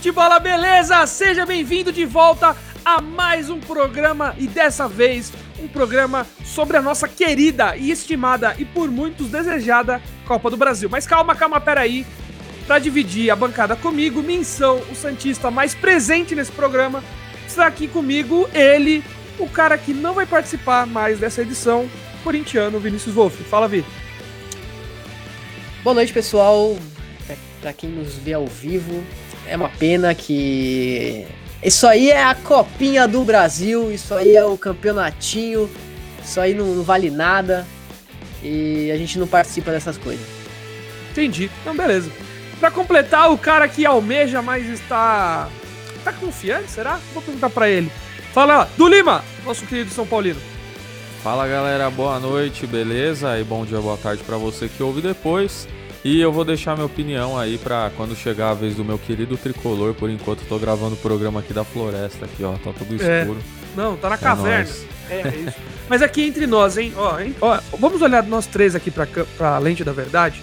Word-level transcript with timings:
futebol, 0.00 0.40
beleza? 0.40 1.06
Seja 1.06 1.44
bem-vindo 1.44 1.92
de 1.92 2.06
volta 2.06 2.56
a 2.82 3.02
mais 3.02 3.50
um 3.50 3.60
programa 3.60 4.34
e 4.38 4.46
dessa 4.46 4.88
vez 4.88 5.30
um 5.58 5.68
programa 5.68 6.26
sobre 6.42 6.78
a 6.78 6.80
nossa 6.80 7.06
querida 7.06 7.76
e 7.76 7.90
estimada 7.90 8.56
e 8.58 8.64
por 8.64 8.90
muitos 8.90 9.28
desejada 9.28 10.00
Copa 10.26 10.48
do 10.48 10.56
Brasil. 10.56 10.88
Mas 10.90 11.06
calma, 11.06 11.34
calma, 11.34 11.60
peraí. 11.60 12.06
Para 12.66 12.78
dividir 12.78 13.30
a 13.30 13.36
bancada 13.36 13.76
comigo, 13.76 14.22
menção 14.22 14.80
o 14.90 14.94
Santista 14.94 15.50
mais 15.50 15.74
presente 15.74 16.34
nesse 16.34 16.52
programa, 16.52 17.04
está 17.46 17.66
aqui 17.66 17.86
comigo 17.86 18.48
ele, 18.54 19.04
o 19.38 19.50
cara 19.50 19.76
que 19.76 19.92
não 19.92 20.14
vai 20.14 20.24
participar 20.24 20.86
mais 20.86 21.18
dessa 21.18 21.42
edição, 21.42 21.86
corintiano 22.24 22.80
Vinícius 22.80 23.14
Wolff. 23.14 23.44
Fala, 23.44 23.68
Vi. 23.68 23.84
Boa 25.84 25.92
noite, 25.92 26.10
pessoal. 26.10 26.78
Para 27.60 27.74
quem 27.74 27.90
nos 27.90 28.14
vê 28.14 28.32
ao 28.32 28.46
vivo, 28.46 29.04
é 29.50 29.56
uma 29.56 29.68
pena 29.68 30.14
que. 30.14 31.26
Isso 31.62 31.86
aí 31.86 32.10
é 32.10 32.24
a 32.24 32.34
copinha 32.34 33.06
do 33.06 33.22
Brasil, 33.22 33.92
isso 33.92 34.14
aí 34.14 34.34
é 34.34 34.44
o 34.44 34.56
campeonatinho, 34.56 35.68
isso 36.24 36.40
aí 36.40 36.54
não, 36.54 36.66
não 36.66 36.82
vale 36.82 37.10
nada 37.10 37.66
e 38.42 38.90
a 38.90 38.96
gente 38.96 39.18
não 39.18 39.26
participa 39.26 39.70
dessas 39.70 39.98
coisas. 39.98 40.24
Entendi. 41.10 41.50
Então, 41.60 41.76
beleza. 41.76 42.10
Para 42.58 42.70
completar, 42.70 43.30
o 43.30 43.36
cara 43.36 43.68
que 43.68 43.84
almeja, 43.84 44.40
mas 44.40 44.66
está. 44.68 45.48
Tá 46.02 46.12
confiante, 46.12 46.70
será? 46.70 46.98
Vou 47.12 47.22
perguntar 47.22 47.50
para 47.50 47.68
ele. 47.68 47.90
Fala, 48.32 48.70
do 48.78 48.88
Lima, 48.88 49.22
nosso 49.44 49.66
querido 49.66 49.90
São 49.90 50.06
Paulino. 50.06 50.40
Fala 51.22 51.46
galera, 51.46 51.90
boa 51.90 52.18
noite, 52.18 52.66
beleza? 52.66 53.38
E 53.38 53.44
bom 53.44 53.66
dia, 53.66 53.78
boa 53.80 53.98
tarde 53.98 54.22
para 54.22 54.38
você 54.38 54.68
que 54.68 54.82
ouve 54.82 55.02
depois. 55.02 55.68
E 56.02 56.18
eu 56.20 56.32
vou 56.32 56.44
deixar 56.46 56.74
minha 56.74 56.86
opinião 56.86 57.38
aí 57.38 57.58
para 57.58 57.90
quando 57.96 58.16
chegar 58.16 58.50
a 58.50 58.54
vez 58.54 58.74
do 58.74 58.84
meu 58.84 58.98
querido 58.98 59.36
tricolor. 59.36 59.92
Por 59.94 60.08
enquanto, 60.08 60.40
tô 60.48 60.58
gravando 60.58 60.94
o 60.94 60.98
programa 60.98 61.40
aqui 61.40 61.52
da 61.52 61.62
floresta, 61.62 62.24
aqui, 62.24 62.42
ó. 62.42 62.52
Tá 62.52 62.72
tudo 62.76 63.02
É. 63.02 63.20
escuro. 63.20 63.38
Não, 63.76 63.96
tá 63.96 64.08
na 64.08 64.14
É 64.14 64.18
caverna. 64.18 64.56
nóis. 64.64 64.86
É, 65.10 65.20
é 65.20 65.36
isso. 65.46 65.56
Mas 65.88 66.00
aqui 66.02 66.22
entre 66.22 66.46
nós, 66.46 66.78
hein? 66.78 66.92
Ó, 66.96 67.18
hein? 67.20 67.34
Ó, 67.40 67.58
vamos 67.78 68.00
olhar 68.00 68.22
nós 68.24 68.46
três 68.46 68.74
aqui 68.74 68.90
pra, 68.90 69.06
pra 69.36 69.58
lente 69.58 69.84
da 69.84 69.92
verdade 69.92 70.40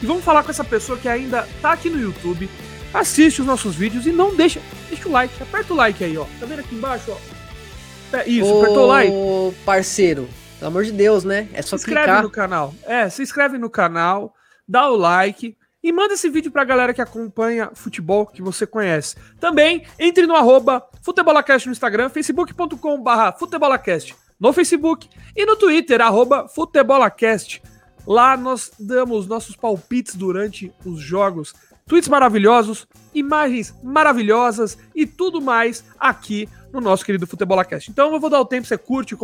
e 0.00 0.06
vamos 0.06 0.22
falar 0.22 0.44
com 0.44 0.50
essa 0.50 0.62
pessoa 0.62 0.96
que 0.98 1.08
ainda 1.08 1.46
tá 1.60 1.72
aqui 1.72 1.90
no 1.90 1.98
YouTube, 2.00 2.48
assiste 2.94 3.40
os 3.40 3.46
nossos 3.46 3.74
vídeos 3.74 4.06
e 4.06 4.12
não 4.12 4.34
deixa. 4.36 4.60
Deixa 4.88 5.08
o 5.08 5.12
like, 5.12 5.42
aperta 5.42 5.72
o 5.72 5.76
like 5.76 6.04
aí, 6.04 6.16
ó. 6.18 6.24
Tá 6.38 6.46
vendo 6.46 6.60
aqui 6.60 6.74
embaixo, 6.74 7.04
ó? 7.10 8.16
É, 8.16 8.28
Isso, 8.28 8.52
apertou 8.58 8.84
o 8.84 8.86
like. 8.86 9.12
Ô, 9.12 9.54
parceiro, 9.64 10.28
pelo 10.58 10.68
amor 10.70 10.84
de 10.84 10.92
Deus, 10.92 11.24
né? 11.24 11.48
É 11.52 11.62
só 11.62 11.76
se 11.76 11.82
inscreve 11.84 12.04
clicar. 12.06 12.22
no 12.22 12.30
canal. 12.30 12.74
É, 12.86 13.08
se 13.08 13.22
inscreve 13.22 13.56
no 13.58 13.70
canal, 13.70 14.34
dá 14.70 14.88
o 14.88 14.96
like 14.96 15.56
e 15.82 15.92
manda 15.92 16.14
esse 16.14 16.30
vídeo 16.30 16.52
pra 16.52 16.62
galera 16.62 16.94
que 16.94 17.00
acompanha 17.00 17.72
futebol 17.74 18.24
que 18.24 18.40
você 18.40 18.66
conhece. 18.66 19.16
Também 19.40 19.84
entre 19.98 20.26
no 20.26 20.36
arroba 20.36 20.86
Futebolacast 21.02 21.66
no 21.66 21.72
Instagram, 21.72 22.08
facebook.com 22.08 23.02
barra 23.02 23.32
Futebolacast 23.32 24.14
no 24.38 24.52
Facebook 24.52 25.08
e 25.36 25.44
no 25.44 25.56
Twitter, 25.56 26.00
arroba 26.00 26.46
Futebolacast. 26.48 27.60
Lá 28.06 28.36
nós 28.36 28.70
damos 28.78 29.26
nossos 29.26 29.56
palpites 29.56 30.14
durante 30.14 30.72
os 30.84 31.00
jogos, 31.00 31.52
tweets 31.86 32.08
maravilhosos, 32.08 32.86
imagens 33.12 33.74
maravilhosas 33.82 34.78
e 34.94 35.04
tudo 35.04 35.40
mais 35.40 35.84
aqui 35.98 36.48
no 36.72 36.80
nosso 36.80 37.04
querido 37.04 37.26
Futebolacast. 37.26 37.90
Então 37.90 38.12
eu 38.14 38.20
vou 38.20 38.30
dar 38.30 38.40
o 38.40 38.46
tempo, 38.46 38.68
você 38.68 38.78
curte, 38.78 39.16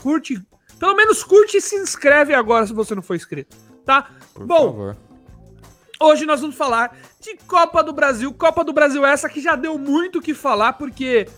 curte, 0.00 0.40
pelo 0.78 0.96
menos 0.96 1.22
curte 1.22 1.58
e 1.58 1.60
se 1.60 1.76
inscreve 1.76 2.34
agora 2.34 2.66
se 2.66 2.72
você 2.72 2.94
não 2.94 3.02
for 3.02 3.14
inscrito, 3.14 3.56
tá? 3.84 4.10
Por 4.32 4.46
Bom, 4.46 4.66
favor. 4.66 4.96
Hoje 6.00 6.26
nós 6.26 6.40
vamos 6.40 6.56
falar 6.56 6.96
de 7.20 7.36
Copa 7.46 7.82
do 7.82 7.92
Brasil. 7.92 8.32
Copa 8.32 8.64
do 8.64 8.72
Brasil 8.72 9.06
essa 9.06 9.28
que 9.28 9.40
já 9.40 9.54
deu 9.56 9.78
muito 9.78 10.18
o 10.18 10.22
que 10.22 10.34
falar, 10.34 10.74
porque 10.74 11.28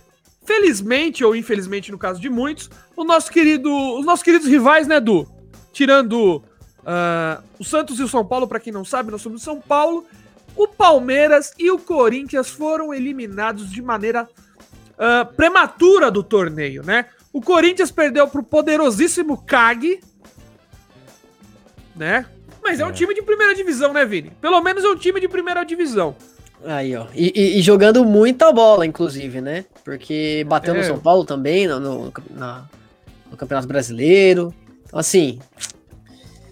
felizmente 0.44 1.24
ou 1.24 1.36
infelizmente 1.36 1.90
no 1.90 1.98
caso 1.98 2.20
de 2.20 2.30
muitos, 2.30 2.70
o 2.96 3.04
nosso 3.04 3.30
querido, 3.30 3.70
os 3.98 4.06
nossos 4.06 4.22
queridos 4.22 4.48
rivais, 4.48 4.86
né, 4.86 5.00
Du? 5.00 5.28
Tirando 5.72 6.42
ah, 6.84 7.42
o 7.58 7.64
Santos 7.64 7.98
e 7.98 8.02
o 8.02 8.08
São 8.08 8.24
Paulo, 8.24 8.46
pra 8.46 8.60
quem 8.60 8.72
não 8.72 8.84
sabe, 8.84 9.10
nós 9.10 9.20
somos 9.20 9.40
de 9.40 9.44
São 9.44 9.60
Paulo. 9.60 10.06
O 10.56 10.66
Palmeiras 10.66 11.52
e 11.58 11.70
o 11.70 11.78
Corinthians 11.78 12.48
foram 12.48 12.94
eliminados 12.94 13.70
de 13.70 13.82
maneira 13.82 14.28
ah, 14.98 15.24
prematura 15.24 16.10
do 16.10 16.22
torneio, 16.22 16.82
né? 16.82 17.06
O 17.32 17.42
Corinthians 17.42 17.90
perdeu 17.90 18.26
pro 18.26 18.42
poderosíssimo 18.42 19.42
CAG, 19.44 20.00
né? 21.94 22.26
Mas 22.68 22.80
é 22.80 22.84
um 22.84 22.88
É. 22.88 22.92
time 22.92 23.14
de 23.14 23.22
primeira 23.22 23.54
divisão, 23.54 23.92
né, 23.92 24.04
Vini? 24.04 24.32
Pelo 24.40 24.60
menos 24.60 24.82
é 24.84 24.88
um 24.88 24.96
time 24.96 25.20
de 25.20 25.28
primeira 25.28 25.62
divisão. 25.64 26.16
Aí, 26.64 26.96
ó. 26.96 27.06
E, 27.14 27.32
e- 27.34 27.58
e 27.58 27.62
jogando 27.62 28.04
muita 28.04 28.50
bola, 28.50 28.84
inclusive, 28.84 29.40
né? 29.40 29.64
Porque 29.84 30.44
bateu 30.48 30.74
É. 30.74 30.78
no 30.78 30.84
São 30.84 30.98
Paulo 30.98 31.24
também, 31.24 31.68
no, 31.68 31.78
no, 31.78 32.12
na- 32.30 32.64
no 33.30 33.36
Campeonato 33.36 33.68
Brasileiro. 33.68 34.52
Então, 34.84 34.98
assim. 34.98 35.38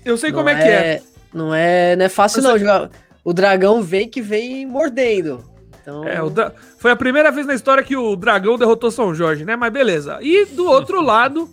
Eu 0.05 0.17
sei 0.17 0.31
como 0.31 0.49
é, 0.49 0.55
que 0.55 0.69
é. 0.69 1.03
Não 1.33 1.53
é, 1.53 1.97
não 1.97 2.05
é 2.05 2.09
fácil, 2.09 2.43
não. 2.43 2.55
é- 2.55 2.59
Jogar. 2.61 2.91
O 3.25 3.33
dragão 3.33 3.83
vem 3.83 4.09
que 4.09 4.21
vem 4.23 4.65
mordendo. 4.67 5.43
Então, 5.83 6.05
É, 6.07 6.23
o 6.23 6.31
Dra- 6.31 6.53
Foi 6.79 6.91
a 6.93 6.97
primeira 6.97 7.31
vez 7.33 7.47
na 7.47 7.55
história 7.55 7.83
que 7.83 7.97
o 7.97 8.15
Dragão 8.15 8.57
derrotou 8.57 8.91
São 8.91 9.15
Jorge, 9.15 9.45
né? 9.45 9.57
Mas 9.57 9.73
beleza. 9.73 10.19
E 10.23 10.45
do 10.47 10.67
outro 10.67 11.01
lado, 11.03 11.49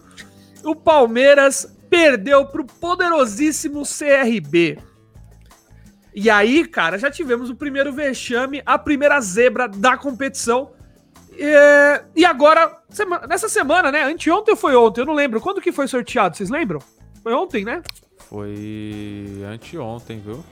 o 0.64 0.76
Palmeiras 0.76 1.68
perdeu 1.92 2.46
pro 2.46 2.64
poderosíssimo 2.66 3.84
CRB. 3.84 4.80
E 6.16 6.30
aí, 6.30 6.66
cara, 6.66 6.98
já 6.98 7.12
tivemos 7.12 7.50
o 7.50 7.56
primeiro 7.56 7.92
vexame, 7.92 8.62
a 8.66 8.78
primeira 8.80 9.20
zebra 9.20 9.68
da 9.68 9.98
competição. 9.98 10.72
É, 11.38 12.04
E 12.16 12.24
agora, 12.26 12.78
sema- 12.90 13.26
nessa 13.28 13.48
semana, 13.50 13.92
né? 13.92 14.04
Anteontem 14.04 14.54
ou 14.54 14.58
foi 14.58 14.76
ontem? 14.76 15.02
Eu 15.02 15.06
não 15.06 15.14
lembro. 15.14 15.40
Quando 15.42 15.62
que 15.62 15.72
foi 15.72 15.88
sorteado? 15.88 16.36
Vocês 16.38 16.50
lembram? 16.50 16.80
Foi 17.22 17.34
ontem, 17.34 17.64
né? 17.66 17.82
Foi 18.30 19.42
anteontem, 19.54 20.20
viu? 20.20 20.44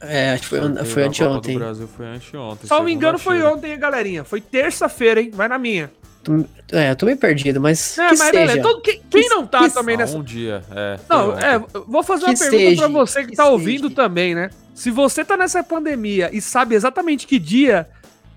é, 0.00 0.32
acho 0.32 0.42
que 0.42 0.48
foi, 0.48 0.60
foi 0.60 0.68
Copa 0.86 1.00
anteontem. 1.08 1.58
Brasil 1.58 1.88
foi 1.88 2.06
anteontem. 2.06 2.66
Se 2.68 2.70
não 2.70 2.82
me 2.82 2.92
engano, 2.92 3.18
foi 3.18 3.42
ontem, 3.42 3.72
hein, 3.72 3.78
galerinha? 3.78 4.24
Foi 4.24 4.40
terça-feira, 4.40 5.20
hein? 5.20 5.30
Vai 5.32 5.48
na 5.48 5.58
minha. 5.58 5.90
É, 6.72 6.90
eu 6.90 6.96
tô 6.96 7.06
meio 7.06 7.18
perdido, 7.18 7.60
mas. 7.60 7.96
É, 7.98 8.08
que 8.10 8.18
mas 8.18 8.30
seja. 8.30 8.60
Todo- 8.62 8.80
quem, 8.80 9.00
quem 9.08 9.28
não 9.28 9.46
tá 9.46 9.60
que- 9.60 9.70
também 9.74 9.94
Ah, 9.94 9.98
nessa. 9.98 10.16
um 10.16 10.22
dia, 10.22 10.62
é. 10.74 10.98
Não, 11.08 11.38
é, 11.38 11.58
vou 11.86 12.02
fazer 12.02 12.24
uma 12.24 12.32
Que 12.34 12.38
pergunta 12.40 12.58
seja, 12.64 12.80
pra 12.82 12.88
você 12.88 13.24
que, 13.24 13.30
que 13.30 13.36
tá 13.36 13.48
ouvindo 13.48 13.84
seja. 13.84 13.94
também, 13.94 14.34
né? 14.34 14.50
Se 14.74 14.90
você 14.90 15.24
tá 15.24 15.36
nessa 15.36 15.62
pandemia 15.62 16.28
e 16.32 16.40
sabe 16.40 16.74
exatamente 16.74 17.26
que 17.26 17.38
dia 17.38 17.88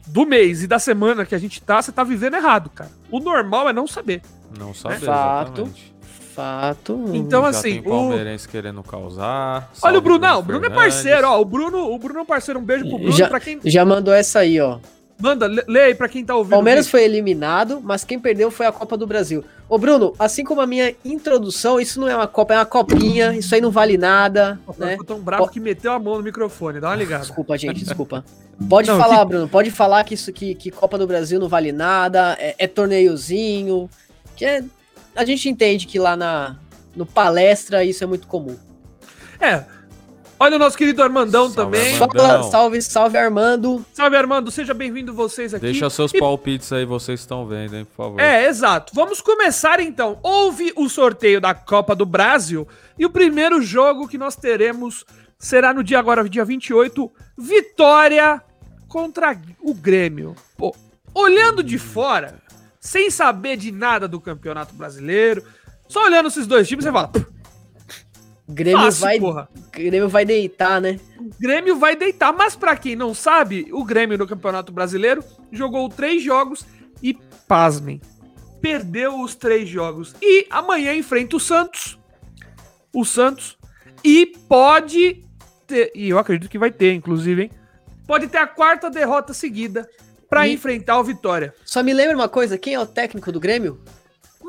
do 0.08 0.26
mês 0.26 0.64
e 0.64 0.68
da 0.68 0.80
semana 0.80 1.26
que 1.26 1.34
a 1.36 1.40
gente 1.40 1.62
tá, 1.62 1.82
você 1.82 1.92
tá 1.92 2.04
vivendo 2.04 2.36
errado, 2.36 2.70
cara. 2.70 2.90
O 3.12 3.20
normal 3.20 3.68
é 3.70 3.74
não 3.74 3.86
saber. 3.88 4.22
Não 4.58 4.74
saber, 4.74 5.00
Fato. 5.00 5.62
exatamente. 5.62 5.94
Fato. 6.36 7.04
Então, 7.14 7.42
Já 7.44 7.50
assim, 7.50 7.70
tem 7.72 7.80
o- 7.82 7.84
palmeirense 7.84 8.48
querendo 8.48 8.82
causar. 8.84 9.70
Olha 9.82 9.98
o 9.98 10.02
Bruno, 10.02 10.20
não, 10.20 10.40
o 10.40 10.44
Bruno 10.44 10.66
é 10.66 10.70
parceiro, 10.70 11.28
ó. 11.28 11.42
O 11.42 11.44
Bruno, 11.46 11.92
o 11.92 11.98
Bruno 12.00 12.20
é 12.20 12.22
um 12.22 12.26
parceiro, 12.26 12.60
um 12.60 12.64
beijo 12.64 12.88
pro 12.88 12.98
Bruno. 12.98 13.12
Já- 13.12 13.28
Pra 13.28 13.40
quem. 13.40 13.60
Já 13.66 13.84
mandou 13.84 14.14
essa 14.14 14.40
aí, 14.40 14.60
ó. 14.62 14.78
Manda, 15.20 15.48
lê, 15.48 15.64
lê 15.68 15.82
aí 15.82 15.96
pra 15.96 16.08
quem 16.08 16.24
tá 16.24 16.34
ouvindo. 16.34 16.52
Palmeiras 16.54 16.88
foi 16.88 17.04
eliminado, 17.04 17.82
mas 17.84 18.06
quem 18.06 18.18
perdeu 18.18 18.50
foi 18.50 18.66
a 18.66 18.72
Copa 18.72 18.96
do 18.96 19.06
Brasil. 19.06 19.44
Ô, 19.68 19.78
Bruno, 19.78 20.14
assim 20.18 20.44
como 20.46 20.62
a 20.62 20.66
minha 20.68 20.96
introdução, 21.04 21.80
isso 21.80 22.00
não 22.00 22.08
é 22.08 22.16
uma 22.16 22.26
Copa, 22.28 22.54
é 22.54 22.58
uma 22.58 22.66
copinha, 22.66 23.34
isso 23.34 23.54
aí 23.54 23.60
não 23.60 23.70
vale 23.70 23.98
nada, 23.98 24.58
vídeo. 24.68 24.76
né? 24.86 24.92
Ficou 24.92 25.06
tão 25.06 25.20
bravo 25.20 25.48
que 25.50 25.60
meteu 25.60 25.92
a 25.92 26.00
mão 26.00 26.16
no 26.16 26.24
microfone, 26.24 26.80
dá 26.80 26.88
uma 26.90 26.96
ligada. 26.96 27.24
Desculpa, 27.24 27.58
gente, 27.58 27.84
desculpa. 27.84 28.24
Pode 28.70 28.88
Não, 28.88 28.98
falar, 28.98 29.20
que- 29.20 29.26
Bruno, 29.26 29.48
pode 29.48 29.72
falar 29.72 30.04
que 30.04 30.14
isso 30.14 30.34
que, 30.34 30.54
que 30.56 30.70
Copa 30.70 30.98
do 30.98 31.08
Brasil 31.08 31.40
não 31.40 31.48
vale 31.48 31.72
nada, 31.72 32.36
é, 32.40 32.56
é 32.58 32.68
torneiozinho, 32.68 33.90
que 34.36 34.44
é, 34.44 34.64
a 35.16 35.24
gente 35.26 35.48
entende 35.50 35.86
que 35.88 35.98
lá 36.00 36.16
na 36.18 36.58
no 36.96 37.06
palestra 37.06 37.84
isso 37.86 38.04
é 38.04 38.08
muito 38.08 38.28
comum. 38.28 38.58
É. 39.40 39.64
Olha 40.42 40.56
o 40.56 40.60
nosso 40.60 40.78
querido 40.78 41.04
Armandão 41.04 41.50
Salve, 41.50 41.56
também. 41.78 41.94
Armandão. 41.96 42.44
Salve, 42.50 42.82
salve 42.82 43.18
Armando. 43.18 43.86
Salve, 43.94 44.16
Armando. 44.16 44.50
Seja 44.50 44.74
bem-vindo 44.74 45.14
vocês 45.14 45.54
aqui. 45.54 45.66
Deixa 45.66 45.90
seus 45.90 46.14
E- 46.14 46.20
palpites 46.20 46.72
aí, 46.72 46.86
vocês 46.86 47.20
estão 47.20 47.46
vendo, 47.46 47.76
hein, 47.76 47.84
por 47.86 47.96
favor. 48.06 48.20
É, 48.22 48.48
exato. 48.48 48.94
Vamos 48.96 49.20
começar 49.20 49.82
então. 49.82 50.18
Houve 50.24 50.72
o 50.78 50.88
sorteio 50.88 51.42
da 51.42 51.54
Copa 51.54 51.94
do 51.94 52.06
Brasil 52.06 52.66
e 52.98 53.06
o 53.06 53.10
primeiro 53.10 53.62
jogo 53.62 54.08
que 54.08 54.18
nós 54.18 54.36
teremos 54.38 55.04
será 55.38 55.74
no 55.74 55.84
dia 55.84 56.00
agora, 56.00 56.28
dia 56.30 56.46
28, 56.46 57.12
Vitória 57.38 58.42
contra 58.88 59.38
o 59.62 59.74
Grêmio. 59.74 60.36
Pô, 60.58 60.74
olhando 61.14 61.62
de 61.62 61.78
fora, 61.78 62.36
sem 62.80 63.10
saber 63.10 63.58
de 63.58 63.72
nada 63.74 64.08
do 64.08 64.22
Campeonato 64.22 64.74
Brasileiro, 64.74 65.44
só 65.88 66.06
olhando 66.06 66.28
esses 66.30 66.48
dois 66.48 66.66
times, 66.68 66.86
você 66.86 66.92
fala, 66.92 67.10
"Pff, 67.10 67.26
Grêmio 68.52 68.82
fácil, 68.86 69.02
vai, 69.02 69.20
porra. 69.20 69.50
Grêmio 69.72 70.10
vai 70.10 70.26
deitar, 70.26 70.82
né? 70.82 71.00
O 71.20 71.30
Grêmio 71.40 71.78
vai 71.78 71.96
deitar. 71.96 72.34
Mas 72.34 72.56
pra 72.56 72.76
quem 72.76 72.96
não 72.96 73.14
sabe, 73.14 73.68
o 73.72 73.84
Grêmio 73.84 74.18
no 74.18 74.28
Campeonato 74.28 74.72
Brasileiro 74.72 75.24
jogou 75.52 75.88
três 75.88 76.24
jogos 76.24 76.66
e, 77.02 77.14
pasmem, 77.48 78.02
perdeu 78.60 79.22
os 79.22 79.36
três 79.36 79.70
jogos. 79.70 80.16
E 80.22 80.48
amanhã 80.50 80.94
enfrenta 80.96 81.36
o 81.36 81.40
Santos. 81.40 82.00
O 82.94 83.06
Santos. 83.06 83.58
E 84.04 84.26
pode 84.48 85.24
ter, 85.68 85.92
e 85.94 86.10
eu 86.10 86.18
acredito 86.18 86.50
que 86.50 86.58
vai 86.58 86.72
ter, 86.72 86.94
inclusive, 86.94 87.44
hein? 87.44 87.52
Pode 88.08 88.28
ter 88.28 88.40
a 88.40 88.48
quarta 88.48 88.90
derrota 88.90 89.34
seguida 89.34 89.88
pra 90.28 90.42
Me- 90.42 90.54
enfrentar 90.54 91.00
o 91.00 91.04
Vitória. 91.04 91.54
Só 91.64 91.84
me 91.84 91.94
lembra 91.94 92.16
uma 92.16 92.30
coisa, 92.30 92.58
quem 92.58 92.74
é 92.74 92.80
o 92.80 92.86
técnico 92.86 93.32
do 93.32 93.40
Grêmio? 93.40 93.80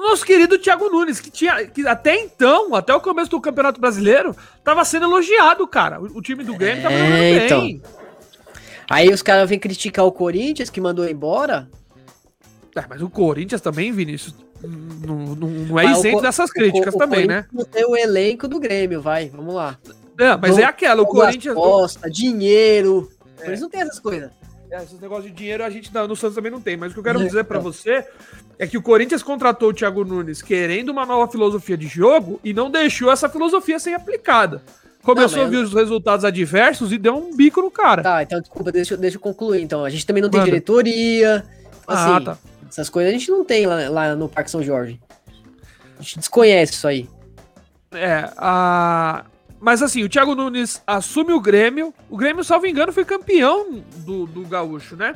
Nosso 0.00 0.24
querido 0.24 0.58
Thiago 0.58 0.88
Nunes, 0.88 1.20
que 1.20 1.30
tinha. 1.30 1.66
Que 1.66 1.86
até 1.86 2.16
então, 2.16 2.74
até 2.74 2.94
o 2.94 3.00
começo 3.00 3.30
do 3.30 3.40
Campeonato 3.40 3.80
Brasileiro, 3.80 4.34
tava 4.64 4.84
sendo 4.84 5.04
elogiado, 5.06 5.66
cara. 5.68 6.00
O, 6.00 6.18
o 6.18 6.22
time 6.22 6.42
do 6.42 6.54
Grêmio 6.56 6.82
tava 6.82 6.94
É, 6.94 6.98
jogando 6.98 7.60
bem. 7.60 7.70
então. 7.76 7.90
Aí 8.88 9.08
os 9.12 9.22
caras 9.22 9.48
vêm 9.48 9.58
criticar 9.58 10.04
o 10.04 10.10
Corinthians, 10.12 10.70
que 10.70 10.80
mandou 10.80 11.08
embora. 11.08 11.68
É, 12.74 12.84
mas 12.88 13.02
o 13.02 13.10
Corinthians 13.10 13.60
também, 13.60 13.92
Vinícius, 13.92 14.34
não, 14.62 15.16
não, 15.36 15.48
não 15.48 15.78
é 15.78 15.84
Mas 15.84 15.98
o 15.98 16.00
isento 16.00 16.22
dessas 16.22 16.50
o 16.50 16.52
críticas 16.52 16.92
Co- 16.94 16.96
o 16.96 17.00
também, 17.00 17.26
né? 17.26 17.42
Corinthians 17.42 17.68
Tem 17.72 17.84
o 17.84 17.96
elenco 17.96 18.48
do 18.48 18.58
Grêmio, 18.58 19.00
vai, 19.02 19.28
vamos 19.28 19.54
lá. 19.54 19.78
É, 20.18 20.36
mas 20.36 20.58
é 20.58 20.64
aquela, 20.64 21.02
o 21.02 21.06
Corinthians. 21.06 21.54
Costa, 21.54 22.10
dinheiro. 22.10 23.10
O 23.20 23.36
Corinthians 23.36 23.60
não 23.60 23.70
tem 23.70 23.80
essas 23.80 23.98
coisas. 24.00 24.30
É, 24.70 24.82
esses 24.82 24.98
negócios 25.00 25.26
de 25.26 25.32
dinheiro 25.36 25.64
a 25.64 25.70
gente 25.70 25.92
não- 25.92 26.06
no 26.08 26.14
Santos 26.16 26.36
também 26.36 26.50
não 26.52 26.60
tem. 26.60 26.76
Mas 26.76 26.90
o 26.90 26.94
que 26.94 27.00
eu 27.00 27.04
quero 27.04 27.18
dizer 27.18 27.44
pra 27.44 27.58
você 27.58 28.06
é 28.62 28.66
que 28.66 28.76
o 28.78 28.82
Corinthians 28.82 29.22
contratou 29.22 29.70
o 29.70 29.72
Thiago 29.74 30.04
Nunes 30.04 30.42
querendo 30.42 30.90
uma 30.90 31.06
nova 31.06 31.30
filosofia 31.32 31.76
de 31.76 31.86
jogo 31.88 32.38
e 32.44 32.52
não 32.52 32.70
deixou 32.70 33.10
essa 33.10 33.28
filosofia 33.28 33.78
ser 33.78 33.94
aplicada. 33.94 34.62
Começou 35.02 35.38
Não, 35.38 35.46
a 35.46 35.48
ver 35.48 35.56
os 35.56 35.72
resultados 35.72 36.26
adversos 36.26 36.92
e 36.92 36.98
deu 36.98 37.16
um 37.16 37.34
bico 37.34 37.62
no 37.62 37.70
cara. 37.70 38.02
Tá, 38.02 38.22
então 38.22 38.38
desculpa, 38.38 38.70
deixa, 38.70 38.92
eu- 38.94 38.98
deixa 38.98 39.16
eu 39.16 39.20
concluir. 39.20 39.62
Então, 39.62 39.82
a 39.82 39.88
gente 39.88 40.04
também 40.06 40.22
não 40.22 40.28
tem 40.28 40.44
diretoria. 40.44 41.42
Ah, 41.88 42.16
Assim, 42.16 42.24
tá. 42.26 42.38
essas 42.68 42.90
coisas 42.90 43.08
a 43.12 43.16
gente 43.16 43.30
não 43.30 43.42
tem 43.42 43.64
lá, 43.66 43.88
lá 43.88 44.14
no 44.14 44.28
Parque 44.28 44.50
São 44.50 44.62
Jorge. 44.62 45.00
A 45.98 46.02
gente 46.02 46.18
desconhece 46.18 46.74
isso 46.74 46.86
aí. 46.86 47.08
É, 47.92 48.30
a... 48.36 49.24
mas 49.58 49.82
assim, 49.82 50.04
o 50.04 50.08
Thiago 50.08 50.34
Nunes 50.34 50.82
assume 50.86 51.32
o 51.32 51.40
Grêmio. 51.40 51.94
O 52.10 52.16
Grêmio, 52.16 52.44
salvo 52.44 52.66
engano, 52.66 52.92
foi 52.92 53.04
campeão 53.04 53.82
do, 54.04 54.26
do 54.26 54.42
Gaúcho, 54.46 54.96
né? 54.96 55.14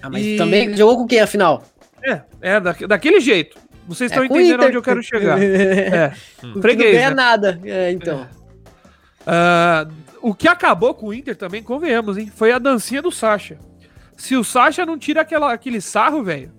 Ah, 0.00 0.08
mas 0.08 0.24
E- 0.24 0.36
também 0.36 0.76
jogou 0.76 0.96
com 0.98 1.06
quem 1.06 1.20
afinal? 1.20 1.64
É, 2.04 2.22
é 2.40 2.60
da, 2.60 2.72
daquele 2.72 3.20
jeito. 3.20 3.58
Vocês 3.86 4.10
estão 4.10 4.22
É 4.22 4.26
entendendo 4.26 4.54
Inter. 4.54 4.66
onde 4.68 4.76
eu 4.76 4.82
quero 4.82 5.02
chegar. 5.02 5.38
É, 5.42 6.12
que 6.40 6.60
freguês, 6.60 6.92
não 6.92 6.98
ganha 6.98 7.10
né? 7.10 7.16
nada. 7.16 7.60
É, 7.64 7.90
então. 7.92 8.26
Ah, 9.26 9.86
o 10.20 10.34
que 10.34 10.48
acabou 10.48 10.94
com 10.94 11.08
o 11.08 11.14
Inter 11.14 11.36
também, 11.36 11.62
convenhamos, 11.62 12.16
hein? 12.16 12.30
Foi 12.34 12.52
a 12.52 12.58
dancinha 12.58 13.02
do 13.02 13.10
Sacha. 13.10 13.58
Se 14.16 14.36
o 14.36 14.44
Sacha 14.44 14.86
não 14.86 14.98
tira 14.98 15.20
aquela, 15.20 15.52
aquele 15.52 15.80
sarro, 15.80 16.22
velho. 16.22 16.52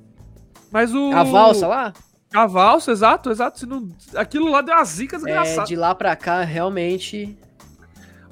Mas 0.71 0.93
o. 0.93 1.11
A 1.13 1.23
valsa 1.23 1.67
lá? 1.67 1.93
A 2.33 2.45
valsa, 2.45 2.91
exato, 2.91 3.31
exato. 3.31 3.59
Se 3.59 3.65
não, 3.65 3.89
aquilo 4.15 4.51
lá 4.51 4.61
deu 4.61 4.75
uma 4.75 4.83
zica 4.83 5.17
É, 5.25 5.63
de 5.63 5.75
lá 5.75 5.95
pra 5.95 6.15
cá, 6.15 6.43
realmente. 6.43 7.37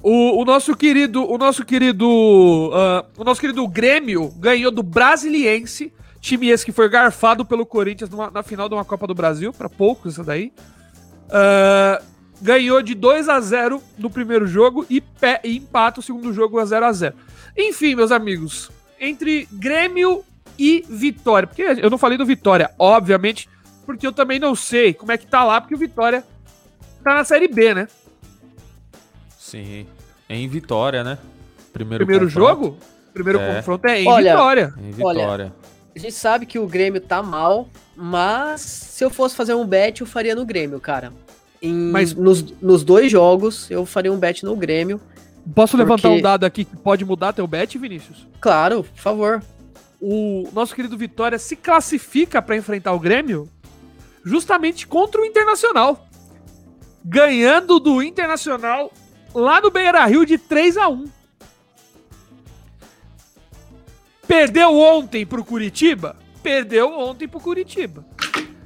O, 0.01 0.41
o 0.41 0.45
nosso 0.45 0.75
querido, 0.75 1.25
o 1.25 1.37
nosso 1.37 1.63
querido, 1.63 2.69
ah, 2.73 3.05
o 3.17 3.23
nosso 3.23 3.39
querido 3.39 3.65
Grêmio 3.67 4.29
ganhou 4.37 4.69
do 4.69 4.83
Brasiliense, 4.83 5.93
time 6.23 6.49
esse 6.49 6.63
que 6.65 6.71
foi 6.71 6.87
garfado 6.89 7.45
pelo 7.45 7.65
Corinthians 7.65 8.09
numa- 8.09 8.31
na 8.31 8.41
final 8.41 8.69
de 8.69 8.73
uma 8.75 8.85
Copa 8.85 9.05
do 9.05 9.13
Brasil, 9.13 9.51
para 9.51 9.67
poucos 9.69 10.13
isso 10.13 10.23
daí. 10.23 10.53
Ah, 11.29 12.01
ganhou 12.41 12.81
de 12.81 12.95
2 12.95 13.27
a 13.29 13.39
0 13.39 13.81
no 13.97 14.09
primeiro 14.09 14.47
jogo 14.47 14.85
e, 14.89 15.01
pé, 15.01 15.41
e 15.43 15.57
empata 15.57 15.99
o 15.99 16.03
segundo 16.03 16.31
jogo 16.33 16.59
a 16.59 16.65
0 16.65 16.85
a 16.85 16.91
0. 16.93 17.13
Enfim, 17.57 17.93
meus 17.95 18.11
amigos, 18.11 18.71
entre 18.99 19.47
Grêmio 19.51 20.23
e 20.57 20.85
Vitória, 20.89 21.45
porque 21.47 21.61
eu 21.61 21.89
não 21.89 21.97
falei 21.97 22.17
do 22.17 22.25
Vitória, 22.25 22.71
obviamente, 22.79 23.49
porque 23.85 24.07
eu 24.07 24.13
também 24.13 24.39
não 24.39 24.55
sei 24.55 24.93
como 24.93 25.11
é 25.11 25.17
que 25.17 25.27
tá 25.27 25.43
lá, 25.43 25.59
porque 25.59 25.75
o 25.75 25.77
Vitória 25.77 26.23
tá 27.03 27.15
na 27.15 27.23
Série 27.25 27.47
B, 27.49 27.73
né? 27.73 27.87
Sim. 29.37 29.85
Em 30.29 30.47
Vitória, 30.47 31.03
né? 31.03 31.17
Primeiro, 31.73 32.05
Primeiro 32.05 32.29
jogo? 32.29 32.77
Primeiro 33.13 33.39
É. 33.39 33.55
confronto 33.55 33.87
é 33.87 34.01
em 34.01 34.07
Olha, 34.07 34.31
Vitória. 34.31 34.73
Em 34.79 34.91
Vitória. 34.91 35.53
A 35.95 35.99
gente 35.99 36.13
sabe 36.13 36.45
que 36.45 36.57
o 36.57 36.67
Grêmio 36.67 36.99
tá 36.99 37.21
mal, 37.21 37.69
mas 37.95 38.61
se 38.61 39.03
eu 39.03 39.09
fosse 39.09 39.35
fazer 39.35 39.53
um 39.53 39.65
bet, 39.65 40.01
eu 40.01 40.07
faria 40.07 40.33
no 40.35 40.45
Grêmio, 40.45 40.79
cara. 40.79 41.13
Em- 41.61 41.73
Mas- 41.91 42.13
nos, 42.13 42.41
nos 42.61 42.83
dois 42.83 43.11
jogos, 43.11 43.69
eu 43.69 43.85
faria 43.85 44.11
um 44.11 44.17
bet 44.17 44.43
no 44.43 44.55
Grêmio. 44.55 44.99
Posso 45.53 45.77
levantar 45.77 46.03
Porque- 46.09 46.17
um 46.19 46.21
dado 46.21 46.45
aqui 46.45 46.65
que 46.65 46.75
pode 46.75 47.05
mudar 47.05 47.33
teu 47.33 47.45
bet, 47.45 47.77
Vinícius? 47.77 48.27
Claro, 48.41 48.83
por 48.83 48.99
favor. 49.01 49.43
O 50.01 50.49
nosso 50.51 50.75
querido 50.75 50.97
Vitória 50.97 51.37
se 51.37 51.55
classifica 51.55 52.41
para 52.41 52.57
enfrentar 52.57 52.91
o 52.93 52.99
Grêmio 52.99 53.47
justamente 54.25 54.87
contra 54.87 55.21
o 55.21 55.25
Internacional. 55.25 56.05
Ganhando 57.05 57.79
do 57.79 58.01
Internacional 58.01 58.91
lá 59.33 59.59
no 59.61 59.69
Beira 59.69 60.05
Rio 60.05 60.25
de 60.25 60.37
3 60.37 60.77
a 60.77 60.87
1 60.89 61.05
Perdeu 64.27 64.77
ontem 64.77 65.25
pro 65.25 65.43
Curitiba? 65.43 66.15
Perdeu 66.41 66.91
ontem 66.97 67.27
pro 67.27 67.39
Curitiba. 67.39 68.05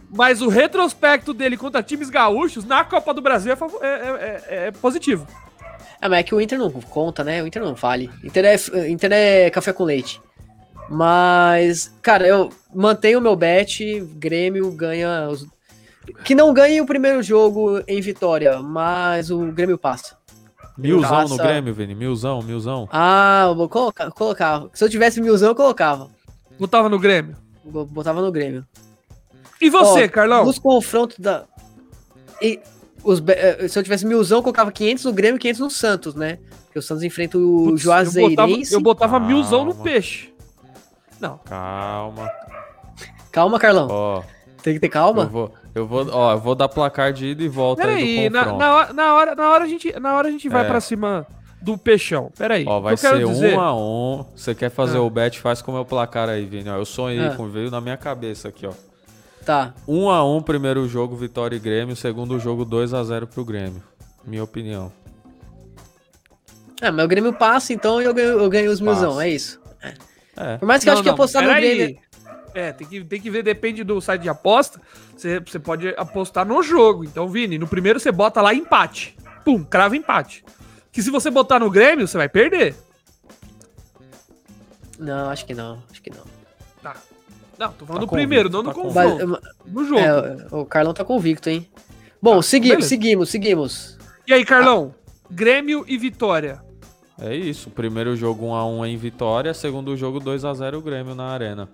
Mas 0.09 0.41
o 0.41 0.47
retrospecto 0.47 1.33
dele 1.33 1.57
contra 1.57 1.83
times 1.83 2.09
gaúchos 2.09 2.63
na 2.63 2.83
Copa 2.83 3.13
do 3.13 3.21
Brasil 3.21 3.51
é, 3.53 3.85
é- 3.85 3.89
é- 3.89 4.43
é- 4.47 4.67
é 4.67 4.71
positivo. 4.71 5.27
É, 6.01 6.07
mas 6.07 6.19
é 6.19 6.23
que 6.23 6.33
o 6.33 6.39
Inter 6.39 6.57
não 6.57 6.71
conta, 6.71 7.23
né? 7.23 7.41
O 7.43 7.47
Inter 7.47 7.61
não 7.61 7.75
vale. 7.75 8.09
Inter 8.23 8.45
é, 8.45 8.89
Inter 8.89 9.11
é 9.11 9.49
café 9.49 9.73
com 9.73 9.83
leite. 9.83 10.21
Mas, 10.89 11.93
cara, 12.01 12.25
eu 12.25 12.49
mantenho 12.73 13.19
o 13.19 13.21
meu 13.21 13.35
bet. 13.35 13.99
Grêmio 14.15 14.71
ganha. 14.71 15.27
Os... 15.29 15.45
Que 16.23 16.33
não 16.33 16.53
ganhe 16.53 16.79
o 16.79 16.85
primeiro 16.85 17.21
jogo 17.21 17.81
em 17.87 17.99
vitória, 17.99 18.59
mas 18.59 19.29
o 19.29 19.51
Grêmio 19.51 19.77
passa. 19.77 20.16
Milzão 20.77 21.27
no. 21.27 21.37
Grêmio, 21.37 21.73
Vini. 21.73 21.95
Milzão, 21.95 22.41
milzão. 22.41 22.87
Ah, 22.91 23.45
eu 23.47 23.55
vou 23.55 23.67
colocar, 23.67 24.11
colocar. 24.11 24.65
Se 24.73 24.83
eu 24.83 24.89
tivesse 24.89 25.19
milzão, 25.19 25.49
eu 25.49 25.55
colocava. 25.55 26.09
Botava 26.59 26.87
no 26.89 26.99
Grêmio. 26.99 27.35
Botava 27.63 28.21
no 28.21 28.31
Grêmio. 28.31 28.65
E 29.59 29.69
você, 29.69 30.05
Ó, 30.05 30.09
Carlão? 30.09 30.45
Nos 30.45 30.59
confrontos 30.59 31.17
da. 31.17 31.45
e 32.41 32.59
os 33.03 33.21
eh, 33.27 33.67
se 33.67 33.77
eu 33.79 33.83
tivesse 33.83 34.05
milzão, 34.05 34.39
eu 34.39 34.43
colocava 34.43 34.71
500 34.71 35.05
no 35.05 35.13
Grêmio 35.13 35.37
e 35.37 35.39
500 35.39 35.61
no 35.61 35.69
Santos, 35.69 36.15
né? 36.15 36.37
Porque 36.65 36.79
o 36.79 36.81
Santos 36.81 37.03
enfrenta 37.03 37.37
o 37.37 37.41
Putz, 37.69 37.85
eu 37.85 37.91
botava, 37.91 38.05
Juazeirense. 38.05 38.73
eu 38.73 38.81
botava 38.81 39.11
Calma. 39.13 39.27
milzão 39.27 39.65
no 39.65 39.73
peixe. 39.75 40.33
Não. 41.19 41.39
Calma. 41.39 42.29
Calma, 43.31 43.59
Carlão. 43.59 43.87
Ó, 43.89 44.23
Tem 44.67 44.73
que 44.73 44.81
ter 44.81 44.87
eu 44.87 44.91
calma. 44.91 45.25
vou, 45.25 45.53
eu 45.73 45.87
vou, 45.87 46.05
ó, 46.11 46.33
eu 46.33 46.39
vou 46.39 46.53
dar 46.53 46.67
placar 46.67 47.13
de 47.13 47.27
ida 47.27 47.41
e 47.41 47.47
volta 47.47 47.83
aí 47.87 47.87
Peraí, 47.87 48.29
do 48.29 48.33
na, 48.33 48.45
na, 48.57 48.73
hora, 48.75 48.93
na, 48.93 49.13
hora, 49.13 49.33
na, 49.35 49.49
hora 49.49 49.63
a 49.63 49.67
gente, 49.67 49.97
na 49.97 50.13
hora 50.13 50.27
a 50.27 50.31
gente 50.31 50.49
vai 50.49 50.65
É. 50.65 50.67
pra 50.67 50.81
cima 50.81 51.25
do 51.61 51.77
peixão. 51.77 52.29
Peraí. 52.37 52.65
Ó, 52.67 52.79
o 52.79 52.81
vai 52.81 52.93
eu 52.95 52.97
ser 52.97 53.25
dizer- 53.25 53.55
um 53.57 53.61
a 53.61 53.73
um. 53.73 54.25
Você 54.35 54.53
quer 54.53 54.69
fazer 54.69 54.97
Ah. 54.97 55.01
o 55.03 55.09
bet, 55.09 55.39
faz 55.39 55.61
com 55.61 55.71
o 55.71 55.75
meu 55.75 55.85
placar 55.85 56.27
aí, 56.27 56.45
Vini. 56.45 56.69
Ó, 56.69 56.75
eu 56.75 56.83
sonhei 56.85 57.27
Ah. 57.27 57.33
com 57.37 57.47
veio 57.47 57.71
na 57.71 57.79
minha 57.79 57.95
cabeça 57.95 58.49
aqui, 58.49 58.67
ó. 58.67 58.73
Tá. 59.45 59.73
Um 59.87 60.09
a 60.09 60.25
um, 60.29 60.41
primeiro 60.41 60.85
jogo, 60.89 61.15
Vitória 61.15 61.55
e 61.55 61.59
Grêmio. 61.59 61.95
Segundo 61.95 62.37
jogo, 62.37 62.65
2 62.65 62.93
a 62.93 63.01
0 63.05 63.25
pro 63.25 63.45
Grêmio. 63.45 63.81
Minha 64.25 64.43
opinião. 64.43 64.91
É, 66.81 66.91
mas 66.91 67.05
o 67.05 67.07
Grêmio 67.07 67.31
passa, 67.31 67.71
então 67.71 68.01
eu 68.01 68.13
ganho, 68.13 68.37
eu 68.39 68.49
ganho 68.49 68.69
os 68.69 68.81
milzão, 68.81 69.19
é 69.21 69.29
isso. 69.29 69.59
É. 70.35 70.57
Por 70.57 70.65
mais 70.67 70.83
que 70.83 70.89
eu 70.89 70.91
Não, 70.91 70.95
acho 70.95 71.03
que 71.03 71.07
não, 71.07 71.13
apostar 71.15 71.41
no. 71.43 71.49
Grêmio. 71.55 71.97
É, 72.57 72.71
tem 72.73 72.87
que, 72.87 73.03
tem 73.03 73.21
que 73.21 73.29
ver, 73.29 73.43
depende 73.43 73.83
do 73.83 74.01
site 74.01 74.23
de 74.23 74.29
aposta. 74.29 74.81
Você, 75.15 75.39
você 75.39 75.59
pode 75.59 75.89
apostar 75.89 76.43
no 76.43 76.63
jogo. 76.63 77.03
Então, 77.03 77.27
Vini, 77.29 77.59
no 77.59 77.67
primeiro 77.67 77.99
você 77.99 78.11
bota 78.11 78.41
lá 78.41 78.51
empate. 78.51 79.15
Pum, 79.45 79.63
crava 79.63 79.95
empate. 79.95 80.43
Que 80.91 81.03
se 81.03 81.11
você 81.11 81.29
botar 81.29 81.59
no 81.59 81.69
Grêmio, 81.69 82.07
você 82.07 82.17
vai 82.17 82.27
perder. 82.27 82.73
Não, 84.97 85.29
acho 85.29 85.45
que 85.45 85.53
não, 85.53 85.83
acho 85.91 86.01
que 86.01 86.09
não. 86.09 86.23
Tá. 86.81 86.95
Não, 87.59 87.71
tô 87.73 87.85
falando 87.85 88.01
Tá 88.01 88.05
do 88.07 88.11
primeiro, 88.11 88.49
não 88.49 88.63
do 88.63 88.69
tá 88.69 88.73
confronto. 88.73 89.27
Mas, 89.27 89.41
No 89.71 89.85
jogo. 89.85 89.99
é, 89.99 90.47
o 90.51 90.65
Carlão 90.65 90.93
tá 90.95 91.05
convicto, 91.05 91.49
hein? 91.51 91.69
Bom, 92.19 92.37
Tá, 92.37 92.41
seguimos, 92.41 92.75
beleza. 92.77 92.89
seguimos, 92.89 93.29
seguimos. 93.29 93.97
E 94.27 94.33
aí, 94.33 94.43
Carlão? 94.43 94.95
Grêmio 95.29 95.85
e 95.87 95.95
Vitória. 95.95 96.59
É 97.21 97.35
isso. 97.35 97.69
Primeiro 97.69 98.15
jogo 98.15 98.47
1 98.47 98.55
a 98.55 98.65
1 98.65 98.85
em 98.87 98.97
Vitória. 98.97 99.53
Segundo 99.53 99.95
jogo 99.95 100.19
2 100.19 100.43
a 100.45 100.53
0 100.55 100.81
Grêmio 100.81 101.13
na 101.13 101.25
Arena. 101.25 101.69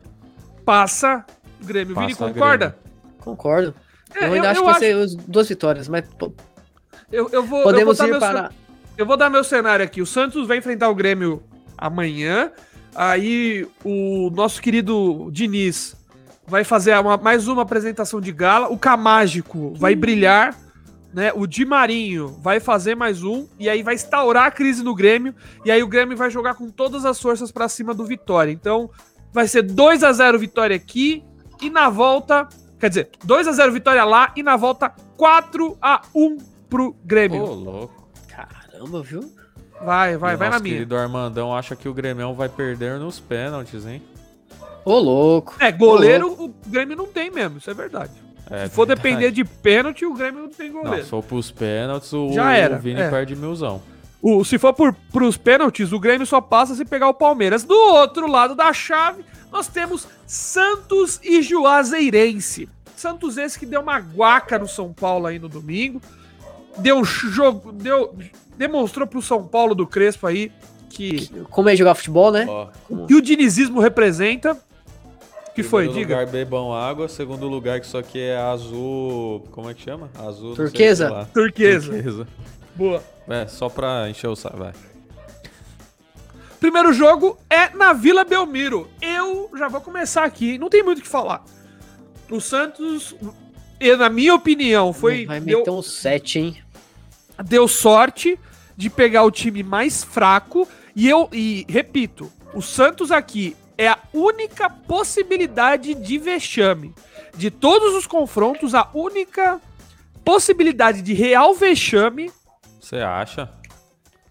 Passa 0.65 1.25
o 1.61 1.65
Grêmio. 1.65 1.95
Vini, 1.95 2.15
Passa 2.15 2.33
concorda? 2.33 2.77
Concordo. 3.19 3.73
É, 4.15 4.27
eu 4.27 4.33
ainda 4.33 4.51
acho 4.51 4.59
que 4.61 4.65
vai 4.65 4.79
ser 4.79 4.95
os- 4.95 5.15
duas 5.15 5.47
vitórias, 5.49 5.87
mas 5.87 6.03
Eu, 7.11 7.29
eu 7.31 7.43
vou, 7.43 7.59
eu 7.59 7.63
vou 7.63 7.63
podemos 7.63 7.97
dar 7.97 8.07
ir 8.07 8.11
meu 8.11 8.19
para. 8.19 8.51
Eu 8.97 9.05
vou 9.05 9.17
dar 9.17 9.29
meu 9.29 9.43
cenário 9.43 9.83
aqui. 9.83 10.01
O 10.01 10.05
Santos 10.05 10.47
vai 10.47 10.57
enfrentar 10.57 10.89
o 10.89 10.95
Grêmio 10.95 11.41
amanhã. 11.77 12.51
Aí 12.95 13.67
o 13.83 14.29
nosso 14.35 14.61
querido 14.61 15.29
Diniz 15.31 15.95
vai 16.45 16.63
fazer 16.63 16.95
uma- 16.99 17.17
mais 17.17 17.47
uma 17.47 17.63
apresentação 17.63 18.21
de 18.21 18.31
gala. 18.31 18.67
O 18.69 18.77
Camágico 18.77 19.73
vai 19.75 19.95
brilhar. 19.95 20.55
Né? 21.11 21.31
O 21.35 21.45
Di 21.45 21.63
Marinho 21.63 22.27
vai 22.41 22.59
fazer 22.59 22.95
mais 22.95 23.23
um. 23.23 23.47
E 23.59 23.69
aí 23.69 23.83
vai 23.83 23.93
instaurar 23.95 24.45
a 24.47 24.51
crise 24.51 24.83
no 24.83 24.95
Grêmio. 24.95 25.33
E 25.63 25.69
aí 25.71 25.81
o 25.83 25.87
Grêmio 25.87 26.17
vai 26.17 26.29
jogar 26.31 26.55
com 26.55 26.69
todas 26.69 27.05
as 27.05 27.19
forças 27.19 27.51
pra 27.51 27.67
cima 27.69 27.93
do 27.93 28.03
Vitória. 28.05 28.51
Então 28.51 28.89
vai 29.33 29.47
ser 29.47 29.63
2 29.63 30.03
a 30.03 30.11
0 30.13 30.37
Vitória 30.39 30.75
aqui. 30.75 31.23
E 31.61 31.69
na 31.69 31.89
volta. 31.89 32.47
Quer 32.79 32.89
dizer, 32.89 33.09
2 33.23 33.47
a 33.47 33.51
0 33.53 33.71
Vitória 33.71 34.03
lá. 34.03 34.31
E 34.35 34.43
na 34.43 34.55
volta 34.55 34.89
4 35.17 35.77
a 35.81 36.01
1 36.13 36.37
pro 36.69 36.89
Ô, 36.89 36.95
Grêmio. 37.03 37.45
louco. 37.45 38.09
Caramba, 38.27 39.01
viu? 39.01 39.31
Vai, 39.83 40.13
E 40.13 40.17
vai, 40.17 40.35
o 40.35 40.37
vai 40.37 40.47
na 40.47 40.53
nosso 40.53 40.63
minha. 40.63 40.75
querido 40.75 40.95
Armandão 40.97 41.55
acha 41.55 41.75
que 41.75 41.87
o 41.89 41.93
Grêmio 41.93 42.33
vai 42.33 42.47
perder 42.49 42.99
nos 42.99 43.19
pênaltis, 43.19 43.85
hein? 43.85 44.01
Ô, 44.85 44.97
louco. 44.99 45.55
É, 45.59 45.71
goleiro 45.71 46.31
o 46.31 46.53
Grêmio 46.67 46.95
não 46.97 47.05
tem 47.07 47.29
mesmo, 47.31 47.57
isso 47.57 47.69
é 47.69 47.73
verdade. 47.73 48.11
É, 48.49 48.67
Se 48.67 48.75
for 48.75 48.85
verdade. 48.85 49.07
depender 49.09 49.31
de 49.31 49.43
pênalti, 49.45 50.05
o 50.05 50.13
Grêmio 50.13 50.41
não 50.43 50.49
tem 50.49 50.69
Não, 50.71 50.81
goleiro. 50.83 51.03
se 51.05 51.09
for 51.09 51.23
pros 51.23 51.49
pênaltis, 51.51 52.11
o, 52.13 52.31
Já 52.33 52.53
era, 52.53 52.75
o 52.75 52.79
Vini 52.79 52.99
é. 53.01 53.09
perde 53.09 53.35
milzão. 53.35 53.81
O, 54.25 54.41
se 54.45 54.57
for 54.57 54.73
por, 54.73 54.95
pros 55.11 55.35
pênaltis, 55.35 55.91
o 55.91 55.99
Grêmio 55.99 56.25
só 56.25 56.39
passa 56.39 56.73
se 56.75 56.85
pegar 56.85 57.09
o 57.09 57.13
Palmeiras. 57.13 57.65
Do 57.65 57.75
outro 57.75 58.25
lado 58.25 58.55
da 58.55 58.71
chave, 58.71 59.25
nós 59.51 59.67
temos 59.67 60.07
Santos 60.25 61.19
e 61.21 61.41
Juazeirense. 61.41 62.69
Santos 62.95 63.37
esse 63.37 63.59
que 63.59 63.65
deu 63.65 63.81
uma 63.81 63.99
guaca 63.99 64.57
no 64.57 64.65
São 64.65 64.93
Paulo 64.93 65.27
aí 65.27 65.37
no 65.37 65.49
domingo. 65.49 66.01
Deu 66.77 67.03
jogo, 67.03 67.73
deu, 67.73 68.15
demonstrou 68.57 69.05
pro 69.05 69.21
São 69.21 69.45
Paulo 69.45 69.75
do 69.75 69.85
Crespo 69.85 70.25
aí 70.25 70.53
que, 70.89 71.27
Como 71.49 71.67
é 71.67 71.75
jogar 71.75 71.93
futebol, 71.93 72.31
né? 72.31 72.45
Ó, 72.47 72.67
que 73.05 73.15
o 73.15 73.21
dinizismo 73.21 73.81
representa. 73.81 74.57
Que 75.53 75.63
foi, 75.63 75.83
primeiro 75.83 76.07
diga. 76.07 76.19
lugar, 76.21 76.31
bebam 76.31 76.73
água. 76.73 77.09
Segundo 77.09 77.49
lugar, 77.49 77.79
que 77.81 77.85
isso 77.85 77.97
aqui 77.97 78.21
é 78.21 78.37
azul... 78.37 79.45
Como 79.51 79.69
é 79.69 79.73
que 79.73 79.81
chama? 79.81 80.09
Azul... 80.17 80.55
Turquesa? 80.55 81.27
Turquesa. 81.33 81.91
Turquesa. 81.91 82.27
Boa. 82.75 83.03
É, 83.27 83.47
só 83.47 83.69
pra 83.69 84.09
encher 84.09 84.27
o 84.27 84.35
saco, 84.35 84.57
vai. 84.57 84.73
Primeiro 86.59 86.93
jogo 86.93 87.37
é 87.49 87.69
na 87.69 87.93
Vila 87.93 88.23
Belmiro. 88.23 88.89
Eu 89.01 89.51
já 89.57 89.67
vou 89.67 89.81
começar 89.81 90.23
aqui, 90.23 90.57
não 90.57 90.69
tem 90.69 90.81
muito 90.81 90.99
o 90.99 91.01
que 91.01 91.07
falar. 91.07 91.43
O 92.29 92.39
Santos, 92.39 93.15
e 93.79 93.95
na 93.95 94.09
minha 94.09 94.33
opinião, 94.33 94.93
foi 94.93 95.25
Vai 95.25 95.39
deu, 95.39 95.59
meter 95.59 95.71
um 95.71 95.81
7, 95.81 96.39
hein? 96.39 96.63
deu 97.45 97.67
sorte 97.67 98.39
de 98.77 98.89
pegar 98.89 99.23
o 99.23 99.31
time 99.31 99.61
mais 99.61 100.03
fraco 100.03 100.67
e 100.95 101.09
eu 101.09 101.27
e 101.31 101.65
repito, 101.67 102.31
o 102.53 102.61
Santos 102.61 103.11
aqui 103.11 103.55
é 103.77 103.87
a 103.89 103.99
única 104.13 104.69
possibilidade 104.69 105.93
de 105.93 106.17
vexame. 106.17 106.93
De 107.35 107.49
todos 107.49 107.93
os 107.95 108.07
confrontos, 108.07 108.73
a 108.75 108.89
única 108.93 109.59
possibilidade 110.23 111.01
de 111.01 111.13
real 111.13 111.53
vexame 111.53 112.31
Você 112.83 112.97
acha? 112.97 113.49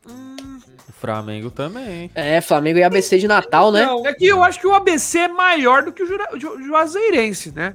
Hum. 0.06 0.58
O 0.88 0.92
Flamengo 0.92 1.50
também. 1.50 2.10
É, 2.14 2.40
Flamengo 2.42 2.78
e 2.78 2.82
ABC 2.82 3.18
de 3.18 3.26
Natal, 3.26 3.72
né? 3.72 3.86
Não, 3.86 4.06
é 4.06 4.12
que 4.12 4.26
eu 4.26 4.42
acho 4.44 4.60
que 4.60 4.66
o 4.66 4.74
ABC 4.74 5.20
é 5.20 5.28
maior 5.28 5.82
do 5.84 5.90
que 5.92 6.02
o 6.02 6.06
Jura, 6.06 6.28
Juazeirense, 6.38 7.50
né? 7.50 7.74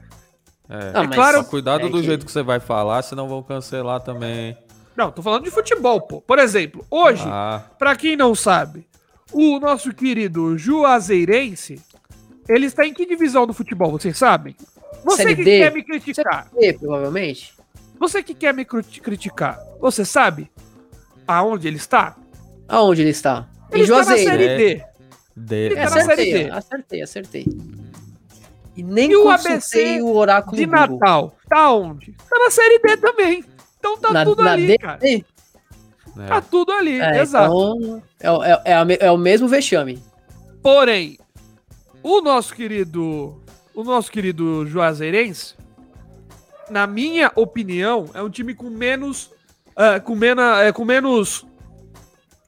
É, 0.69 0.91
Ah, 0.93 1.03
É 1.03 1.07
claro- 1.07 1.37
Só 1.39 1.43
cuidado 1.45 1.87
é 1.87 1.89
do 1.89 1.99
que- 1.99 2.03
jeito 2.05 2.25
que 2.25 2.31
você 2.31 2.43
vai 2.43 2.59
falar, 2.59 3.01
senão 3.01 3.27
vão 3.27 3.41
cancelar 3.41 4.01
também. 4.01 4.55
Não, 4.95 5.11
tô 5.11 5.21
falando 5.23 5.43
de 5.45 5.51
futebol, 5.51 5.99
pô. 6.01 6.21
Por 6.21 6.37
exemplo, 6.37 6.85
hoje, 6.91 7.23
Ah, 7.25 7.63
pra 7.79 7.95
quem 7.95 8.15
não 8.15 8.35
sabe, 8.35 8.87
o 9.31 9.59
nosso 9.59 9.91
querido 9.93 10.57
Juazeirense, 10.57 11.81
ele 12.47 12.67
está 12.67 12.85
em 12.85 12.93
que 12.93 13.05
divisão 13.05 13.47
do 13.47 13.53
futebol, 13.53 13.91
vocês 13.91 14.15
sabem? 14.17 14.55
Você 15.03 15.23
Série 15.23 15.35
que 15.35 15.43
D. 15.43 15.57
quer 15.59 15.71
me 15.73 15.83
criticar, 15.83 16.47
provavelmente. 16.79 17.53
você 17.99 18.21
que 18.21 18.33
quer 18.33 18.53
me 18.53 18.65
criticar, 18.65 19.59
você 19.79 20.03
sabe 20.05 20.51
aonde 21.27 21.67
ele 21.67 21.77
está? 21.77 22.15
Aonde 22.67 23.01
ele 23.01 23.09
está? 23.11 23.47
Ele 23.71 23.81
em 23.81 23.83
está 23.83 23.97
na. 23.97 24.17
Série 24.17 24.43
É. 24.45 24.57
D. 24.57 24.83
de... 25.35 25.55
Ele 25.55 25.75
tá 25.75 25.81
na 25.81 25.87
acertei, 25.87 26.15
Série 26.31 26.43
D. 26.45 26.51
acertei, 26.51 27.01
acertei. 27.01 27.45
E 28.75 28.83
nem 28.83 29.11
E 29.11 29.15
o 29.17 29.29
ABC 29.29 30.01
o 30.01 30.15
oráculo 30.15 30.55
De 30.55 30.65
Google. 30.65 30.79
Natal, 30.99 31.35
tá 31.49 31.71
onde? 31.71 32.11
Tá 32.29 32.37
na 32.39 32.49
Série 32.51 32.79
D 32.79 32.97
também. 32.97 33.43
Então 33.79 33.97
tá 33.97 34.11
Na, 34.13 34.23
tudo 34.25 34.43
na 34.43 34.51
ali, 34.53 34.67
D? 34.67 34.77
cara. 34.77 34.99
É, 35.03 35.23
Tá 36.27 36.41
tudo 36.41 36.71
ali, 36.71 36.99
É, 36.99 37.21
exato. 37.21 37.45
Então, 37.53 38.03
é, 38.19 38.31
o- 38.31 38.43
é, 38.43 38.61
é, 38.65 38.73
a 38.73 38.85
é 39.01 39.11
o 39.11 39.17
mesmo 39.17 39.47
vexame. 39.47 40.01
Porém, 40.63 41.19
o 42.01 42.21
nosso 42.21 42.55
querido, 42.55 43.39
o 43.75 43.83
nosso 43.83 44.11
querido 44.11 44.65
Juazeirense, 44.65 45.53
na 46.71 46.87
minha 46.87 47.31
opinião, 47.35 48.09
é 48.15 48.21
um 48.21 48.29
time 48.31 48.55
com 48.55 48.67
menos, 48.69 49.29
ah, 49.77 49.99
com 49.99 50.15
mena, 50.15 50.63
é, 50.63 50.71
com 50.71 50.83
menos, 50.83 51.45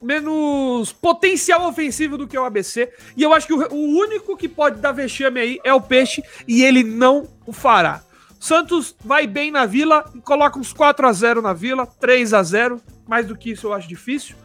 menos 0.02 0.92
potencial 0.92 1.70
ofensivo 1.70 2.18
do 2.18 2.28
que 2.28 2.36
o 2.36 2.44
ABC. 2.44 2.92
E 3.16 3.22
eu 3.22 3.32
acho 3.32 3.46
que 3.46 3.54
o, 3.54 3.72
o 3.72 4.00
único 4.00 4.36
que 4.36 4.50
pode 4.50 4.82
dar 4.82 4.92
vexame 4.92 5.40
aí 5.40 5.60
é 5.64 5.72
o 5.72 5.80
Peixe 5.80 6.24
e 6.48 6.64
ele 6.64 6.84
não 6.84 7.28
o 7.46 7.54
fará. 7.54 8.02
Santos 8.40 8.96
vai 9.06 9.28
bem 9.28 9.52
na 9.52 9.68
Vila 9.68 10.04
e 10.16 10.22
coloca 10.22 10.58
uns 10.58 10.74
4 10.74 11.06
a 11.06 11.14
0 11.14 11.42
na 11.42 11.54
Vila, 11.54 11.86
3 11.86 12.34
a 12.34 12.42
0 12.42 12.82
Mais 13.08 13.28
do 13.28 13.38
que 13.38 13.52
isso 13.52 13.68
eu 13.68 13.74
acho 13.74 13.88
difícil. 13.88 14.36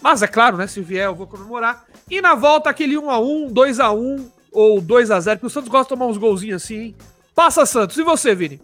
Mas 0.00 0.22
é 0.22 0.26
claro, 0.26 0.56
né? 0.56 0.66
Se 0.66 0.80
vier, 0.80 1.06
eu 1.06 1.14
vou 1.14 1.26
comemorar. 1.26 1.84
E 2.10 2.22
na 2.22 2.34
volta, 2.34 2.70
aquele 2.70 2.94
1x1, 2.94 3.52
2x1 3.52 4.30
ou 4.52 4.80
2x0, 4.80 5.32
porque 5.32 5.46
o 5.46 5.50
Santos 5.50 5.68
gosta 5.68 5.84
de 5.84 5.88
tomar 5.88 6.06
uns 6.06 6.16
golzinhos 6.16 6.62
assim, 6.62 6.76
hein? 6.76 6.96
Passa, 7.34 7.66
Santos. 7.66 7.98
E 7.98 8.02
você, 8.02 8.34
Vini? 8.34 8.60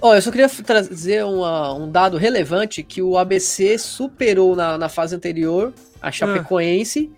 Ó, 0.00 0.14
eu 0.14 0.20
só 0.20 0.30
queria 0.30 0.48
trazer 0.48 1.24
uma- 1.24 1.72
um 1.74 1.90
dado 1.90 2.16
relevante 2.16 2.82
que 2.82 3.00
o 3.00 3.16
ABC 3.16 3.78
superou 3.78 4.54
na, 4.54 4.76
na 4.76 4.88
fase 4.88 5.14
anterior 5.16 5.72
a 6.02 6.10
Chapecoense, 6.12 7.10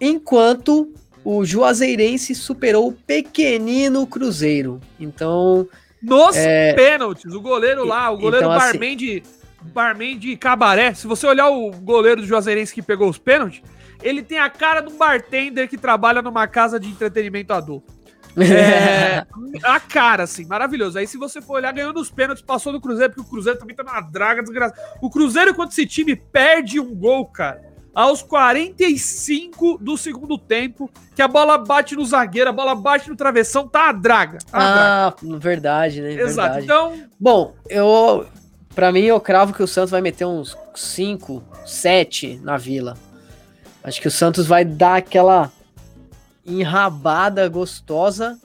enquanto 0.00 0.92
o 1.24 1.44
Juazeirense 1.44 2.34
superou 2.34 2.88
o 2.88 2.92
pequenino 2.92 4.06
Cruzeiro. 4.06 4.80
Então, 4.98 5.68
Nos 6.04 6.34
É. 6.36 6.72
pênaltis, 6.72 7.32
o 7.32 7.40
goleiro 7.40 7.84
lá, 7.84 8.10
o 8.10 8.16
goleiro 8.16 8.38
Então, 8.46 8.50
assim- 8.50 8.72
barman, 8.72 8.96
de, 8.96 9.22
barman 9.62 10.18
de 10.18 10.36
cabaré. 10.36 10.92
Se 10.94 11.06
você 11.06 11.24
olhar 11.28 11.48
o 11.48 11.70
goleiro 11.70 12.20
do 12.22 12.26
Juazeirense 12.26 12.74
que 12.74 12.82
pegou 12.82 13.08
os 13.08 13.18
pênaltis, 13.18 13.62
ele 14.02 14.20
tem 14.20 14.36
a 14.36 14.50
cara 14.50 14.80
de 14.80 14.92
um 14.92 14.96
bartender 14.98 15.68
que 15.68 15.78
trabalha 15.78 16.20
numa 16.20 16.48
casa 16.48 16.80
de 16.80 16.88
entretenimento 16.88 17.52
adulto. 17.52 17.91
É, 18.36 19.26
a 19.62 19.80
cara, 19.80 20.22
assim, 20.24 20.44
maravilhoso. 20.46 20.98
Aí, 20.98 21.06
se 21.06 21.16
você 21.16 21.40
for 21.40 21.54
olhar, 21.54 21.72
ganhou 21.72 21.92
nos 21.92 22.10
pênaltis, 22.10 22.42
passou 22.42 22.72
do 22.72 22.80
Cruzeiro, 22.80 23.12
porque 23.12 23.26
o 23.26 23.30
Cruzeiro 23.30 23.58
também 23.58 23.76
tá 23.76 23.82
numa 23.82 24.00
draga 24.00 24.42
desgraçada. 24.42 24.80
O 25.00 25.10
Cruzeiro, 25.10 25.54
quando 25.54 25.70
esse 25.70 25.86
time 25.86 26.16
perde 26.16 26.80
um 26.80 26.94
gol, 26.94 27.26
cara, 27.26 27.62
aos 27.94 28.22
45 28.22 29.78
do 29.78 29.96
segundo 29.98 30.38
tempo, 30.38 30.90
que 31.14 31.20
a 31.20 31.28
bola 31.28 31.58
bate 31.58 31.94
no 31.94 32.04
zagueiro, 32.04 32.50
a 32.50 32.52
bola 32.52 32.74
bate 32.74 33.08
no 33.08 33.16
travessão, 33.16 33.68
tá 33.68 33.90
a 33.90 33.92
draga. 33.92 34.38
Tá 34.50 34.58
a 34.58 34.72
draga. 34.72 35.16
ah, 35.34 35.38
verdade, 35.38 36.00
né? 36.00 36.12
Exato. 36.14 36.54
Verdade. 36.54 36.64
Então, 36.64 37.08
Bom, 37.20 37.54
eu. 37.68 38.26
Pra 38.74 38.90
mim, 38.90 39.02
eu 39.02 39.20
cravo 39.20 39.52
que 39.52 39.62
o 39.62 39.66
Santos 39.66 39.90
vai 39.90 40.00
meter 40.00 40.24
uns 40.24 40.56
5, 40.74 41.44
7 41.66 42.40
na 42.42 42.56
vila. 42.56 42.96
Acho 43.84 44.00
que 44.00 44.08
o 44.08 44.10
Santos 44.10 44.46
vai 44.46 44.64
dar 44.64 44.96
aquela 44.96 45.52
enrabada 46.46 47.48
gostosa. 47.48 48.38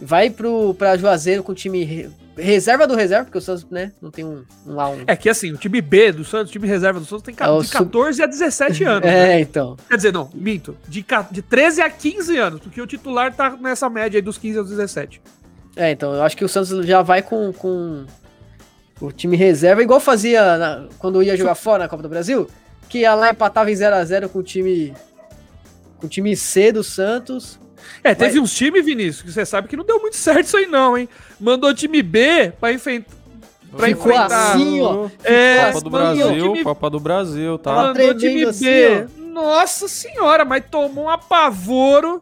Vai 0.00 0.30
pro, 0.30 0.74
pra 0.74 0.96
Juazeiro 0.96 1.42
com 1.44 1.52
o 1.52 1.54
time 1.54 1.84
re- 1.84 2.10
reserva 2.36 2.88
do 2.88 2.96
reserva, 2.96 3.24
porque 3.26 3.38
o 3.38 3.40
Santos, 3.40 3.64
né, 3.70 3.92
não 4.02 4.10
tem 4.10 4.24
um, 4.24 4.42
um 4.66 4.74
lá 4.74 4.88
um. 4.90 5.04
é 5.06 5.14
que 5.14 5.28
assim, 5.28 5.52
o 5.52 5.56
time 5.56 5.80
B 5.80 6.10
do 6.10 6.24
Santos, 6.24 6.48
o 6.48 6.52
time 6.52 6.66
reserva 6.66 6.98
do 6.98 7.06
Santos 7.06 7.22
tem 7.22 7.34
É 7.38 7.44
de 7.60 7.66
sub- 7.68 7.84
14 7.84 8.20
a 8.22 8.26
17 8.26 8.84
anos. 8.84 9.02
né? 9.08 9.36
É, 9.36 9.40
então. 9.40 9.76
Quer 9.88 9.96
dizer, 9.96 10.12
não, 10.12 10.28
minto. 10.34 10.76
De, 10.88 11.04
de 11.30 11.42
13 11.42 11.82
a 11.82 11.88
15 11.90 12.36
anos, 12.36 12.60
porque 12.60 12.80
o 12.82 12.86
titular 12.86 13.32
tá 13.32 13.50
nessa 13.60 13.88
média 13.88 14.18
aí 14.18 14.22
dos 14.22 14.38
15 14.38 14.58
aos 14.58 14.68
17. 14.70 15.22
É, 15.76 15.92
então, 15.92 16.12
eu 16.14 16.22
acho 16.22 16.36
que 16.36 16.44
o 16.44 16.48
Santos 16.48 16.84
já 16.84 17.00
vai 17.00 17.22
com, 17.22 17.52
com 17.52 18.04
o 19.00 19.12
time 19.12 19.36
reserva, 19.36 19.82
igual 19.82 20.00
fazia 20.00 20.58
na- 20.58 20.88
quando 20.98 21.22
ia 21.22 21.36
jogar 21.36 21.54
fora 21.54 21.84
na 21.84 21.88
Copa 21.88 22.02
do 22.02 22.08
Brasil, 22.08 22.48
que 22.88 23.00
ia 23.00 23.14
lá 23.14 23.30
empatava 23.30 23.70
em 23.70 23.74
0x0 23.74 24.28
com 24.28 24.40
o 24.40 24.42
time. 24.42 24.92
Com 26.02 26.06
o 26.06 26.10
time 26.10 26.36
C 26.36 26.70
do 26.72 26.82
Santos. 26.84 27.58
É, 28.04 28.14
teve 28.14 28.38
uns 28.40 28.52
times, 28.52 28.84
Vinícius, 28.84 29.22
que 29.22 29.32
você 29.32 29.46
sabe 29.46 29.68
que 29.68 29.76
não 29.76 29.84
deu 29.84 30.00
muito 30.00 30.16
certo 30.16 30.46
isso 30.46 30.56
aí, 30.56 30.66
não, 30.66 30.98
hein? 30.98 31.08
Mandou 31.40 31.72
time 31.72 32.02
B 32.02 32.52
pra 32.60 32.72
enfrentar. 32.72 33.14
Pra 33.76 33.86
Ficou 33.86 34.12
enfrentar. 34.12 34.52
assim, 34.52 34.80
ó. 34.82 35.08
É, 35.24 35.66
Copa 35.72 35.80
do 35.80 35.90
Brasil, 35.90 36.28
time- 36.52 36.64
Copa 36.64 36.90
do 36.90 37.00
Brasil, 37.00 37.58
tá? 37.58 37.72
Mandou 37.74 38.14
time 38.14 38.16
tremendo 38.16 38.48
assim, 38.50 38.64
B. 38.64 39.06
Nossa 39.32 39.88
senhora, 39.88 40.44
mas 40.44 40.62
tomou 40.70 41.04
um 41.04 41.08
apavoro. 41.08 42.20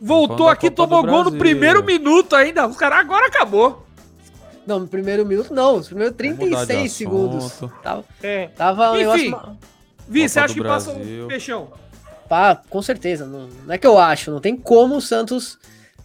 Voltou 0.00 0.48
aqui, 0.48 0.70
tomou 0.70 1.02
gol 1.04 1.24
no 1.24 1.32
primeiro 1.32 1.82
minuto 1.82 2.36
ainda. 2.36 2.66
Os 2.68 2.76
caras 2.76 2.98
agora 2.98 3.26
acabou. 3.26 3.84
Não, 4.66 4.78
no 4.80 4.86
primeiro 4.86 5.24
minuto 5.24 5.54
não, 5.54 5.76
os 5.76 5.86
primeiros 5.88 6.14
Vamos 6.16 6.38
mudar 6.38 6.60
de 6.60 6.66
36 6.66 6.92
segundos. 6.92 7.52
Tava, 7.82 8.04
É. 8.22 8.48
tava 8.48 8.92
um 8.92 8.96
Enfim. 8.96 9.30
negócio. 9.30 9.58
Vi, 10.08 10.20
Copa 10.20 10.28
você 10.28 10.38
acha 10.40 10.54
que 10.54 10.62
passa 10.62 10.92
Brasil. 10.92 11.24
um 11.24 11.28
peixão? 11.28 11.68
Pá, 12.28 12.60
com 12.68 12.82
certeza. 12.82 13.24
Não, 13.26 13.48
não 13.66 13.74
é 13.74 13.78
que 13.78 13.86
eu 13.86 13.98
acho, 13.98 14.30
não 14.30 14.40
tem 14.40 14.56
como 14.56 14.96
o 14.96 15.00
Santos 15.00 15.58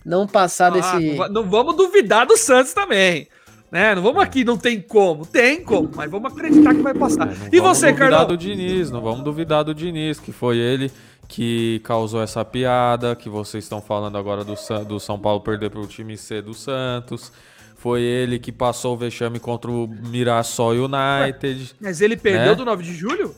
não 0.05 0.27
passar 0.27 0.67
Ah, 0.67 0.69
desse. 0.71 1.09
não, 1.11 1.15
va- 1.17 1.29
não 1.29 1.43
vamos 1.49 1.75
duvidar 1.75 2.25
do 2.25 2.37
Santos 2.37 2.73
também. 2.73 3.27
Né? 3.71 3.95
Não 3.95 4.01
vamos 4.01 4.21
aqui, 4.21 4.43
não 4.43 4.57
tem 4.57 4.81
como. 4.81 5.25
Tem 5.25 5.63
como, 5.63 5.89
mas 5.95 6.11
vamos 6.11 6.33
acreditar 6.33 6.73
que 6.75 6.81
vai 6.81 6.93
passar. 6.93 7.31
É, 7.31 7.35
não 7.35 7.47
e 7.51 7.59
vamos 7.59 7.77
você, 7.77 7.87
duvidar 7.87 8.09
Carlão? 8.09 8.27
do 8.27 8.37
Diniz, 8.37 8.91
não 8.91 9.01
vamos 9.01 9.23
duvidar 9.23 9.63
do 9.63 9.73
Diniz, 9.73 10.19
que 10.19 10.31
foi 10.33 10.57
ele 10.57 10.91
que 11.27 11.79
causou 11.85 12.21
essa 12.21 12.43
piada, 12.43 13.15
que 13.15 13.29
vocês 13.29 13.63
estão 13.63 13.81
falando 13.81 14.17
agora 14.17 14.43
do, 14.43 14.55
do 14.85 14.99
São 14.99 15.17
Paulo 15.17 15.39
perder 15.39 15.69
para 15.69 15.79
o 15.79 15.87
time 15.87 16.17
C 16.17 16.41
do 16.41 16.53
Santos. 16.53 17.31
Foi 17.77 18.01
ele 18.01 18.37
que 18.37 18.51
passou 18.51 18.93
o 18.93 18.97
vexame 18.97 19.39
contra 19.39 19.71
o 19.71 19.87
Mirassol 19.87 20.73
United. 20.73 21.73
Mas 21.79 22.01
ele 22.01 22.17
perdeu 22.17 22.49
Né? 22.51 22.55
do 22.55 22.65
9 22.65 22.83
de 22.83 22.93
julho? 22.93 23.33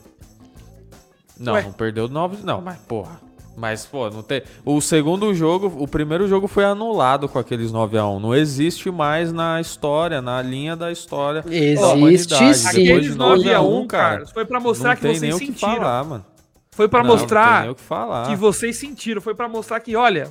Não, 1.38 1.54
Ué. 1.54 1.62
não 1.62 1.72
perdeu 1.72 2.08
nove, 2.08 2.38
não, 2.44 2.60
mas 2.60 2.76
porra. 2.78 3.20
Mas, 3.56 3.86
pô, 3.86 4.10
não 4.10 4.20
tem. 4.20 4.42
O 4.64 4.80
segundo 4.80 5.32
jogo, 5.32 5.72
o 5.78 5.86
primeiro 5.86 6.26
jogo 6.26 6.48
foi 6.48 6.64
anulado 6.64 7.28
com 7.28 7.38
aqueles 7.38 7.70
9x1. 7.70 8.18
Não 8.20 8.34
existe 8.34 8.90
mais 8.90 9.32
na 9.32 9.60
história, 9.60 10.20
na 10.20 10.42
linha 10.42 10.74
da 10.74 10.90
história. 10.90 11.40
da 11.42 11.54
Existe 11.54 11.84
humanidade. 11.84 12.24
sim. 12.58 12.64
Depois 12.64 12.72
de 12.72 12.90
Aqueles 13.12 13.16
9 13.16 13.54
a 13.54 13.60
1, 13.62 13.64
9x1, 13.82 13.86
cara, 13.86 14.26
foi 14.26 14.44
pra 14.44 14.58
mostrar 14.58 14.88
não 14.90 14.96
que 14.96 15.02
tem 15.02 15.10
vocês 15.12 15.22
nem 15.22 15.32
o 15.34 15.38
que 15.38 15.46
sentiram. 15.46 15.74
falar, 15.76 16.04
mano. 16.04 16.24
Foi 16.72 16.88
pra 16.88 17.04
Não, 17.04 17.10
Não 17.10 17.14
tem 17.14 17.22
mostrar 17.22 17.60
nem 17.62 17.70
o 17.70 17.74
que 17.76 17.80
falar. 17.82 18.26
que 18.28 18.34
vocês 18.34 18.76
sentiram. 18.76 19.20
Foi 19.22 19.36
pra 19.36 19.48
mostrar 19.48 19.78
que, 19.78 19.94
olha, 19.94 20.28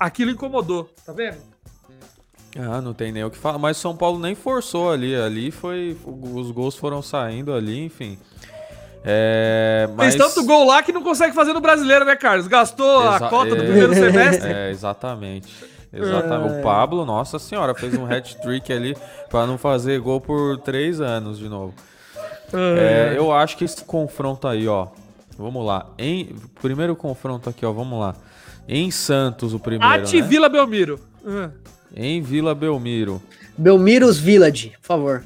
aquilo 0.00 0.30
incomodou. 0.30 0.88
Tá 1.04 1.12
vendo? 1.12 1.36
Ah, 2.58 2.80
não 2.80 2.94
tem 2.94 3.12
nem 3.12 3.24
o 3.24 3.30
que 3.30 3.36
falar. 3.36 3.58
Mas 3.58 3.76
São 3.76 3.94
Paulo 3.94 4.18
nem 4.18 4.34
forçou 4.34 4.90
ali. 4.90 5.14
Ali 5.14 5.50
foi. 5.50 5.98
Os 6.06 6.50
gols 6.50 6.74
foram 6.76 7.02
saindo 7.02 7.52
ali, 7.52 7.84
enfim. 7.84 8.18
É. 9.04 9.88
Mas... 9.96 10.14
Fez 10.14 10.34
tanto 10.34 10.44
gol 10.46 10.66
lá 10.66 10.82
que 10.82 10.92
não 10.92 11.02
consegue 11.02 11.34
fazer 11.34 11.52
no 11.52 11.60
brasileiro, 11.60 12.04
né, 12.04 12.16
Carlos? 12.16 12.46
Gastou 12.46 13.02
Exa- 13.02 13.26
a 13.26 13.28
cota 13.28 13.54
do 13.54 13.62
é- 13.62 13.66
primeiro 13.66 13.94
semestre. 13.94 14.50
É, 14.52 14.70
exatamente. 14.70 15.52
Exatamente. 15.92 16.58
O 16.60 16.62
Pablo, 16.62 17.04
nossa 17.06 17.38
senhora, 17.38 17.74
fez 17.74 17.94
um 17.94 18.04
hat-trick 18.04 18.70
ali 18.72 18.96
pra 19.30 19.46
não 19.46 19.56
fazer 19.56 19.98
gol 20.00 20.20
por 20.20 20.58
três 20.58 21.00
anos 21.00 21.38
de 21.38 21.48
novo. 21.48 21.72
É, 22.52 23.14
eu 23.16 23.32
acho 23.32 23.56
que 23.56 23.64
esse 23.64 23.82
confronto 23.84 24.46
aí, 24.46 24.68
ó. 24.68 24.88
Vamos 25.38 25.64
lá. 25.64 25.86
Em, 25.98 26.34
primeiro 26.60 26.94
confronto 26.96 27.48
aqui, 27.48 27.64
ó. 27.64 27.72
Vamos 27.72 27.98
lá. 27.98 28.14
Em 28.68 28.90
Santos, 28.90 29.54
o 29.54 29.58
primeiro. 29.58 29.94
Ati 29.94 30.20
né? 30.20 30.26
Vila 30.28 30.48
Belmiro. 30.48 31.00
Ah. 31.26 31.50
Em 31.96 32.20
Vila 32.20 32.54
Belmiro. 32.54 33.22
Belmiros 33.56 34.18
Village, 34.18 34.72
por 34.82 34.86
favor. 34.86 35.24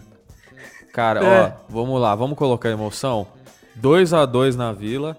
Cara, 0.92 1.24
É. 1.24 1.42
ó, 1.46 1.50
vamos 1.68 2.00
lá, 2.00 2.14
vamos 2.14 2.36
colocar 2.38 2.68
emoção. 2.70 3.26
2 3.76 4.12
a 4.12 4.24
2 4.26 4.56
na 4.56 4.72
Vila. 4.72 5.16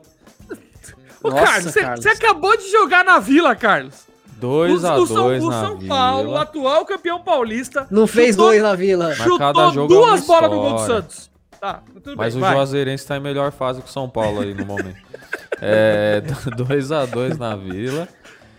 Ô, 1.23 1.29
Nossa, 1.29 1.71
Carlos, 1.71 2.03
você- 2.03 2.09
acabou 2.09 2.55
de 2.57 2.69
jogar 2.71 3.03
na 3.05 3.17
Vila, 3.19 3.55
Carlos. 3.55 4.03
2 4.37 4.83
O- 4.83 4.87
a 4.87 4.97
o 4.97 5.07
São, 5.07 5.15
2 5.23 5.43
o 5.43 5.49
na 5.49 5.61
São 5.61 5.77
Vila. 5.77 5.95
Paulo, 5.95 6.35
atual 6.37 6.85
campeão 6.85 7.21
paulista, 7.23 7.87
Não 7.89 8.05
fez 8.05 8.31
chutou- 8.31 8.47
dois 8.47 8.61
na 8.61 8.75
vila. 8.75 9.15
Chutou 9.15 9.37
cada 9.39 9.69
jogo 9.69 9.93
é 9.93 9.97
duas 9.97 10.25
bolas 10.27 10.51
no 10.51 10.57
gol 10.59 10.73
do. 10.73 10.79
Santos. 10.85 11.31
Tá, 11.61 11.81
tudo 12.03 12.17
Mas 12.17 12.33
bem, 12.33 12.43
o 12.43 12.45
vai. 12.45 12.55
Juazeirense 12.55 13.07
tá 13.07 13.15
em 13.15 13.21
melhor 13.21 13.53
fase 13.53 13.81
que 13.81 13.87
o 13.87 13.91
São 13.91 14.09
Paulo 14.09 14.41
aí 14.41 14.53
no 14.53 14.65
momento. 14.65 14.97
É 15.65 16.21
2 16.57 16.91
a 16.91 17.05
2 17.05 17.37
na 17.37 17.55
Vila 17.55 18.05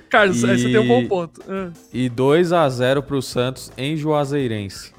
Carlos, 0.09 0.43
aí 0.43 0.59
você 0.59 0.69
E- 0.69 0.73
tem 0.73 0.79
um 0.81 0.89
bom 0.89 1.07
ponto. 1.07 1.43
Ah. 1.47 1.69
e 1.93 2.09
2 2.09 2.51
a 2.51 2.67
0 2.71 3.03
pro 3.03 3.21
Santos 3.21 3.71
em 3.77 3.95
Juazeirense. 3.95 4.94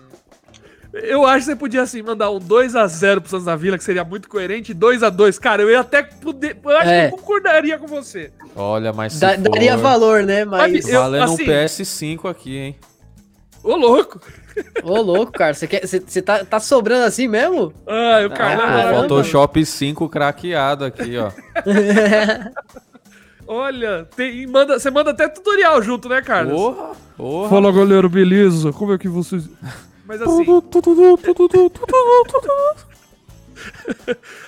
Eu 1.03 1.25
acho 1.25 1.39
que 1.39 1.51
você 1.51 1.55
podia, 1.55 1.81
assim, 1.81 2.01
mandar 2.01 2.31
um 2.31 2.39
2x0 2.39 3.19
pro 3.19 3.29
Santos 3.29 3.45
da 3.45 3.55
Vila, 3.55 3.77
que 3.77 3.83
seria 3.83 4.03
muito 4.03 4.29
coerente, 4.29 4.73
2x2. 4.73 5.37
Cara, 5.39 5.61
eu 5.61 5.69
ia 5.69 5.81
até 5.81 6.01
poder... 6.03 6.57
Eu 6.63 6.77
acho 6.77 6.89
É. 6.89 7.07
que 7.09 7.13
eu 7.13 7.17
concordaria 7.17 7.77
com 7.77 7.85
você. 7.87 8.31
Olha, 8.55 8.93
mas 8.93 9.13
se 9.13 9.19
Da- 9.19 9.33
for, 9.35 9.41
daria 9.49 9.75
valor, 9.75 10.23
né? 10.23 10.45
Mas. 10.45 10.87
Eu- 10.87 11.01
valendo 11.01 11.23
assim- 11.23 11.43
um 11.43 11.47
PS5 11.47 12.29
aqui, 12.29 12.57
hein? 12.57 12.75
Ô, 13.63 13.75
louco. 13.75 14.21
Ô, 14.83 15.01
louco, 15.01 15.33
cara. 15.33 15.53
Você 15.53 15.67
quer- 15.67 15.85
você- 15.85 15.99
você 15.99 16.21
tá, 16.21 16.45
tá 16.45 16.59
sobrando 16.61 17.03
assim 17.03 17.27
mesmo? 17.27 17.73
Ah, 17.85 18.25
o 18.25 18.29
Carlos 18.29 18.63
é 18.63 18.83
Ah. 18.83 18.93
Photoshop 19.01 19.65
5 19.65 20.07
craqueado 20.07 20.85
aqui, 20.85 21.17
ó. 21.17 21.31
Olha, 23.47 24.07
tem, 24.15 24.47
manda, 24.47 24.79
você 24.79 24.89
manda 24.89 25.11
até 25.11 25.27
tutorial 25.27 25.81
junto, 25.81 26.09
né, 26.09 26.21
Carlos? 26.21 26.53
Porra, 26.59 26.91
porra. 27.15 27.49
Fala, 27.49 27.71
galera, 27.71 28.09
beleza? 28.09 28.71
Como 28.71 28.93
é 28.93 28.97
que 28.97 29.07
vocês... 29.07 29.47
Mas 30.05 30.21
assim... 30.21 30.45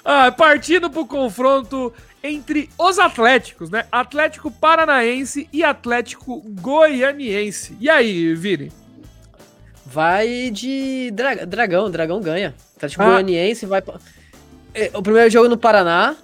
ah, 0.04 0.32
partindo 0.32 0.89
pro 0.89 1.06
confronto 1.06 1.93
entre 2.24 2.70
os 2.78 3.00
Atléticos, 3.00 3.70
né? 3.70 3.86
Atlético 3.91 4.52
Paranaense 4.52 5.48
e 5.52 5.63
Atlético 5.63 6.41
Goianiense. 6.62 7.76
E 7.80 7.89
aí, 7.89 8.34
Vini? 8.36 8.72
Vai 9.86 10.50
de 10.52 11.12
dra- 11.13 11.46
Dragão. 11.46 11.89
Dragão 11.89 12.20
ganha. 12.22 12.54
Atlético 12.76 13.04
Ah. 13.04 13.06
Goianiense 13.12 13.65
vai. 13.65 13.82
pra- 13.82 14.00
É, 14.74 14.91
O 14.93 15.02
primeiro 15.02 15.30
jogo 15.30 15.48
no 15.50 15.58
Paraná. 15.58 16.15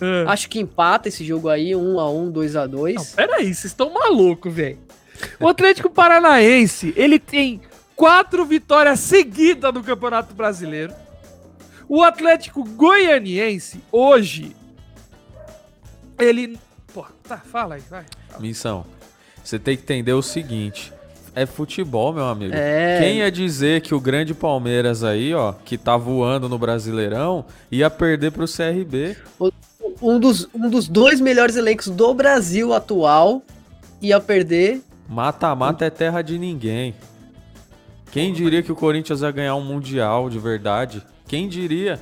Ah. 0.00 0.32
Acho 0.32 0.48
que 0.48 0.58
empata 0.60 1.08
esse 1.08 1.24
jogo 1.24 1.48
aí, 1.48 1.72
1x1, 1.74 2.32
2x2. 2.32 2.94
Não, 2.94 3.04
peraí, 3.04 3.44
vocês 3.46 3.64
estão 3.66 3.90
malucos, 3.92 4.52
velho. 4.52 4.78
O 5.38 5.46
Atlético 5.48 5.88
Paranaense, 5.90 6.92
ele 6.96 7.18
tem 7.18 7.60
quatro 8.02 8.44
vitórias 8.44 8.98
seguidas 8.98 9.72
no 9.72 9.80
Campeonato 9.80 10.34
Brasileiro. 10.34 10.92
O 11.88 12.02
Atlético 12.02 12.64
Goianiense, 12.64 13.80
hoje, 13.92 14.56
ele... 16.18 16.58
Pô, 16.92 17.06
tá, 17.22 17.38
fala 17.38 17.76
aí, 17.76 17.82
vai. 17.88 18.04
Missão. 18.40 18.84
Você 19.44 19.56
tem 19.56 19.76
que 19.76 19.84
entender 19.84 20.12
o 20.14 20.20
seguinte. 20.20 20.92
É 21.32 21.46
futebol, 21.46 22.12
meu 22.12 22.24
amigo. 22.24 22.52
É. 22.56 22.98
Quem 22.98 23.18
ia 23.18 23.30
dizer 23.30 23.80
que 23.82 23.94
o 23.94 24.00
grande 24.00 24.34
Palmeiras 24.34 25.04
aí, 25.04 25.32
ó, 25.32 25.52
que 25.52 25.78
tá 25.78 25.96
voando 25.96 26.48
no 26.48 26.58
Brasileirão, 26.58 27.44
ia 27.70 27.88
perder 27.88 28.32
pro 28.32 28.46
CRB? 28.46 29.16
Um 30.02 30.18
dos, 30.18 30.48
um 30.52 30.68
dos 30.68 30.88
dois 30.88 31.20
melhores 31.20 31.54
elencos 31.54 31.86
do 31.86 32.12
Brasil 32.12 32.74
atual 32.74 33.42
ia 34.00 34.18
perder. 34.18 34.82
Mata-mata 35.08 35.84
é 35.84 35.90
terra 35.90 36.20
de 36.20 36.36
ninguém. 36.36 36.96
Quem 38.12 38.32
diria 38.32 38.62
que 38.62 38.70
o 38.70 38.76
Corinthians 38.76 39.22
ia 39.22 39.30
ganhar 39.30 39.54
um 39.56 39.64
Mundial 39.64 40.28
de 40.30 40.38
verdade? 40.38 41.02
Quem 41.26 41.48
diria? 41.48 41.98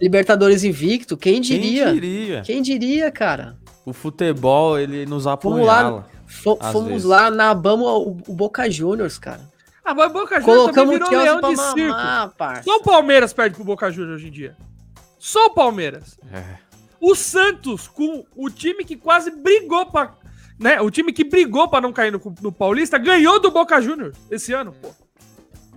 Libertadores 0.00 0.62
invicto, 0.62 1.16
quem 1.16 1.40
diria? 1.40 1.84
Quem 1.86 1.94
diria? 1.94 2.42
Quem 2.42 2.62
diria, 2.62 3.10
cara? 3.10 3.56
O 3.84 3.92
futebol, 3.92 4.78
ele 4.78 5.04
nos 5.04 5.24
lá. 5.24 5.32
apunhala. 5.32 6.06
Fo- 6.26 6.58
Às 6.60 6.72
fomos 6.72 7.02
lá, 7.04 7.30
nabamos 7.30 7.86
o, 7.88 8.16
o 8.28 8.34
Boca 8.34 8.70
Juniors, 8.70 9.18
cara. 9.18 9.40
Ah, 9.84 9.94
mas 9.94 10.10
o 10.10 10.12
Boca 10.12 10.40
Juniors 10.40 10.66
também 10.72 10.92
virou 10.94 11.08
Chelsea 11.08 11.24
leão 11.34 11.50
de 11.50 11.56
circo. 11.56 11.78
mamar, 11.96 12.34
parça. 12.36 12.62
Só 12.62 12.76
o 12.76 12.82
Palmeiras 12.82 13.32
perde 13.32 13.56
pro 13.56 13.64
Boca 13.64 13.90
Juniors 13.90 14.16
hoje 14.20 14.28
em 14.28 14.30
dia. 14.30 14.56
Só 15.18 15.46
o 15.46 15.50
Palmeiras. 15.54 16.18
É. 16.32 16.44
O 17.00 17.14
Santos, 17.16 17.88
com 17.88 18.24
o 18.36 18.50
time 18.50 18.84
que 18.84 18.96
quase 18.96 19.30
brigou 19.30 19.86
pra. 19.86 20.14
Né, 20.60 20.80
o 20.80 20.90
time 20.90 21.12
que 21.12 21.24
brigou 21.24 21.68
pra 21.68 21.80
não 21.80 21.92
cair 21.92 22.12
no, 22.12 22.20
no 22.42 22.52
Paulista, 22.52 22.98
ganhou 22.98 23.40
do 23.40 23.50
Boca 23.50 23.80
Juniors 23.80 24.16
esse 24.30 24.52
ano, 24.52 24.72
pô. 24.80 24.90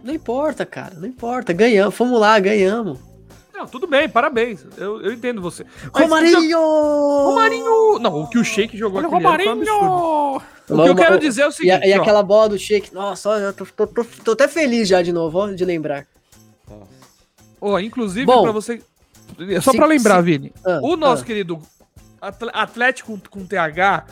Não 0.03 0.13
importa, 0.13 0.65
cara, 0.65 0.93
não 0.95 1.07
importa. 1.07 1.53
Ganhamos, 1.53 1.93
fomos 1.95 2.19
lá, 2.19 2.39
ganhamos. 2.39 2.99
Não, 3.53 3.67
tudo 3.67 3.85
bem, 3.85 4.09
parabéns. 4.09 4.65
Eu, 4.77 5.01
eu 5.01 5.13
entendo 5.13 5.39
você. 5.41 5.63
Mas 5.93 6.03
Romarinho! 6.03 6.59
o- 6.59 7.25
Romarinho! 7.29 7.99
Não, 7.99 8.21
o 8.21 8.27
que 8.29 8.39
o 8.39 8.43
Sheik 8.43 8.75
jogou 8.75 8.99
aquele 9.01 9.23
ano 9.47 9.63
foi 9.65 9.69
um. 9.71 10.35
O 10.79 10.83
que 10.83 10.89
eu 10.89 10.95
quero 10.95 11.19
dizer 11.19 11.43
é 11.43 11.47
o 11.47 11.49
E, 11.49 11.53
seguinte, 11.53 11.87
e 11.87 11.93
ó. 11.97 12.01
aquela 12.01 12.23
bola 12.23 12.49
do 12.49 12.57
Sheik, 12.57 12.91
nossa, 12.93 13.29
eu 13.29 13.53
tô, 13.53 13.65
tô- 13.65 13.87
tô- 13.87 14.03
tô 14.23 14.31
até 14.31 14.47
feliz 14.47 14.87
já 14.87 15.01
de 15.03 15.11
novo, 15.11 15.37
ó, 15.37 15.47
de 15.51 15.63
lembrar. 15.65 16.07
Ó, 17.59 17.77
inclusive, 17.79 18.25
Bom, 18.25 18.41
pra 18.43 18.51
você. 18.51 18.81
Só 19.61 19.71
se- 19.71 19.77
pra 19.77 19.85
lembrar, 19.85 20.17
se- 20.17 20.21
Vini. 20.23 20.51
Ah, 20.65 20.79
o 20.81 20.95
nosso 20.95 21.21
ah. 21.21 21.25
querido 21.25 21.61
Atlético 22.53 23.19
com, 23.29 23.39
com 23.41 23.45
TH 23.45 24.05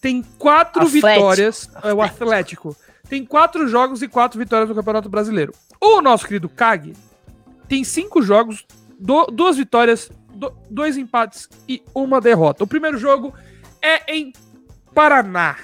tem 0.00 0.24
quatro 0.38 0.82
Atlético. 0.86 1.06
vitórias. 1.08 1.70
É 1.82 1.92
o 1.92 2.00
Atlético. 2.00 2.76
Tem 3.14 3.24
quatro 3.24 3.68
jogos 3.68 4.02
e 4.02 4.08
quatro 4.08 4.36
vitórias 4.40 4.68
no 4.68 4.74
Campeonato 4.74 5.08
Brasileiro. 5.08 5.54
O 5.80 6.00
nosso 6.00 6.26
querido 6.26 6.48
Kag 6.48 6.92
tem 7.68 7.84
cinco 7.84 8.20
jogos, 8.20 8.66
do- 8.98 9.26
duas 9.26 9.56
vitórias, 9.56 10.10
do- 10.34 10.52
dois 10.68 10.96
empates 10.96 11.48
e 11.68 11.80
uma 11.94 12.20
derrota. 12.20 12.64
O 12.64 12.66
primeiro 12.66 12.98
jogo 12.98 13.32
é 13.80 14.12
em 14.12 14.32
Paraná. 14.92 15.56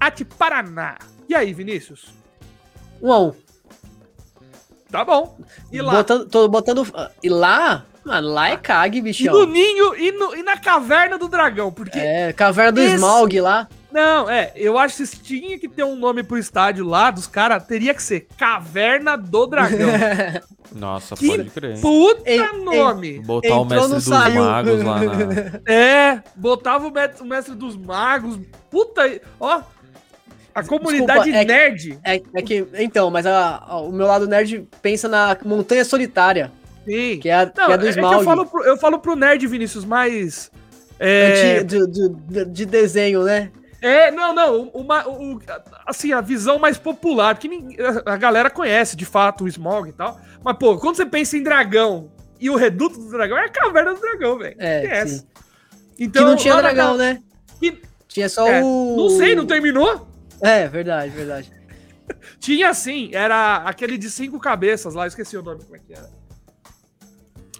Ate 0.00 0.24
Paraná. 0.24 0.96
E 1.28 1.36
aí, 1.36 1.52
Vinícius? 1.54 2.06
Um 3.00 3.12
a 3.12 3.20
um. 3.20 3.32
Tá 4.90 5.04
bom. 5.04 5.38
E 5.70 5.80
lá? 5.80 5.92
Botando, 5.92 6.26
tô 6.28 6.48
botando. 6.48 6.84
ah, 6.94 7.12
E 7.22 7.28
lá? 7.28 7.84
Mano, 8.04 8.28
lá 8.28 8.48
é 8.50 8.56
cague, 8.56 8.98
E 8.98 9.00
no 9.00 9.04
bichão. 9.04 9.46
ninho 9.46 9.94
e, 9.94 10.10
no- 10.10 10.34
e 10.34 10.42
na 10.42 10.56
caverna 10.56 11.16
do 11.16 11.28
dragão. 11.28 11.70
Porque 11.70 11.96
É, 12.00 12.32
caverna 12.32 12.72
do 12.72 12.80
Esse- 12.80 12.94
Smaug 12.96 13.40
lá. 13.40 13.68
Não, 13.90 14.28
é, 14.28 14.52
eu 14.54 14.76
acho 14.78 14.98
que 14.98 15.06
se 15.06 15.16
tinha 15.18 15.58
que 15.58 15.66
ter 15.68 15.82
um 15.82 15.96
nome 15.96 16.22
pro 16.22 16.36
estádio 16.36 16.84
lá 16.86 17.10
dos 17.10 17.26
caras, 17.26 17.64
teria 17.64 17.94
que 17.94 18.02
ser 18.02 18.26
Caverna 18.36 19.16
do 19.16 19.46
Dragão. 19.46 19.88
Nossa, 20.72 21.16
Que 21.16 21.26
pode 21.28 21.48
crer. 21.50 21.80
Puta 21.80 22.22
Ei, 22.30 22.38
ei. 22.40 22.58
nome! 22.62 23.18
Botar 23.20 23.58
o 23.60 23.64
mestre 23.64 23.88
dos 23.94 24.04
saiu. 24.04 24.44
magos 24.44 24.82
lá 24.82 25.00
na. 25.00 25.12
É, 25.72 26.22
botava 26.36 26.86
o 26.86 26.90
mestre, 26.90 27.22
o 27.22 27.26
mestre 27.26 27.54
dos 27.54 27.74
magos. 27.76 28.38
Puta, 28.70 29.20
ó. 29.40 29.62
A 30.54 30.62
comunidade 30.62 31.30
Desculpa, 31.30 31.38
é 31.38 31.44
que- 31.44 31.52
nerd. 31.52 31.98
É, 32.04 32.14
é 32.34 32.42
que. 32.42 32.66
Então, 32.74 33.10
mas 33.10 33.24
a- 33.24 33.64
a- 33.66 33.80
o 33.80 33.90
meu 33.90 34.06
lado 34.06 34.26
nerd 34.26 34.68
pensa 34.82 35.08
na 35.08 35.34
Montanha 35.44 35.84
Solitária, 35.86 36.52
Sim. 36.84 37.18
que 37.20 37.30
é, 37.30 37.34
a- 37.34 37.46
Não, 37.56 37.66
que 37.66 37.72
é 37.72 37.78
do 37.78 37.86
é 37.88 37.92
que 37.92 37.98
Smaug. 37.98 38.14
eu 38.16 38.22
falo, 38.22 38.44
pro, 38.46 38.64
eu 38.64 38.76
falo 38.76 38.98
pro 38.98 39.16
nerd, 39.16 39.46
Vinícius, 39.46 39.86
mais. 39.86 40.50
É, 40.98 41.62
de, 41.62 41.86
de- 41.86 42.08
de- 42.10 42.44
de 42.44 42.66
desenho, 42.66 43.22
né? 43.22 43.50
É, 43.80 44.10
não, 44.10 44.34
não, 44.34 44.62
uma, 44.74 45.06
o, 45.08 45.40
assim, 45.86 46.12
a 46.12 46.20
visão 46.20 46.58
mais 46.58 46.76
popular, 46.78 47.34
porque 47.34 47.48
ninguém- 47.48 47.76
a 48.06 48.16
galera 48.16 48.50
conhece 48.50 48.96
de 48.96 49.04
fato 49.04 49.44
o 49.44 49.48
Smog 49.48 49.88
e 49.88 49.92
tal, 49.92 50.20
mas, 50.42 50.56
pô, 50.58 50.76
quando 50.78 50.96
você 50.96 51.06
pensa 51.06 51.36
em 51.36 51.42
dragão 51.42 52.10
e 52.40 52.50
o 52.50 52.56
reduto 52.56 52.98
do 52.98 53.08
dragão, 53.10 53.36
é 53.38 53.44
a 53.46 53.48
caverna 53.48 53.94
do 53.94 54.00
dragão, 54.00 54.38
velho. 54.38 54.56
É, 54.58 54.82
Esquece. 54.84 55.18
sim. 55.20 55.26
Então, 55.98 56.22
que 56.24 56.30
não 56.30 56.36
tinha 56.36 56.54
na 56.54 56.60
dragão, 56.62 56.92
ca- 56.92 56.98
né? 56.98 57.22
que- 57.60 57.82
Tinha 58.08 58.28
só 58.28 58.46
É, 58.48 58.62
o. 58.64 58.94
Não 58.96 59.10
sei, 59.10 59.34
não 59.36 59.44
terminou? 59.46 60.08
É, 60.40 60.66
verdade, 60.68 61.10
verdade. 61.10 61.52
Tinha 62.40 62.72
sim, 62.72 63.10
era 63.12 63.56
aquele 63.58 63.98
de 63.98 64.08
cinco 64.10 64.38
cabeças 64.40 64.94
lá, 64.94 65.06
esqueci 65.06 65.36
o 65.36 65.42
nome 65.42 65.62
como 65.62 65.76
é 65.76 65.78
que 65.78 65.92
era. 65.92 66.08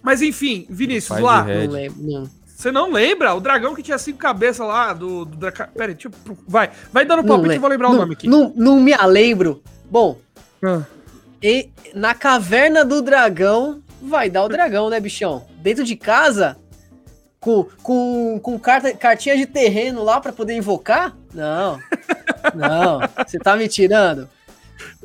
Mas 0.01 0.21
enfim, 0.21 0.65
Vinícius, 0.69 1.19
lá. 1.19 1.43
Não 1.43 1.71
lembro. 1.71 2.01
Não. 2.01 2.29
Você 2.59 2.73
não 2.73 2.91
lembra? 2.91 3.33
O 3.33 3.39
dragão 3.39 3.73
que 3.73 3.81
tinha 3.81 3.97
cinco 3.97 4.17
cabeças 4.17 4.67
lá 4.67 4.91
do. 4.91 5.23
do 5.23 5.37
Draca... 5.37 5.69
Pera 5.73 5.93
aí, 5.93 5.95
tipo, 5.95 6.17
vai. 6.45 6.69
Vai 6.91 7.05
dando 7.05 7.23
palpite 7.23 7.53
e 7.53 7.55
eu 7.55 7.61
vou 7.61 7.69
lembrar 7.69 7.87
o 7.87 7.91
não, 7.93 7.99
nome 7.99 8.15
aqui. 8.15 8.27
Não, 8.27 8.51
não 8.53 8.81
me 8.81 8.93
lembro. 9.07 9.63
Bom, 9.89 10.17
Ah. 10.61 10.81
e 11.41 11.69
na 11.95 12.13
caverna 12.13 12.83
do 12.83 13.01
dragão, 13.01 13.81
vai 14.01 14.29
dar 14.29 14.43
o 14.43 14.49
dragão, 14.49 14.89
né, 14.89 14.99
bichão? 14.99 15.45
Dentro 15.61 15.85
de 15.85 15.95
casa, 15.95 16.57
com, 17.39 17.65
com, 17.81 18.37
com 18.43 18.59
carta, 18.59 18.91
cartinha 18.93 19.37
de 19.37 19.45
terreno 19.45 20.03
lá 20.03 20.19
pra 20.19 20.33
poder 20.33 20.53
invocar? 20.53 21.15
Não. 21.33 21.79
Não. 22.53 22.99
Você 23.25 23.39
tá 23.39 23.55
me 23.55 23.69
tirando? 23.69 24.29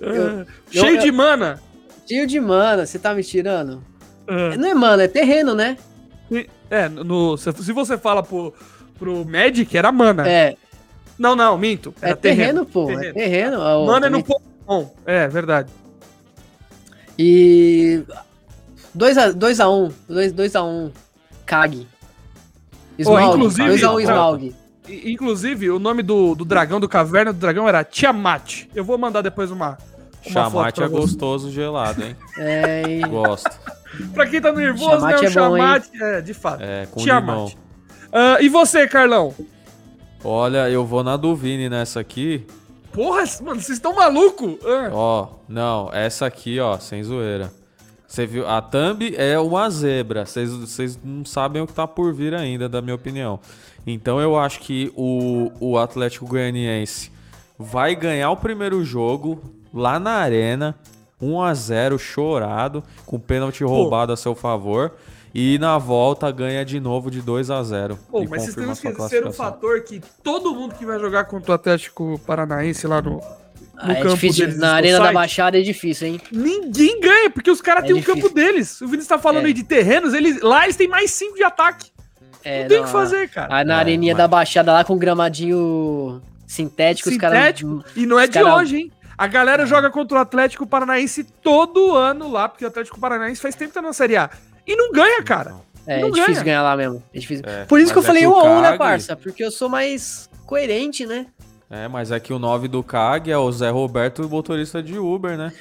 Eu- 0.00 0.40
Ah, 0.40 0.46
Cheio 0.72 0.96
eu- 0.96 1.02
de 1.02 1.12
mana. 1.12 1.62
Tio 2.04 2.26
de 2.26 2.40
mana, 2.40 2.84
você 2.84 2.98
tá 2.98 3.14
me 3.14 3.22
tirando? 3.22 3.80
Ah. 4.26 4.56
Não 4.56 4.68
é 4.68 4.74
mana, 4.74 5.04
é 5.04 5.08
terreno, 5.08 5.54
né? 5.54 5.78
É, 6.70 6.88
no, 6.88 7.36
se 7.36 7.52
se 7.52 7.72
você 7.72 7.96
fala 7.98 8.22
pro, 8.22 8.52
pro 8.98 9.24
Magic, 9.24 9.76
era 9.76 9.90
mana. 9.92 10.28
É, 10.28 10.56
Não, 11.18 11.34
não, 11.36 11.56
minto. 11.58 11.94
é 12.02 12.08
Era 12.10 12.16
terreno, 12.16 12.64
pô. 12.66 12.90
É 12.90 12.94
Terreno. 12.96 13.14
terreno. 13.14 13.56
ó, 13.60 13.86
Mana 13.86 14.06
é 14.06 14.10
no 14.10 14.22
Pokémon. 14.22 14.86
É, 15.06 15.28
verdade. 15.28 15.70
E 17.18 18.02
2x1, 18.96 19.68
um, 19.68 20.12
2x1, 20.12 20.64
um, 20.64 20.90
Kag. 21.46 21.86
Smaug, 22.98 23.36
inclusive- 23.36 23.68
2x1 23.70 24.00
Smaug. 24.02 24.54
Inclusive, 24.88 25.70
o 25.70 25.78
nome 25.78 26.02
do, 26.02 26.34
do 26.34 26.44
dragão, 26.44 26.78
do 26.78 26.88
caverna 26.88 27.32
do 27.32 27.38
dragão 27.38 27.66
era 27.68 27.82
Tiamat. 27.82 28.66
Eu 28.74 28.84
vou 28.84 28.98
mandar 28.98 29.22
depois 29.22 29.50
uma. 29.50 29.78
uma 30.26 30.32
Chamate 30.32 30.74
pra 30.76 30.84
é 30.84 30.88
gostoso 30.88 31.50
gelado, 31.50 32.02
hein? 32.04 32.14
É, 32.36 32.82
e- 32.88 33.00
Gosto. 33.08 33.50
Pra 34.12 34.26
quem 34.26 34.40
tá 34.40 34.52
nervoso, 34.52 35.04
né? 35.06 35.12
é 35.12 35.16
O 35.16 35.20
bom, 35.20 35.26
hein? 35.26 35.30
Tiamat. 35.30 35.84
É, 36.00 36.20
de 36.20 36.34
fato. 36.34 36.62
É, 36.62 36.86
com 36.86 37.00
Tiamat. 37.00 37.34
limão. 37.36 37.52
Ah, 38.12 38.38
e 38.40 38.48
você, 38.48 38.86
Carlão? 38.86 39.34
Olha, 40.22 40.68
eu 40.70 40.84
vou 40.84 41.02
na 41.02 41.16
do 41.16 41.34
Vini 41.36 41.68
nessa 41.68 42.00
aqui. 42.00 42.46
Porra, 42.92 43.24
mano, 43.42 43.60
vocês 43.60 43.70
estão 43.76 43.94
malucos? 43.94 44.54
Ah, 44.64 44.90
Ó, 44.92 45.28
não, 45.48 45.90
essa 45.92 46.26
aqui, 46.26 46.60
ó, 46.60 46.78
sem 46.78 47.02
zoeira. 47.02 47.52
Você 48.06 48.24
viu? 48.24 48.48
A 48.48 48.62
thumb 48.62 49.12
é 49.16 49.36
uma 49.40 49.68
zebra. 49.68 50.24
Vocês- 50.24 50.50
Vocês 50.52 50.98
não 51.02 51.24
sabem 51.24 51.60
o 51.60 51.66
que 51.66 51.72
tá 51.72 51.86
por 51.88 52.14
vir 52.14 52.32
ainda, 52.34 52.68
da 52.68 52.80
minha 52.80 52.94
opinião. 52.94 53.40
Então 53.84 54.20
eu 54.20 54.38
acho 54.38 54.60
que 54.60 54.92
o, 54.94 55.50
o 55.58 55.76
Atlético 55.76 56.24
Goianiense 56.26 57.10
vai 57.58 57.96
ganhar 57.96 58.30
o 58.30 58.36
primeiro 58.36 58.84
jogo 58.84 59.42
lá 59.74 59.98
na 59.98 60.12
arena. 60.12 60.76
1 61.32 61.42
a 61.42 61.54
0 61.54 61.98
chorado, 61.98 62.82
com 63.06 63.18
pênalti 63.18 63.62
roubado 63.64 64.12
a 64.12 64.16
seu 64.16 64.34
favor. 64.34 64.92
E 65.36 65.58
na 65.58 65.78
volta 65.78 66.30
ganha 66.30 66.64
de 66.64 66.78
novo 66.78 67.10
de 67.10 67.20
2 67.20 67.50
a 67.50 67.60
0 67.64 67.98
Pô, 68.08 68.22
e 68.22 68.28
mas 68.28 68.42
vocês 68.42 68.54
têm 68.54 68.66
confirma 68.66 68.96
que 68.96 69.02
esquecer 69.02 69.26
um 69.26 69.32
fator 69.32 69.80
que 69.82 70.00
todo 70.22 70.54
mundo 70.54 70.76
que 70.76 70.86
vai 70.86 70.96
jogar 71.00 71.24
contra 71.24 71.50
o 71.50 71.54
Atlético 71.56 72.20
Paranaense 72.24 72.86
lá 72.86 73.02
no. 73.02 73.20
Ah, 73.76 73.90
é 73.90 73.94
campo 73.96 74.14
difícil, 74.14 74.46
deles, 74.46 74.60
na 74.60 74.74
Arena 74.74 75.00
da. 75.00 75.12
Baixada 75.12 75.58
é 75.58 75.62
difícil, 75.62 76.06
hein? 76.06 76.20
Ninguém 76.30 77.00
ganha, 77.00 77.28
porque 77.30 77.50
os 77.50 77.60
caras 77.60 77.82
É 77.82 77.86
têm 77.88 77.96
o 77.96 77.98
difícil. 77.98 78.22
campo 78.22 78.32
deles. 78.32 78.80
O 78.80 78.84
Vinícius 78.86 79.08
tá 79.08 79.18
falando 79.18 79.42
É. 79.44 79.46
aí 79.48 79.52
de 79.52 79.64
terrenos, 79.64 80.14
eles, 80.14 80.40
lá 80.40 80.62
eles 80.64 80.76
têm 80.76 80.86
mais 80.86 81.10
5 81.10 81.34
de 81.34 81.42
ataque. 81.42 81.90
É, 82.44 82.60
não 82.62 82.68
tem 82.68 82.78
o 82.78 82.84
que 82.84 82.90
fazer, 82.90 83.28
cara. 83.30 83.48
Ah, 83.50 83.64
na 83.64 83.74
É, 83.74 83.78
areninha 83.78 84.12
mas- 84.14 84.18
da 84.18 84.28
Baixada 84.28 84.72
lá 84.72 84.84
com 84.84 84.96
gramadinho 84.96 86.22
sintético, 86.46 87.08
os 87.10 87.16
caras... 87.16 87.38
Sintético. 87.38 87.84
E 87.96 88.06
não 88.06 88.20
é 88.20 88.28
de 88.28 88.34
cara- 88.34 88.54
hoje, 88.54 88.76
hein? 88.76 88.92
A 89.16 89.26
galera 89.26 89.64
joga 89.66 89.90
contra 89.90 90.18
o 90.18 90.20
Atlético 90.20 90.66
Paranaense 90.66 91.24
todo 91.24 91.94
ano 91.94 92.30
lá, 92.30 92.48
porque 92.48 92.64
o 92.64 92.68
Atlético 92.68 92.98
Paranaense 92.98 93.40
faz 93.40 93.54
tempo 93.54 93.70
que 93.70 93.74
tá 93.74 93.82
na 93.82 93.92
Série 93.92 94.16
A. 94.16 94.28
E 94.66 94.74
não 94.76 94.90
ganha, 94.92 95.22
cara. 95.22 95.54
É, 95.86 96.00
não 96.00 96.08
é 96.08 96.10
difícil 96.12 96.34
ganha. 96.34 96.44
ganhar 96.44 96.62
lá 96.62 96.76
mesmo. 96.76 97.02
É 97.12 97.18
difícil. 97.18 97.44
É, 97.46 97.64
Por 97.64 97.78
isso 97.78 97.92
que 97.92 97.98
eu 97.98 98.02
é 98.02 98.06
falei 98.06 98.22
que 98.22 98.28
1 98.28 98.30
o 98.32 98.36
a 98.38 98.44
1 98.44 98.60
né, 98.62 98.78
parça? 98.78 99.14
Porque 99.16 99.44
eu 99.44 99.50
sou 99.50 99.68
mais 99.68 100.28
coerente, 100.46 101.04
né? 101.06 101.26
É, 101.70 101.88
mas 101.88 102.10
é 102.10 102.20
que 102.20 102.32
o 102.32 102.38
9 102.38 102.68
do 102.68 102.82
CAG 102.82 103.30
é 103.30 103.36
o 103.38 103.50
Zé 103.50 103.70
Roberto, 103.70 104.28
motorista 104.28 104.82
de 104.82 104.98
Uber, 104.98 105.36
né? 105.36 105.52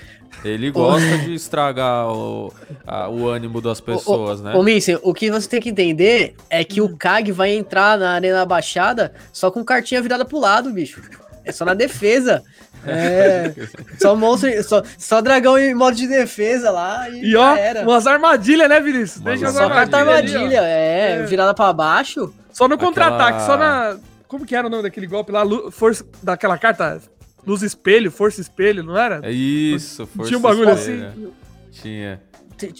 Ele 0.43 0.71
gosta 0.71 1.17
de 1.19 1.33
estragar 1.33 2.07
o, 2.11 2.51
a- 2.85 3.07
o 3.09 3.27
ânimo 3.27 3.61
das 3.61 3.79
pessoas, 3.79 4.41
né? 4.41 4.53
Ô, 4.55 4.63
Minsen, 4.63 4.99
o 5.03 5.13
que 5.13 5.29
você 5.31 5.47
tem 5.47 5.61
que 5.61 5.69
entender 5.69 6.35
é 6.49 6.63
que 6.63 6.81
o 6.81 6.95
CAG 6.97 7.31
vai 7.31 7.51
entrar 7.51 7.97
na 7.97 8.11
Arena 8.13 8.45
Baixada 8.45 9.13
só 9.31 9.49
com 9.51 9.63
cartinha 9.63 10.01
virada 10.01 10.25
pro 10.25 10.39
lado, 10.39 10.71
bicho. 10.71 11.01
É 11.45 11.51
só 11.51 11.65
na 11.65 11.73
defesa. 11.73 12.43
É. 12.85 13.53
só 13.99 14.15
monstro, 14.15 14.49
só, 14.63 14.81
só 14.97 15.21
dragão 15.21 15.57
em 15.57 15.73
modo 15.73 15.95
de 15.95 16.07
defesa 16.07 16.71
lá 16.71 17.09
e, 17.09 17.31
E 17.31 17.35
ó, 17.35 17.55
era. 17.55 17.81
umas 17.83 18.05
armadilhas, 18.07 18.67
né, 18.69 18.79
Vinícius? 18.79 19.17
Umas 19.21 19.39
Deixa 19.39 19.53
Só 19.53 19.69
carta 19.69 19.97
armadilhas. 19.97 20.35
ali, 20.35 20.55
ó. 20.55 20.59
armadilha, 20.59 20.61
é, 20.67 21.11
É. 21.19 21.23
virada 21.23 21.53
pra 21.53 21.71
baixo. 21.73 22.33
Só 22.51 22.67
no 22.67 22.77
contra-ataque, 22.77 23.39
Aquela- 23.39 23.45
só 23.45 23.57
na. 23.57 23.97
Como 24.27 24.45
que 24.45 24.55
era 24.55 24.65
o 24.67 24.69
nome 24.69 24.83
daquele 24.83 25.07
golpe 25.07 25.31
lá? 25.31 25.43
Lu- 25.43 25.71
Força. 25.71 26.05
Daquela 26.21 26.57
carta. 26.57 26.99
Luz 27.45 27.61
espelho, 27.61 28.09
força 28.09 28.39
espelho, 28.41 28.83
não 28.83 28.97
era? 28.97 29.19
É 29.23 29.31
isso, 29.31 30.07
força 30.07 30.27
Tinha 30.29 30.37
um 30.37 30.41
bagulho 30.41 30.69
espelha. 30.71 31.09
assim. 31.09 31.27
Tinha. 31.71 32.21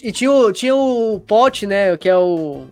E 0.02 0.10
tinha 0.12 0.32
o, 0.32 0.52
tinha 0.52 0.74
o 0.74 1.20
pote, 1.20 1.66
né? 1.66 1.96
Que 1.96 2.08
é 2.08 2.16
o. 2.16 2.64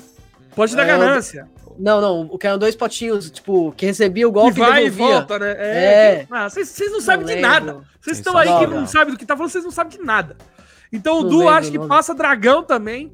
Pode 0.56 0.74
dar 0.74 0.84
É, 0.84 0.86
ganância. 0.86 1.46
Não, 1.78 2.00
não, 2.00 2.20
o 2.30 2.38
que 2.38 2.46
eram 2.46 2.58
dois 2.58 2.74
potinhos, 2.76 3.30
tipo, 3.30 3.72
que 3.76 3.86
recebia 3.86 4.26
o 4.26 4.30
E 4.30 4.34
golpe 4.34 4.58
e, 4.58 4.60
vai 4.60 4.86
e 4.86 4.90
devolvia. 4.90 5.16
volta, 5.16 5.38
né? 5.38 5.50
É. 5.58 6.26
Ah, 6.30 6.48
vocês 6.48 6.68
vocês 6.68 6.92
não 6.92 7.00
sabem 7.00 7.26
de 7.26 7.34
lembro. 7.34 7.48
nada. 7.50 7.80
Vocês 8.00 8.18
estão 8.18 8.36
aí 8.36 8.48
que 8.58 8.66
não 8.66 8.86
sabem 8.86 9.14
do 9.14 9.18
que 9.18 9.24
tá 9.26 9.36
falando, 9.36 9.50
vocês 9.52 9.64
não 9.64 9.70
sabem 9.70 9.98
de 9.98 10.04
nada. 10.04 10.36
Então 10.92 11.18
o 11.18 11.22
Não 11.22 11.28
Du 11.30 11.38
lembro 11.38 11.54
acho 11.54 11.68
o 11.68 11.72
que 11.72 11.78
passa 11.88 12.14
dragão 12.14 12.62
também. 12.62 13.12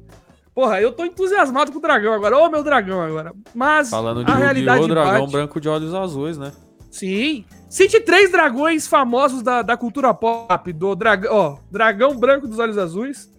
Porra, 0.53 0.81
eu 0.81 0.91
tô 0.91 1.05
entusiasmado 1.05 1.71
com 1.71 1.77
o 1.77 1.81
dragão 1.81 2.11
agora. 2.13 2.37
Ô, 2.37 2.49
meu 2.49 2.61
dragão 2.63 3.01
agora. 3.01 3.31
Mas 3.55 3.89
Falando 3.89 4.25
de 4.25 4.31
a 4.31 4.35
realidade 4.35 4.81
Yu-Gi-Oh! 4.81 4.93
Dragão 4.95 5.21
bate. 5.21 5.31
Branco 5.31 5.61
de 5.61 5.69
Olhos 5.69 5.93
Azuis, 5.93 6.37
né? 6.37 6.51
Sim. 6.91 7.45
Cite 7.69 7.99
três 8.01 8.31
dragões 8.31 8.85
famosos 8.87 9.41
da, 9.41 9.61
da 9.61 9.77
cultura 9.77 10.13
pop. 10.13 10.73
Do 10.73 10.95
dragão, 10.95 11.31
ó, 11.33 11.57
dragão 11.71 12.15
branco 12.17 12.47
dos 12.47 12.57
olhos 12.59 12.77
azuis. 12.77 13.29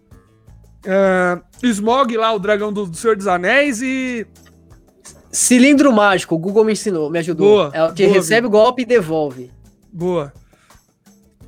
Ah, 0.87 1.43
Smog 1.63 2.17
lá, 2.17 2.33
o 2.33 2.39
dragão 2.39 2.73
do, 2.73 2.87
do 2.87 2.97
Senhor 2.97 3.17
dos 3.17 3.27
Anéis 3.27 3.83
e... 3.83 4.27
Cilindro 5.31 5.93
mágico, 5.93 6.35
o 6.35 6.39
Google 6.39 6.65
me 6.65 6.73
ensinou, 6.73 7.09
me 7.11 7.19
ajudou. 7.19 7.47
Boa, 7.49 7.71
é 7.73 7.85
o 7.85 7.93
que 7.93 8.05
boa, 8.05 8.15
recebe 8.17 8.47
o 8.47 8.51
golpe 8.51 8.83
e 8.83 8.85
devolve. 8.85 9.51
Boa. 9.93 10.33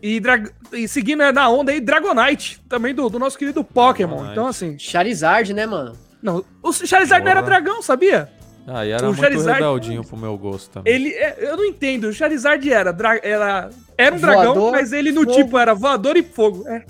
E, 0.00 0.18
dra- 0.20 0.42
e 0.72 0.86
seguindo 0.88 1.18
né, 1.20 1.30
na 1.32 1.48
onda 1.48 1.70
aí, 1.72 1.80
Dragonite, 1.80 2.60
também 2.68 2.94
do, 2.94 3.08
do 3.08 3.18
nosso 3.18 3.38
querido 3.38 3.62
Pokémon. 3.62 4.10
Dragonite. 4.16 4.32
Então, 4.32 4.46
assim. 4.46 4.78
Charizard, 4.78 5.52
né, 5.52 5.66
mano? 5.66 5.92
Não, 6.22 6.44
o 6.62 6.72
Charizard 6.72 7.24
não 7.24 7.30
era 7.30 7.40
dragão, 7.42 7.82
sabia? 7.82 8.28
Ah, 8.66 8.86
e 8.86 8.90
era 8.90 9.02
O 9.02 9.06
muito 9.06 9.20
Charizard- 9.20 9.60
rebeldinho 9.60 10.04
pro 10.04 10.16
meu 10.16 10.36
gosto 10.38 10.70
também. 10.70 10.92
Ele. 10.92 11.08
é- 11.10 11.36
eu 11.40 11.56
não 11.56 11.64
entendo. 11.64 12.04
O 12.04 12.12
Charizard 12.12 12.72
era. 12.72 12.92
dra- 12.92 13.18
era, 13.22 13.70
era 13.98 14.14
um 14.14 14.18
dragão, 14.20 14.54
Voador, 14.54 14.72
mas 14.72 14.92
ele 14.92 15.10
no 15.10 15.22
fogo. 15.24 15.32
tipo 15.36 15.58
era 15.58 15.74
voador 15.74 16.16
e 16.16 16.22
fogo. 16.22 16.66
É. 16.68 16.84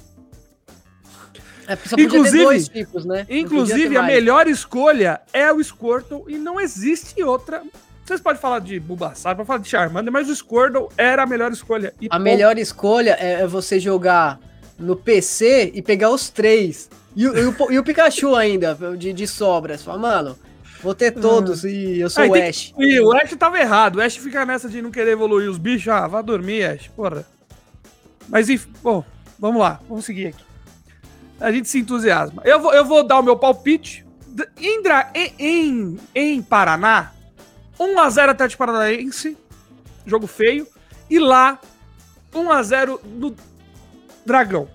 É, 1.69 1.75
Inclusive- 2.03 2.39
ter 2.39 2.45
dois 2.45 2.69
tipos, 2.69 3.05
né? 3.05 3.27
Inclusive, 3.29 3.97
a 3.97 4.03
melhor 4.03 4.47
escolha 4.49 5.21
é 5.33 5.53
o 5.53 5.63
Squirtle 5.63 6.25
e 6.29 6.37
não 6.39 6.61
existe 6.61 7.23
outra. 7.23 7.63
Vocês 8.05 8.21
podem 8.21 8.41
falar 8.41 8.59
de 8.59 8.81
Bulbasaur, 8.81 9.37
pode 9.37 9.47
falar 9.47 9.61
de 9.61 9.69
Charmander, 9.69 10.13
mas 10.13 10.29
o 10.29 10.35
Squirtle 10.35 10.89
era 10.97 11.23
a 11.23 11.27
melhor 11.27 11.53
escolha. 11.53 11.95
A 12.11 12.17
ponto. 12.17 12.23
melhor 12.23 12.59
escolha 12.59 13.17
é 13.21 13.43
é 13.43 13.47
você 13.47 13.79
jogar 13.79 14.39
no 14.79 14.97
PC 14.97 15.71
e 15.75 15.81
pegar 15.83 16.11
os 16.11 16.29
três. 16.29 16.91
E, 17.15 17.29
o- 17.29 17.37
e 17.39 17.47
o, 17.47 17.73
e 17.73 17.79
o 17.79 17.85
Pikachu 17.85 18.35
ainda, 18.35 18.77
de, 18.99 19.13
de 19.13 19.27
sobras. 19.29 19.85
Fala, 19.85 19.99
mano, 19.99 20.39
vou 20.83 20.95
ter 20.95 21.13
todos 21.13 21.63
e 21.65 22.01
eu 22.01 22.11
sou 22.11 22.25
Aí 22.25 22.31
o 22.31 22.33
tem 22.33 22.49
Ash. 22.49 22.73
que- 22.77 22.83
E 22.85 23.01
o 23.01 23.13
Ash 23.13 23.31
tava 23.39 23.61
errado. 23.61 23.97
O 23.97 24.01
Ash 24.03 24.17
fica 24.17 24.45
nessa 24.45 24.69
de 24.69 24.83
não 24.83 24.91
querer 24.91 25.13
evoluir 25.13 25.49
os 25.49 25.59
bichos. 25.59 25.89
Ah, 25.89 26.07
vá 26.09 26.21
dormir, 26.23 26.65
Ash. 26.65 26.89
Porra. 26.89 27.25
Mas 28.29 28.49
enfim, 28.49 28.69
bom, 28.83 29.05
vamos 29.39 29.61
lá. 29.61 29.81
Vamos 29.89 30.05
seguir 30.05 30.29
aqui. 30.29 30.43
A 31.43 31.51
gente 31.53 31.69
se 31.69 31.79
entusiasma. 31.81 32.43
Eu 32.45 32.61
vou, 32.61 32.73
eu 32.73 32.85
vou 32.85 33.03
dar 33.07 33.19
o 33.19 33.23
meu 33.23 33.37
palpite. 33.37 34.07
D- 34.29 34.49
Em, 35.39 35.99
em, 36.15 36.43
Paraná, 36.43 37.13
1x0 37.79 38.29
Atlético 38.31 38.59
Paranaense. 38.65 39.37
Jogo 40.07 40.27
feio. 40.27 40.67
E 41.11 41.19
lá, 41.19 41.59
1x0 42.33 43.01
no 43.05 43.35
Dragão. 44.25 44.69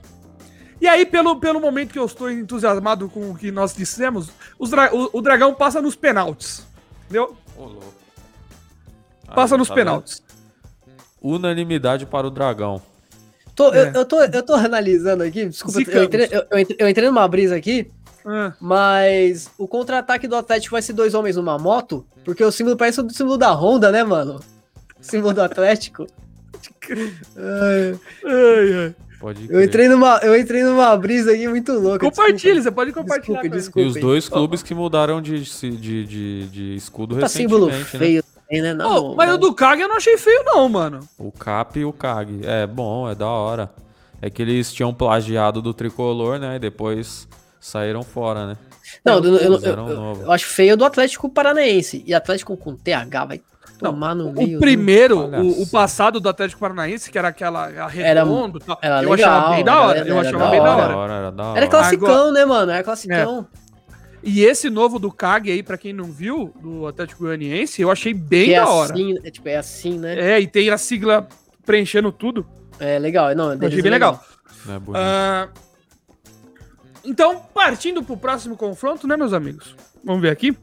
E 0.79 0.87
aí, 0.87 1.05
pelo, 1.05 1.39
pelo 1.39 1.59
momento 1.59 1.91
que 1.93 1.97
eu 1.99 2.05
estou 2.05 2.29
entusiasmado 2.29 3.09
com 3.09 3.31
o 3.31 3.35
que 3.35 3.49
nós 3.51 3.73
dissemos, 3.73 4.29
os 4.59 4.69
dra- 4.69 4.93
o, 4.93 5.09
o 5.17 5.21
Dragão 5.21 5.53
passa 5.53 5.81
nos 5.81 5.95
penaltis. 5.95 6.67
Entendeu? 7.05 7.35
Ô, 7.57 7.63
louco. 7.63 7.93
Passa 9.33 9.55
Aí, 9.55 9.59
nos 9.59 9.67
tá 9.69 9.73
vendo? 9.73 9.85
penaltis. 9.85 10.21
Unanimidade 11.21 12.05
para 12.05 12.27
o 12.27 12.29
dragão. 12.29 12.81
Tô, 13.57 13.73
É. 13.73 13.89
eu, 13.89 13.93
eu 13.93 14.05
tô, 14.05 14.21
eu 14.21 14.43
tô 14.43 14.53
analisando 14.53 15.23
aqui, 15.23 15.47
desculpa, 15.47 15.81
eu 15.81 16.03
entrei, 16.03 16.29
eu, 16.31 16.43
eu 16.51 16.59
entrei, 16.59 16.77
eu 16.79 16.87
entrei 16.87 17.07
numa 17.07 17.27
brisa 17.27 17.55
aqui, 17.55 17.89
Ah, 18.23 18.53
mas 18.61 19.49
o 19.57 19.67
contra-ataque 19.67 20.27
do 20.27 20.35
Atlético 20.35 20.73
vai 20.75 20.81
ser 20.81 20.93
dois 20.93 21.13
homens 21.15 21.35
numa 21.37 21.57
moto, 21.57 22.05
porque 22.23 22.43
o 22.43 22.51
símbolo 22.51 22.77
parece 22.77 23.01
o 23.01 23.09
símbolo 23.09 23.35
da 23.35 23.51
Honda, 23.51 23.91
né, 23.91 24.03
mano? 24.03 24.39
símbolo 25.01 25.33
do 25.33 25.41
Atlético. 25.41 26.05
Ai, 27.35 27.99
Ai, 28.25 28.73
ai. 28.73 28.95
Pode 29.19 29.47
eu, 29.49 29.63
entrei 29.63 29.87
numa, 29.87 30.19
eu 30.21 30.37
entrei 30.37 30.63
numa 30.63 30.95
brisa 30.95 31.31
aqui 31.31 31.47
muito 31.47 31.71
louca. 31.73 32.05
Compartilha, 32.05 32.61
você 32.61 32.69
pode 32.69 32.91
compartilhar. 32.91 33.41
E 33.43 33.81
os 33.81 33.95
dois 33.95 34.29
clubes 34.29 34.61
que 34.61 34.75
mudaram 34.75 35.19
de, 35.19 35.41
de, 35.41 36.05
de, 36.05 36.47
de 36.47 36.75
escudo 36.75 37.17
Tá 37.17 37.27
símbolo 37.27 37.65
recentemente, 37.65 38.15
né? 38.15 38.36
Também, 38.47 38.61
né? 38.61 38.73
Não, 38.73 39.11
Ô, 39.11 39.15
mas 39.15 39.27
não. 39.29 39.35
o 39.35 39.37
do 39.37 39.53
Kag 39.53 39.81
eu 39.81 39.87
não 39.87 39.97
achei 39.97 40.17
feio, 40.17 40.43
não, 40.45 40.67
mano. 40.69 40.99
O 41.17 41.31
Cap 41.31 41.77
e 41.79 41.85
o 41.85 41.93
Kag. 41.93 42.41
É 42.45 42.65
bom, 42.67 43.09
é 43.09 43.15
da 43.15 43.27
hora. 43.27 43.69
É 44.21 44.29
que 44.29 44.41
eles 44.41 44.73
tinham 44.73 44.93
plagiado 44.93 45.61
do 45.61 45.73
tricolor, 45.73 46.39
né? 46.39 46.55
E 46.55 46.59
depois 46.59 47.27
saíram 47.59 48.01
fora, 48.03 48.47
né? 48.47 48.57
Não, 49.05 49.15
eu, 49.17 49.35
eu- 49.35 49.59
eu- 49.59 49.83
um 49.83 49.89
eu- 49.89 49.95
novo. 49.95 50.23
eu 50.23 50.31
acho 50.31 50.45
feio 50.47 50.73
o 50.73 50.77
do 50.77 50.85
Atlético 50.85 51.29
Paranaense. 51.29 52.03
E 52.05 52.13
Atlético 52.15 52.55
com 52.57 52.75
TH 52.75 53.25
vai 53.25 53.41
tomar 53.77 54.15
no 54.15 54.31
meio. 54.31 54.57
O 54.57 54.59
primeiro, 54.59 55.19
o, 55.19 55.61
o 55.61 55.67
passado 55.69 56.19
do 56.19 56.27
Atlético 56.29 56.59
Paranaense, 56.61 57.11
que 57.11 57.17
era 57.17 57.27
aquela 57.27 57.69
Era- 57.69 57.91
era 57.99 59.03
eu 59.03 59.09
legal, 59.11 59.29
achava 59.39 59.55
bem 59.55 59.63
da 59.63 59.81
hora. 59.81 59.99
era- 59.99 60.07
eu 60.09 60.17
era 60.17 60.27
achava 60.29 60.49
bem 60.49 60.63
da 60.63 60.71
hora. 60.75 60.81
hora. 60.81 60.87
Da 60.93 60.97
hora, 60.97 61.13
era 61.13 61.31
da 61.31 61.43
hora. 61.43 61.57
Era 61.59 61.67
classicão, 61.67 62.07
Agora- 62.09 62.31
né, 62.31 62.45
mano? 62.45 62.71
Era 62.71 62.83
classicão. 62.83 63.47
E 64.23 64.43
esse 64.43 64.69
novo 64.69 64.99
do 64.99 65.11
Kag 65.11 65.49
aí, 65.51 65.61
pra 65.61 65.77
quem 65.77 65.93
não 65.93 66.11
viu, 66.11 66.53
do 66.59 66.87
Atlético 66.87 67.23
Goianiense, 67.23 67.81
eu 67.81 67.91
achei 67.91 68.13
bem 68.13 68.45
Que 68.47 68.53
é 68.55 68.59
da 68.59 68.69
hora. 68.69 68.93
assim, 68.93 69.17
é, 69.23 69.31
tipo, 69.31 69.47
é 69.47 69.57
assim, 69.57 69.97
né? 69.99 70.19
É, 70.19 70.39
e 70.41 70.47
tem 70.47 70.69
a 70.69 70.77
sigla 70.77 71.27
preenchendo 71.65 72.11
tudo. 72.11 72.45
É, 72.79 72.97
legal. 72.99 73.33
Não, 73.35 73.53
Eu 73.53 73.67
achei 73.67 73.81
bem 73.81 73.91
legal. 73.91 74.23
Bonito. 74.65 74.93
Ah, 74.95 75.49
então, 77.05 77.39
partindo 77.53 78.03
pro 78.03 78.17
próximo 78.17 78.57
confronto, 78.57 79.07
né, 79.07 79.15
meus 79.15 79.31
amigos? 79.33 79.75
Vamos 80.03 80.21
ver 80.21 80.29
aqui. 80.29 80.57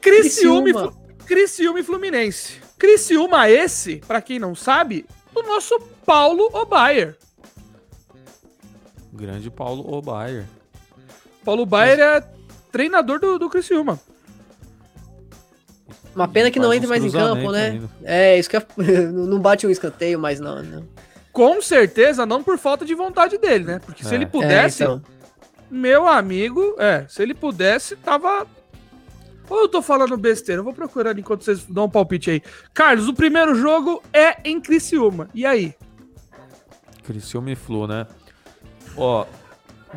Criciúma, 0.00 0.92
Criciúma. 1.24 1.80
E 1.80 1.82
Fluminense. 1.82 2.60
Criciúma 2.78 3.48
esse, 3.48 3.96
pra 4.06 4.20
quem 4.20 4.38
não 4.38 4.54
sabe, 4.54 5.06
do 5.32 5.42
nosso 5.42 5.78
Paulo 6.04 6.48
Obayer. 6.52 7.16
Grande 9.12 9.50
Paulo 9.50 9.92
Obayer. 9.92 10.46
Paulo 11.46 11.64
Baier 11.64 12.00
é 12.00 12.20
treinador 12.72 13.20
do, 13.20 13.38
do 13.38 13.48
Criciúma. 13.48 14.00
Uma 16.12 16.26
pena 16.26 16.50
que 16.50 16.58
não 16.58 16.70
Faz 16.70 16.82
uns 16.82 16.88
mais 16.88 17.04
em 17.04 17.10
campo, 17.10 17.42
cruzamentos 17.42 17.52
né? 17.52 17.68
ainda. 17.70 17.90
É, 18.04 18.38
isso 18.38 18.50
que 18.50 18.56
é... 18.56 18.66
não 19.12 19.38
bate 19.38 19.64
um 19.64 19.70
escanteio, 19.70 20.18
mas 20.18 20.40
não. 20.40 20.60
não. 20.62 20.88
Com 21.32 21.62
certeza, 21.62 22.26
não 22.26 22.42
por 22.42 22.58
falta 22.58 22.84
de 22.84 22.94
vontade 22.94 23.38
dele, 23.38 23.64
né? 23.64 23.78
Porque 23.78 24.02
se 24.02 24.10
É. 24.12 24.14
ele 24.16 24.24
É, 24.24 24.26
pudesse, 24.26 24.82
então. 24.82 25.00
meu 25.70 26.08
amigo, 26.08 26.74
é, 26.78 27.06
se 27.08 27.22
ele 27.22 27.34
pudesse, 27.34 27.94
tava. 27.94 28.44
Ou 29.48 29.60
eu 29.60 29.68
tô 29.68 29.80
falando 29.80 30.16
besteira, 30.16 30.58
eu 30.60 30.64
vou 30.64 30.72
procurando 30.72 31.20
enquanto 31.20 31.44
vocês 31.44 31.64
dão 31.66 31.84
um 31.84 31.90
palpite 31.90 32.30
aí. 32.30 32.42
Carlos, 32.74 33.06
o 33.06 33.14
primeiro 33.14 33.54
jogo 33.54 34.02
é 34.12 34.36
em 34.44 34.60
Criciúma. 34.60 35.28
E 35.32 35.46
aí? 35.46 35.72
Criciúma 37.04 37.52
e 37.52 37.54
Flu, 37.54 37.86
né? 37.86 38.06
Ó, 38.96 39.24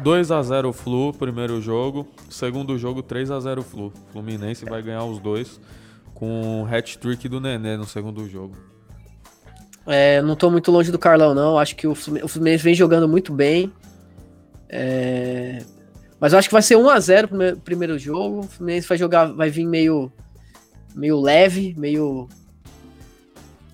2x0 0.03 0.73
Flu, 0.73 1.13
primeiro 1.13 1.61
jogo. 1.61 2.07
Segundo 2.29 2.77
jogo, 2.77 3.01
3x0 3.03 3.61
Flu. 3.63 3.93
Fluminense 4.11 4.65
vai 4.65 4.81
ganhar 4.81 5.03
os 5.03 5.19
dois 5.19 5.59
com 6.13 6.63
o 6.63 6.65
hat-trick 6.65 7.27
do 7.29 7.39
Nenê 7.39 7.77
no 7.77 7.85
segundo 7.85 8.27
jogo. 8.27 8.55
É, 9.85 10.21
não 10.21 10.35
tô 10.35 10.51
muito 10.51 10.71
longe 10.71 10.91
do 10.91 10.99
Carlão, 10.99 11.33
não. 11.33 11.57
Acho 11.57 11.75
que 11.75 11.87
o 11.87 11.95
Flumin- 11.95 12.21
o 12.21 12.27
Fluminense 12.27 12.63
vem 12.63 12.73
jogando 12.75 13.07
muito 13.07 13.33
bem. 13.33 13.71
É, 14.67 15.63
Mas 16.19 16.33
acho 16.33 16.49
que 16.49 16.53
vai 16.53 16.61
ser 16.61 16.75
1x0 16.75 17.53
o 17.55 17.59
primeiro, 17.61 17.97
jogo. 17.97 18.41
O 18.41 18.43
Fluminense 18.43 18.87
vai 18.87 18.97
jogar, 18.97 19.31
vai 19.31 19.49
vir 19.49 19.65
meio, 19.65 20.11
meio 20.93 21.19
leve, 21.19 21.73
meio, 21.77 22.27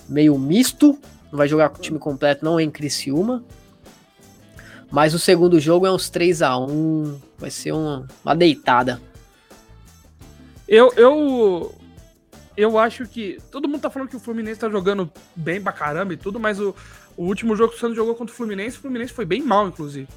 meio 0.07 0.37
misto. 0.37 0.97
Não 1.31 1.37
vai 1.37 1.47
jogar 1.47 1.69
com 1.69 1.79
o 1.79 1.81
time 1.81 1.97
completo, 1.99 2.45
não 2.45 2.59
em 2.59 2.69
Criciúma. 2.69 3.43
Mas 4.91 5.13
o 5.13 5.19
segundo 5.19 5.59
jogo 5.59 5.85
é 5.85 5.91
uns 5.91 6.09
3x1. 6.09 7.15
Vai 7.37 7.49
ser 7.51 7.71
uma, 7.73 8.07
uma 8.23 8.35
deitada. 8.35 9.01
Eu, 10.67 10.91
eu. 10.95 11.75
Eu 12.57 12.77
acho 12.79 13.05
que. 13.07 13.37
Todo 13.51 13.67
mundo 13.67 13.81
tá 13.81 13.89
falando 13.89 14.09
que 14.09 14.15
o 14.15 14.19
Fluminense 14.19 14.59
tá 14.59 14.69
jogando 14.69 15.11
bem 15.35 15.61
pra 15.61 15.71
caramba 15.71 16.13
e 16.13 16.17
tudo, 16.17 16.39
mas 16.39 16.59
o, 16.59 16.73
o 17.17 17.25
último 17.25 17.55
jogo 17.55 17.71
que 17.71 17.77
o 17.77 17.79
Santos 17.79 17.95
jogou 17.95 18.15
contra 18.15 18.33
o 18.33 18.37
Fluminense, 18.37 18.77
o 18.77 18.81
Fluminense 18.81 19.13
foi 19.13 19.25
bem 19.25 19.41
mal, 19.43 19.67
inclusive. 19.67 20.07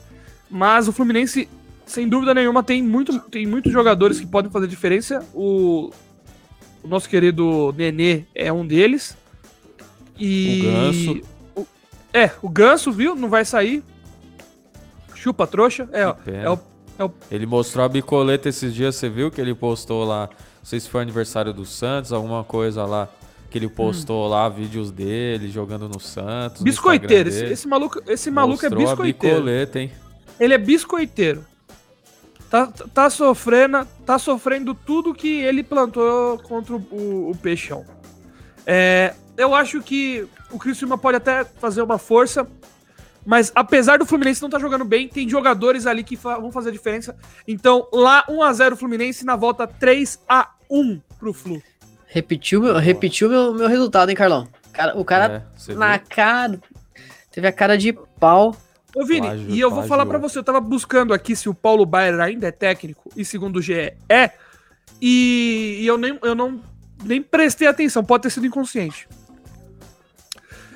Mas 0.49 0.87
o 0.89 0.93
Fluminense, 0.93 1.49
sem 1.85 2.09
dúvida 2.09 2.33
nenhuma, 2.33 2.63
tem, 2.63 2.83
muito, 2.83 3.19
tem 3.29 3.47
muitos 3.47 3.73
jogadores 3.73 4.21
que 4.21 4.27
podem 4.27 4.51
fazer 4.51 4.67
diferença. 4.69 5.27
O, 5.35 5.91
o 6.83 6.89
nosso 6.89 7.09
querido 7.09 7.75
Nenê 7.77 8.25
é 8.35 8.53
um 8.53 8.67
deles. 8.67 9.17
E. 10.19 10.61
O 10.61 10.65
Ganso. 10.65 11.23
o- 11.57 11.67
é, 12.13 12.31
o 12.41 12.49
Ganso, 12.49 12.93
viu? 12.93 13.15
Não 13.17 13.29
vai 13.29 13.45
sair. 13.45 13.83
Chupa 15.19 15.47
trouxa. 15.47 15.89
É, 15.93 16.07
ó, 16.07 16.13
Que 16.15 16.31
pena. 16.31 16.61
é 16.99 17.05
o 17.05 17.11
Ele 17.31 17.47
mostrou 17.47 17.85
a 17.85 17.89
bicoleta 17.89 18.49
esses 18.49 18.75
dias, 18.75 18.97
você 18.97 19.09
viu 19.09 19.31
que 19.31 19.41
ele 19.41 19.55
postou 19.55 20.05
lá, 20.05 20.29
não 20.29 20.65
sei 20.65 20.81
se 20.81 20.89
foi 20.89 21.03
aniversário 21.03 21.53
do 21.53 21.65
Santos, 21.65 22.13
alguma 22.13 22.43
coisa 22.45 22.85
lá, 22.85 23.09
que 23.51 23.59
ele 23.59 23.69
postou 23.69 24.29
lá 24.29 24.49
vídeos 24.49 24.91
dele 24.91 25.49
jogando 25.51 25.89
no 25.89 25.99
Santos. 26.01 26.61
no 26.61 26.65
biscoiteiro. 26.65 27.29
Instagram 27.29 27.47
Esse, 27.47 27.61
esse 27.61 27.69
maluco, 27.69 28.03
esse 28.07 28.31
maluco 28.31 28.67
é 28.67 28.69
Mostrou 28.71 28.83
a 28.87 28.91
biscoiteiro. 28.97 29.37
bicoleta, 29.37 29.81
hein? 29.81 29.93
Ele 30.39 30.55
é 30.55 30.59
biscoiteiro. 30.59 31.45
Tá, 32.51 32.67
tá 32.95 33.11
sofrendo, 33.11 33.87
tá 34.07 34.19
sofrendo 34.19 34.75
tudo 34.75 35.13
que 35.15 35.41
ele 35.43 35.63
plantou 35.63 36.39
contra 36.39 36.75
o, 36.75 36.79
o, 36.91 37.31
o 37.31 37.37
Peixão. 37.37 37.85
É, 38.67 39.15
eu 39.37 39.55
acho 39.55 39.83
que 39.83 40.27
o 40.51 40.59
Criciúma 40.59 40.97
pode 40.97 41.17
até 41.19 41.45
fazer 41.45 41.83
uma 41.83 41.99
força, 41.99 42.47
mas 43.31 43.53
apesar 43.55 43.99
do 43.99 44.07
Fluminense 44.07 44.41
não 44.41 44.49
estar 44.49 44.59
jogando 44.59 44.87
bem, 44.87 45.07
tem 45.07 45.29
jogadores 45.29 45.87
ali 45.87 46.03
que 46.03 46.17
fa- 46.17 46.39
vão 46.39 46.51
fazer 46.51 46.71
a 46.71 46.73
diferença. 46.73 47.15
Então, 47.47 47.87
lá 47.93 48.25
1x0 48.27 48.75
Fluminense, 48.75 49.23
na 49.27 49.37
volta 49.37 49.69
3x1 49.69 51.03
pro 51.19 51.35
Flu. 51.35 51.63
Repetiu 52.07 52.63
meu, 52.63 52.77
repetiu 52.79 53.29
meu, 53.29 53.53
meu 53.53 53.69
resultado, 53.69 54.09
hein, 54.09 54.17
Carlão? 54.17 54.49
Cara, 54.73 54.97
o 54.99 55.05
cara 55.05 55.45
É, 55.69 55.75
na 55.75 55.97
viu? 55.99 56.07
cara. 56.09 56.59
Teve 57.31 57.47
a 57.47 57.53
cara 57.53 57.77
de 57.77 57.93
pau. 58.19 58.57
Ô, 58.97 59.05
Vini, 59.05 59.21
Plágio, 59.27 59.51
e 59.51 59.61
eu 59.61 59.69
vou 59.69 59.81
plagiou. 59.81 59.89
falar 59.89 60.07
pra 60.07 60.19
você, 60.19 60.39
eu 60.39 60.43
tava 60.43 60.61
buscando 60.61 61.13
aqui 61.13 61.37
se 61.37 61.51
o 61.51 61.55
Paulo 61.55 61.85
Baier 61.85 62.19
ainda 62.21 62.47
é 62.49 62.51
técnico, 62.51 63.11
e 63.15 63.25
segundo 63.27 63.57
o 63.59 63.63
GE 63.63 63.93
é, 64.09 64.31
e, 65.01 65.79
e 65.83 65.87
eu, 65.87 65.99
nem, 65.99 66.19
eu 66.23 66.35
não 66.35 66.61
nem 67.05 67.21
prestei 67.23 67.69
atenção, 67.69 68.03
pode 68.03 68.23
ter 68.23 68.31
sido 68.31 68.47
inconsciente. 68.47 69.07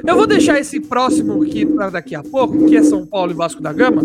Eu 0.07 0.17
vou 0.17 0.27
deixar 0.27 0.59
esse 0.59 0.81
próximo 0.81 1.43
aqui 1.43 1.65
para 1.65 1.91
daqui 1.91 2.15
a 2.15 2.23
pouco, 2.23 2.67
que 2.67 2.77
é 2.77 2.83
São 2.83 3.07
Paulo 3.07 3.31
e 3.33 3.35
Vasco 3.35 3.63
da 3.63 3.73
Gama, 3.73 4.03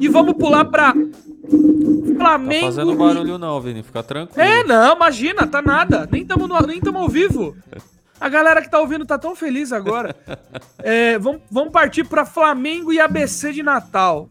e 0.00 0.08
vamos 0.08 0.34
pular 0.34 0.64
pra 0.64 0.92
Tá 0.94 2.14
Flamengo. 2.16 2.66
fazendo 2.66 2.92
e- 2.92 2.96
barulho 2.96 3.38
não, 3.38 3.60
Vini, 3.60 3.82
fica 3.82 4.02
tranquilo. 4.02 4.40
É, 4.42 4.64
não, 4.64 4.96
imagina, 4.96 5.46
tá 5.46 5.60
nada. 5.60 6.08
Nem 6.10 6.24
tamo, 6.24 6.46
no- 6.48 6.60
nem 6.66 6.80
tamo 6.80 6.98
ao 6.98 7.08
vivo. 7.08 7.54
A 8.20 8.28
galera 8.28 8.62
que 8.62 8.70
tá 8.70 8.80
ouvindo 8.80 9.04
tá 9.04 9.18
tão 9.18 9.34
feliz 9.36 9.72
agora. 9.72 10.14
É, 10.86 11.18
vamos, 11.18 11.40
vamos 11.50 11.72
partir 11.72 12.04
pra 12.04 12.24
Flamengo 12.26 12.92
e 12.92 13.00
ABC 13.00 13.52
de 13.52 13.62
Natal. 13.62 14.28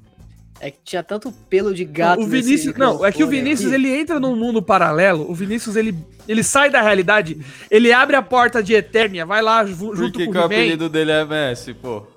É 0.66 0.72
que 0.72 0.78
tinha 0.86 1.04
tanto 1.04 1.30
pelo 1.50 1.74
de 1.74 1.84
gato. 1.84 2.22
o 2.22 2.26
nesse 2.28 2.42
Vinícius, 2.48 2.76
não, 2.78 3.06
é 3.06 3.12
que 3.12 3.22
o 3.22 3.28
microfone 3.28 3.38
Vinícius 3.38 3.74
aqui. 3.74 3.76
ele 3.76 3.94
entra 4.00 4.18
num 4.18 4.34
mundo 4.34 4.62
paralelo. 4.62 5.30
O 5.30 5.36
Vinícius 5.36 5.76
ele, 5.76 5.94
ele 6.26 6.42
sai 6.42 6.70
da 6.70 6.82
realidade, 6.82 7.38
ele 7.70 7.92
abre 7.92 8.16
a 8.16 8.22
porta 8.22 8.64
de 8.64 8.74
Eternia, 8.74 9.26
vai 9.26 9.42
lá 9.42 9.66
ju- 9.66 9.76
Por 9.88 9.98
junto 9.98 10.18
que, 10.20 10.26
com 10.26 10.32
que 10.32 10.38
o 10.38 10.42
o 10.42 10.44
He-Man. 10.46 10.56
apelido 10.56 10.88
dele 10.88 11.12
é 11.12 11.26
Messi, 11.26 11.74
pô? 11.74 12.08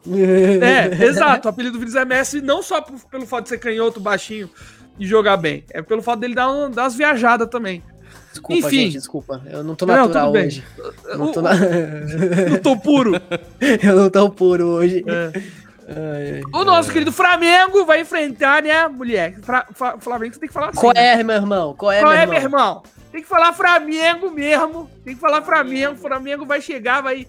É, 0.62 1.04
exato. 1.06 1.48
O 1.48 1.50
apelido 1.50 1.72
do 1.72 1.78
Vinícius 1.80 2.00
é 2.00 2.04
Messi 2.04 2.40
não 2.40 2.62
só 2.62 2.80
p- 2.80 2.92
pelo 3.10 3.26
fato 3.26 3.42
de 3.44 3.48
ser 3.48 3.58
canhoto, 3.58 3.98
baixinho 3.98 4.48
e 4.98 5.04
jogar 5.06 5.36
bem, 5.36 5.64
é 5.70 5.82
pelo 5.82 6.00
fato 6.00 6.20
dele 6.20 6.34
dar, 6.36 6.48
um- 6.48 6.70
dar 6.70 6.82
umas 6.84 6.94
viajadas 6.94 7.48
também. 7.48 7.82
Desculpa, 8.30 8.66
Enfim. 8.66 8.76
gente, 8.84 8.92
desculpa. 8.92 9.42
Eu 9.50 9.64
não 9.64 9.74
tô 9.74 9.86
Não, 9.86 9.94
natural 9.96 10.26
tudo 10.26 10.32
bem. 10.34 10.46
hoje. 10.46 10.62
Eu 11.06 11.18
não, 11.18 11.26
O- 11.26 11.32
tô 11.32 11.42
na... 11.42 11.50
Eu 11.56 12.60
tô 12.62 12.76
puro. 12.76 13.12
eu 13.82 13.96
não 13.96 14.10
tô 14.10 14.30
puro 14.30 14.66
hoje. 14.66 15.02
É. 15.06 15.42
Ai, 15.88 16.30
ai. 16.36 16.42
O 16.52 16.64
nosso 16.64 16.90
querido 16.92 17.12
Flamengo 17.12 17.84
vai 17.84 18.00
enfrentar, 18.00 18.62
né, 18.62 18.88
mulher? 18.88 19.38
Fra 19.40 19.66
Fa- 19.72 19.98
Flamengo 19.98 20.34
você 20.34 20.40
tem 20.40 20.48
que 20.48 20.52
falar 20.54 20.70
assim. 20.70 20.80
Qual 20.80 20.92
né? 20.94 21.20
é, 21.20 21.22
meu 21.22 21.36
irmão? 21.36 21.74
Qual 21.74 21.92
é, 21.92 22.00
Qual 22.00 22.10
meu 22.10 22.18
é, 22.18 22.22
irmão? 22.22 22.34
meu 22.34 22.42
irmão? 22.42 22.82
Tem 23.12 23.22
que 23.22 23.28
falar 23.28 23.52
Flamengo 23.52 24.30
mesmo. 24.30 24.90
Tem 25.04 25.14
que 25.14 25.20
falar 25.20 25.42
Flamengo. 25.42 25.96
Flamengo 25.96 26.44
vai 26.44 26.60
chegar, 26.60 27.02
vai 27.02 27.26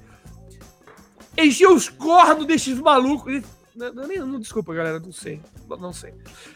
encher 1.37 1.67
os 1.67 1.87
cornos 1.87 2.45
desses 2.45 2.79
malucos. 2.79 3.43
Não, 3.75 3.93
não, 3.93 4.27
não, 4.27 4.39
desculpa, 4.39 4.73
galera, 4.73 4.99
não 4.99 5.11
sei. 5.11 5.39
Não, 5.69 5.77
não 5.77 5.93
sei. 5.93 6.13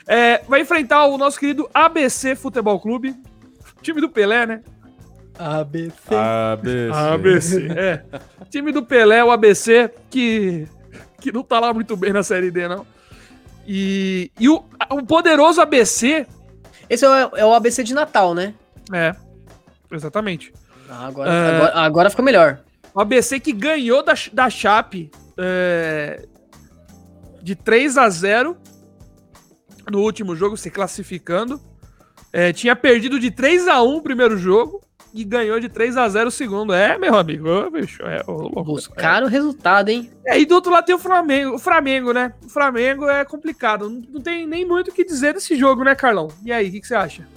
É, 0.08 0.42
vai 0.48 0.62
enfrentar 0.62 1.06
o 1.06 1.18
nosso 1.20 1.40
querido 1.40 1.70
ABC 1.72 2.36
Futebol 2.36 2.80
Clube. 2.80 3.16
Time 3.82 4.02
do 4.02 4.10
Pelé, 4.10 4.46
né? 4.48 4.64
ABC. 5.38 6.16
ABC. 6.16 6.92
ABC. 6.92 7.68
É. 7.78 8.04
Time 8.50 8.72
do 8.72 8.84
Pelé, 8.84 9.24
o 9.24 9.32
ABC, 9.32 9.90
que, 10.10 10.68
que 11.22 11.32
não 11.32 11.44
tá 11.44 11.60
lá 11.60 11.74
muito 11.74 11.96
bem 11.96 12.12
na 12.12 12.24
Série 12.24 12.52
D, 12.52 12.68
não. 12.68 12.86
E, 13.66 14.32
e 14.40 14.50
o, 14.50 14.64
o 14.90 15.06
poderoso 15.06 15.62
ABC. 15.62 16.28
Esse 16.90 17.06
é 17.06 17.10
o, 17.10 17.38
é 17.38 17.46
o 17.46 17.54
ABC 17.54 17.84
de 17.84 17.94
Natal, 17.94 18.34
né? 18.34 18.54
É, 18.92 19.16
exatamente. 19.92 20.52
Agora, 20.90 21.32
é... 21.32 21.56
agora, 21.56 21.80
agora 21.80 22.10
ficou 22.10 22.26
melhor. 22.26 22.60
O 22.94 23.00
ABC 23.00 23.40
que 23.40 23.54
ganhou 23.54 24.04
da, 24.04 24.14
da 24.34 24.50
Chape 24.50 25.10
é, 25.38 26.28
de 27.42 27.56
3 27.56 27.98
a 27.98 28.10
0 28.10 28.58
no 29.90 30.00
último 30.00 30.36
jogo, 30.36 30.58
se 30.58 30.70
classificando. 30.70 31.62
É, 32.34 32.52
tinha 32.52 32.76
perdido 32.76 33.20
de 33.20 33.32
3 33.32 33.68
a 33.68 33.82
1 33.82 33.96
o 33.96 34.02
primeiro 34.02 34.38
jogo 34.38 34.82
e 35.14 35.24
ganhou 35.24 35.60
de 35.60 35.70
3 35.70 35.98
a 35.98 36.08
0 36.08 36.28
o 36.28 36.32
segundo. 36.32 36.74
É, 36.74 36.98
meu 36.98 37.16
amigo, 37.16 37.50
ô, 37.50 37.70
bicho, 37.70 38.04
é, 38.04 38.24
ô, 38.28 38.64
Buscaram 38.64 39.28
o 39.28 39.30
resultado, 39.30 39.90
hein? 39.90 40.10
É, 40.26 40.40
e 40.40 40.46
do 40.46 40.56
outro 40.56 40.72
lado 40.72 40.86
tem 40.86 40.96
o 40.96 41.00
Flamengo, 41.00 41.56
o 41.56 41.60
Flamengo, 41.60 42.14
né? 42.14 42.34
O 42.44 42.50
Flamengo 42.50 43.08
é 43.08 43.26
complicado. 43.26 43.90
Não, 43.90 44.02
não 44.14 44.22
tem 44.22 44.48
nem 44.48 44.66
muito 44.66 44.90
o 44.90 44.94
que 44.94 45.04
dizer 45.04 45.34
desse 45.34 45.56
jogo, 45.56 45.84
né, 45.84 45.96
Carlão? 45.96 46.30
E 46.46 46.52
aí, 46.52 46.70
o 46.70 46.72
que, 46.72 46.82
que, 46.82 46.88
você 46.88 46.96
acha? 46.96 47.28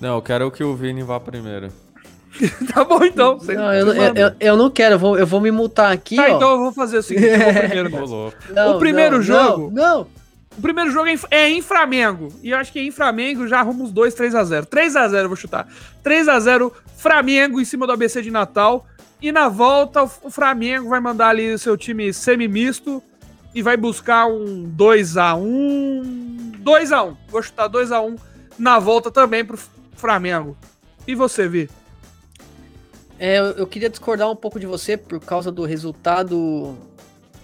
Não, 0.00 0.16
eu 0.16 0.22
quero 0.22 0.50
que 0.50 0.62
o 0.62 0.74
Vini 0.74 1.02
vá 1.02 1.18
primeiro. 1.18 1.68
tá 2.72 2.84
bom, 2.84 3.04
então. 3.04 3.38
Não, 3.42 3.74
eu, 3.74 3.88
eu, 3.88 4.14
eu, 4.14 4.32
eu, 4.40 4.56
não 4.56 4.70
quero, 4.70 4.94
eu 4.94 4.98
vou, 4.98 5.18
eu 5.18 5.26
vou 5.26 5.40
me 5.40 5.50
multar 5.50 5.92
aqui. 5.92 6.16
Tá, 6.16 6.24
ó. 6.24 6.36
então 6.36 6.52
eu 6.52 6.58
vou 6.58 6.72
fazer 6.72 6.98
o 6.98 7.02
seguinte: 7.02 7.26
eu 7.26 7.38
vou 7.38 7.52
primeiro. 7.62 8.34
Não, 8.54 8.76
o 8.76 8.78
primeiro 8.78 9.16
não, 9.16 9.22
jogo. 9.22 9.70
Não, 9.72 9.98
não. 9.98 10.21
O 10.56 10.60
primeiro 10.60 10.90
jogo 10.90 11.08
é 11.08 11.14
em, 11.14 11.18
é 11.30 11.48
em 11.50 11.62
Flamengo. 11.62 12.28
E 12.42 12.50
eu 12.50 12.58
acho 12.58 12.72
que 12.72 12.80
em 12.80 12.90
Flamengo 12.90 13.46
já 13.48 13.60
arruma 13.60 13.84
os 13.84 13.92
dois 13.92 14.14
3x0. 14.14 14.66
3x0 14.66 15.22
eu 15.22 15.28
vou 15.28 15.36
chutar. 15.36 15.66
3x0 16.04 16.72
Flamengo 16.96 17.60
em 17.60 17.64
cima 17.64 17.86
do 17.86 17.92
ABC 17.92 18.22
de 18.22 18.30
Natal. 18.30 18.86
E 19.20 19.32
na 19.32 19.48
volta 19.48 20.02
o 20.02 20.30
Flamengo 20.30 20.88
vai 20.88 21.00
mandar 21.00 21.28
ali 21.28 21.52
o 21.52 21.58
seu 21.58 21.76
time 21.76 22.12
semi-misto 22.12 23.02
e 23.54 23.62
vai 23.62 23.76
buscar 23.76 24.26
um 24.26 24.70
2x1. 24.76 26.62
2x1. 26.62 27.16
Vou 27.28 27.42
chutar 27.42 27.68
2x1 27.68 28.18
na 28.58 28.78
volta 28.78 29.10
também 29.10 29.44
pro 29.44 29.58
Flamengo. 29.94 30.56
E 31.06 31.14
você, 31.14 31.48
Vi? 31.48 31.70
É, 33.18 33.38
eu 33.38 33.66
queria 33.66 33.88
discordar 33.88 34.28
um 34.30 34.36
pouco 34.36 34.58
de 34.58 34.66
você 34.66 34.96
por 34.96 35.20
causa 35.20 35.52
do 35.52 35.64
resultado 35.64 36.76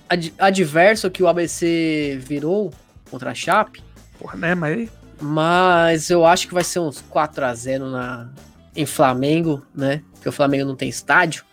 ad 0.09 0.35
adverso 0.39 1.11
que 1.11 1.23
o 1.23 1.29
ABC 1.29 2.19
virou 2.21 2.73
contra 3.11 3.31
a 3.31 3.35
Chape. 3.35 3.83
Porra, 4.19 4.37
né, 4.37 4.55
mas... 4.55 4.89
Mas 5.21 6.11
eu 6.11 6.25
acho 6.25 6.47
que 6.47 6.55
vai 6.55 6.63
ser 6.63 6.79
uns 6.79 7.01
4 7.01 7.45
a 7.45 7.55
0 7.55 7.91
na, 7.91 8.29
em 8.77 8.87
Flamengo, 8.87 9.65
né? 9.75 10.03
Porque 10.15 10.29
o 10.29 10.33
Flamengo 10.33 10.65
não 10.65 10.77
tem 10.77 10.89
estádio. 10.89 11.45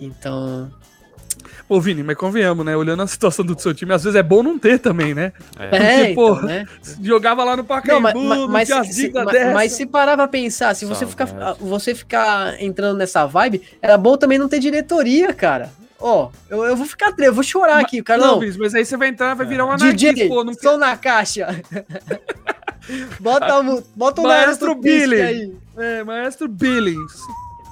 Então. 0.00 0.72
Ô, 1.68 1.80
Vini, 1.80 2.02
mas 2.02 2.16
convenhamos, 2.16 2.64
né? 2.64 2.76
Olhando 2.76 3.02
a 3.02 3.06
situação 3.06 3.44
do 3.44 3.58
seu 3.60 3.74
time, 3.74 3.92
às 3.92 4.04
vezes 4.04 4.18
é 4.18 4.22
bom 4.22 4.42
não 4.42 4.58
ter 4.58 4.78
também, 4.78 5.14
né? 5.14 5.32
É, 5.58 5.68
Porque, 5.68 5.84
é, 5.84 6.10
então, 6.10 6.42
né? 6.42 6.66
jogava 7.02 7.44
lá 7.44 7.56
no 7.56 7.64
Pacaembu, 7.64 8.12
não, 8.14 8.48
mas, 8.48 8.68
mas, 8.68 8.94
se, 8.94 9.10
mas, 9.12 9.52
mas, 9.52 9.72
se 9.72 9.86
parar 9.86 10.16
pra 10.16 10.28
pensar, 10.28 10.74
se 10.74 10.84
você 10.84 11.06
ficar, 11.06 11.54
você 11.60 11.94
ficar 11.94 12.60
entrando 12.62 12.96
nessa 12.96 13.26
vibe, 13.26 13.62
era 13.80 13.96
bom 13.96 14.16
também 14.16 14.38
não 14.38 14.48
ter 14.48 14.58
diretoria, 14.58 15.32
cara. 15.32 15.70
Ó, 16.00 16.30
eu, 16.50 16.64
eu 16.64 16.76
vou 16.76 16.86
ficar 16.86 17.14
eu 17.18 17.32
vou 17.32 17.42
chorar 17.42 17.76
mas, 17.76 17.84
aqui, 17.84 18.02
Carlão. 18.02 18.40
Não, 18.40 18.58
mas 18.58 18.74
aí 18.74 18.84
você 18.84 18.96
vai 18.96 19.08
entrar, 19.08 19.34
vai 19.34 19.46
virar 19.46 19.64
uma 19.64 19.76
DJ, 19.76 20.28
pô, 20.28 20.44
não 20.44 20.52
som 20.54 20.76
na 20.76 20.96
caixa. 20.96 21.48
bota, 23.20 23.60
o, 23.60 23.82
bota 23.94 24.20
o 24.20 24.24
Maestro 24.24 24.74
Billy 24.74 25.20
aí. 25.20 25.56
É, 25.76 26.04
Maestro 26.04 26.48
Billings. 26.48 27.20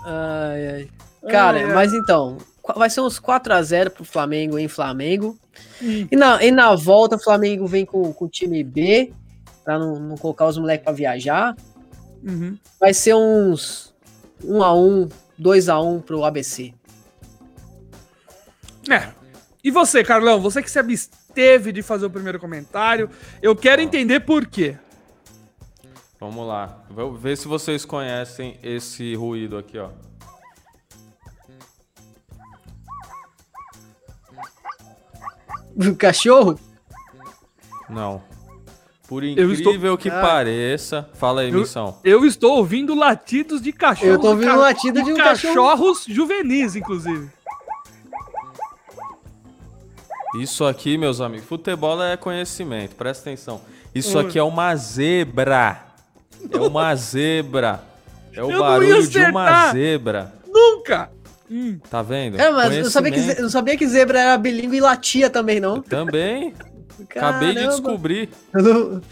Ai, 0.04 0.66
ai. 0.66 0.88
Cara, 1.30 1.58
ai, 1.58 1.74
mas 1.74 1.92
ai. 1.92 1.98
então, 1.98 2.38
vai 2.76 2.88
ser 2.88 3.00
uns 3.00 3.20
4x0 3.20 3.90
pro 3.90 4.04
Flamengo 4.04 4.58
em 4.58 4.68
Flamengo. 4.68 5.36
Hum. 5.82 6.06
E, 6.10 6.16
na, 6.16 6.42
e 6.42 6.50
na 6.50 6.74
volta, 6.74 7.16
o 7.16 7.22
Flamengo 7.22 7.66
vem 7.66 7.84
com, 7.84 8.12
com 8.12 8.24
o 8.24 8.28
time 8.28 8.62
B, 8.62 9.12
pra 9.64 9.78
não, 9.78 9.98
não 9.98 10.16
colocar 10.16 10.46
os 10.46 10.58
moleques 10.58 10.84
pra 10.84 10.92
viajar. 10.92 11.56
Uhum. 12.22 12.56
Vai 12.80 12.94
ser 12.94 13.14
uns 13.14 13.92
1x1, 14.44 15.10
2x1 15.40 16.02
pro 16.02 16.24
ABC. 16.24 16.72
É. 18.90 19.08
E 19.64 19.70
você, 19.70 20.02
Carlão, 20.02 20.40
você 20.40 20.62
que 20.62 20.70
se 20.70 20.78
absteve 20.78 21.72
de 21.72 21.82
fazer 21.82 22.06
o 22.06 22.10
primeiro 22.10 22.40
comentário, 22.40 23.08
eu 23.40 23.54
quero 23.54 23.80
entender 23.80 24.20
por 24.20 24.46
quê. 24.46 24.76
Vamos 26.18 26.46
lá. 26.46 26.84
Vou 26.90 27.14
ver 27.14 27.36
se 27.36 27.48
vocês 27.48 27.84
conhecem 27.84 28.58
esse 28.62 29.14
ruído 29.14 29.56
aqui, 29.56 29.78
ó. 29.78 29.90
O 35.74 35.96
cachorro? 35.96 36.60
Não. 37.88 38.22
Por 39.08 39.24
incrível 39.24 39.74
estou... 39.74 39.98
que 39.98 40.08
ah. 40.08 40.20
pareça. 40.20 41.10
Fala 41.14 41.42
aí, 41.42 41.50
eu, 41.50 41.60
missão. 41.60 41.98
Eu 42.02 42.24
estou 42.24 42.56
ouvindo 42.56 42.94
latidos 42.94 43.60
de 43.60 43.72
cachorro. 43.72 44.08
Eu 44.08 44.16
estou 44.16 44.30
ouvindo 44.30 44.52
ca... 44.52 44.56
latido 44.56 45.02
de 45.02 45.12
um 45.12 45.16
cachorros 45.16 45.98
cachorro. 45.98 46.14
juvenis, 46.14 46.76
inclusive. 46.76 47.30
Isso 50.34 50.64
aqui, 50.64 50.96
meus 50.96 51.20
amigos, 51.20 51.46
futebol 51.46 52.02
é 52.02 52.16
conhecimento, 52.16 52.94
presta 52.94 53.28
atenção. 53.28 53.60
Isso 53.94 54.18
aqui 54.18 54.38
é 54.38 54.42
uma 54.42 54.74
zebra. 54.76 55.82
É 56.50 56.58
uma 56.58 56.94
zebra. 56.96 57.84
É 58.32 58.42
o 58.42 58.50
eu 58.50 58.60
barulho 58.60 59.06
de 59.06 59.18
uma 59.18 59.70
zebra. 59.72 60.32
Nunca! 60.46 61.10
Hum. 61.50 61.78
Tá 61.90 62.00
vendo? 62.00 62.40
É, 62.40 62.50
mas 62.50 62.74
eu 62.74 62.90
sabia, 62.90 63.12
que, 63.12 63.42
eu 63.42 63.50
sabia 63.50 63.76
que 63.76 63.86
zebra 63.86 64.20
era 64.20 64.38
bilíngue 64.38 64.78
e 64.78 64.80
latia 64.80 65.28
também, 65.28 65.60
não? 65.60 65.76
Eu 65.76 65.82
também. 65.82 66.54
Acabei 67.10 67.54
de 67.54 67.66
descobrir. 67.66 68.30
Eu 68.54 68.62
não 68.62 69.02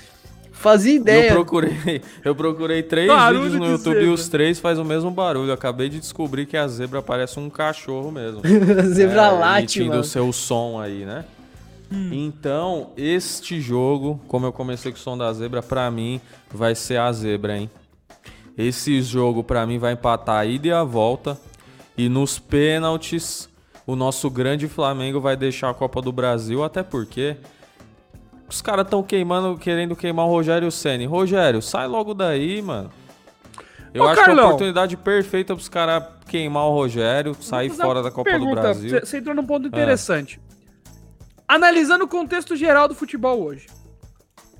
fazia 0.60 0.94
ideia. 0.94 1.30
Eu 1.30 1.34
procurei, 1.34 2.02
eu 2.22 2.34
procurei 2.34 2.82
três 2.82 3.08
barulho 3.08 3.44
vídeos 3.44 3.60
no 3.60 3.70
YouTube 3.70 3.94
zebra. 3.94 4.08
e 4.08 4.12
os 4.12 4.28
três 4.28 4.60
faz 4.60 4.78
o 4.78 4.84
mesmo 4.84 5.10
barulho. 5.10 5.52
acabei 5.52 5.88
de 5.88 5.98
descobrir 5.98 6.46
que 6.46 6.56
a 6.56 6.68
zebra 6.68 7.00
parece 7.00 7.40
um 7.40 7.48
cachorro 7.48 8.12
mesmo. 8.12 8.42
zebra 8.92 9.26
é, 9.26 9.30
late, 9.30 9.82
mano. 9.82 10.00
o 10.00 10.04
seu 10.04 10.32
som 10.32 10.78
aí, 10.78 11.04
né? 11.04 11.24
Hum. 11.90 12.10
Então, 12.12 12.90
este 12.96 13.60
jogo, 13.60 14.20
como 14.28 14.46
eu 14.46 14.52
comecei 14.52 14.92
com 14.92 14.98
o 14.98 15.00
som 15.00 15.16
da 15.16 15.32
zebra, 15.32 15.62
pra 15.62 15.90
mim 15.90 16.20
vai 16.52 16.74
ser 16.74 16.98
a 16.98 17.10
zebra, 17.10 17.56
hein? 17.56 17.70
Esse 18.56 19.00
jogo 19.00 19.42
pra 19.42 19.66
mim 19.66 19.78
vai 19.78 19.94
empatar 19.94 20.36
a 20.36 20.44
ida 20.44 20.68
e 20.68 20.72
a 20.72 20.84
volta. 20.84 21.38
E 21.96 22.08
nos 22.08 22.38
pênaltis, 22.38 23.48
o 23.86 23.96
nosso 23.96 24.28
grande 24.30 24.68
Flamengo 24.68 25.20
vai 25.20 25.36
deixar 25.36 25.70
a 25.70 25.74
Copa 25.74 26.00
do 26.02 26.12
Brasil, 26.12 26.62
até 26.62 26.82
porque 26.82 27.36
os 28.54 28.62
caras 28.62 28.84
estão 28.84 29.02
queimando, 29.02 29.56
querendo 29.56 29.94
queimar 29.94 30.26
o 30.26 30.28
Rogério 30.28 30.70
Ceni. 30.70 31.06
Rogério, 31.06 31.62
sai 31.62 31.86
logo 31.86 32.14
daí, 32.14 32.60
mano. 32.60 32.90
Eu 33.92 34.04
Ô, 34.04 34.08
acho 34.08 34.16
Carlão, 34.16 34.34
que 34.34 34.40
é 34.40 34.42
a 34.42 34.46
oportunidade 34.46 34.96
perfeita 34.96 35.54
para 35.54 35.60
os 35.60 35.68
caras 35.68 36.04
queimar 36.26 36.64
o 36.66 36.72
Rogério, 36.72 37.34
sair 37.40 37.70
fora 37.70 38.02
da 38.02 38.10
Copa 38.10 38.30
pergunta, 38.30 38.54
do 38.54 38.60
Brasil. 38.60 39.00
Você 39.00 39.18
entrou 39.18 39.34
num 39.34 39.46
ponto 39.46 39.66
interessante. 39.66 40.40
É. 40.46 40.50
Analisando 41.48 42.04
o 42.04 42.08
contexto 42.08 42.54
geral 42.54 42.86
do 42.86 42.94
futebol 42.94 43.42
hoje. 43.42 43.66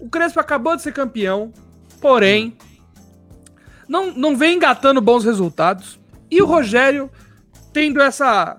O 0.01 0.09
Crespo 0.09 0.41
acabou 0.41 0.75
de 0.75 0.83
ser 0.83 0.93
campeão, 0.93 1.53
porém, 2.01 2.57
não, 3.89 4.13
não 4.13 4.37
vem 4.37 4.57
engatando 4.57 5.01
bons 5.01 5.25
resultados. 5.25 6.01
E 6.31 6.43
o 6.43 6.47
Rogério 6.47 7.11
tendo 7.73 8.01
essa. 8.01 8.59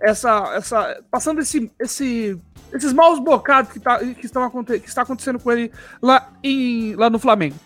essa, 0.00 0.54
essa 0.54 1.02
passando 1.10 1.40
esse, 1.40 1.70
esse, 1.78 2.40
esses 2.72 2.92
maus 2.92 3.18
bocados 3.18 3.72
que, 3.72 3.80
tá, 3.80 3.98
que, 3.98 4.26
estão, 4.26 4.64
que 4.64 4.88
está 4.88 5.02
acontecendo 5.02 5.38
com 5.38 5.50
ele 5.52 5.72
lá, 6.02 6.30
em, 6.42 6.94
lá 6.94 7.08
no 7.08 7.18
Flamengo. 7.18 7.56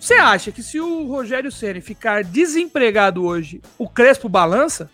Você 0.00 0.14
acha 0.14 0.52
que 0.52 0.62
se 0.62 0.80
o 0.80 1.06
Rogério 1.06 1.50
Ceni 1.50 1.80
ficar 1.80 2.22
desempregado 2.22 3.24
hoje, 3.24 3.60
o 3.76 3.88
Crespo 3.88 4.28
balança? 4.28 4.88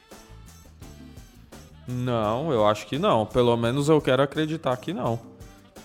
Não, 1.87 2.51
eu 2.51 2.67
acho 2.67 2.87
que 2.87 2.99
não. 2.99 3.27
Pelo 3.27 3.55
menos 3.57 3.89
eu 3.89 4.01
quero 4.01 4.23
acreditar 4.23 4.77
que 4.79 4.95
não. 4.95 5.21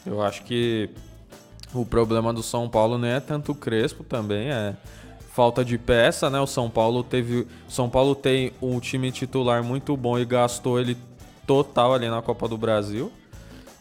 Eu 0.05 0.21
acho 0.21 0.43
que 0.43 0.89
o 1.73 1.85
problema 1.85 2.33
do 2.33 2.41
São 2.41 2.69
Paulo 2.69 2.97
nem 2.97 3.11
é 3.11 3.19
tanto 3.19 3.51
o 3.51 3.55
Crespo 3.55 4.03
também, 4.03 4.49
é 4.49 4.75
falta 5.33 5.63
de 5.63 5.77
peça, 5.77 6.29
né? 6.29 6.39
O 6.39 6.47
São 6.47 6.69
Paulo 6.69 7.03
teve, 7.03 7.47
São 7.67 7.89
Paulo 7.89 8.15
tem 8.15 8.51
um 8.61 8.79
time 8.79 9.11
titular 9.11 9.63
muito 9.63 9.95
bom 9.95 10.17
e 10.17 10.25
gastou 10.25 10.79
ele 10.79 10.97
total 11.45 11.93
ali 11.93 12.09
na 12.09 12.21
Copa 12.21 12.47
do 12.47 12.57
Brasil. 12.57 13.11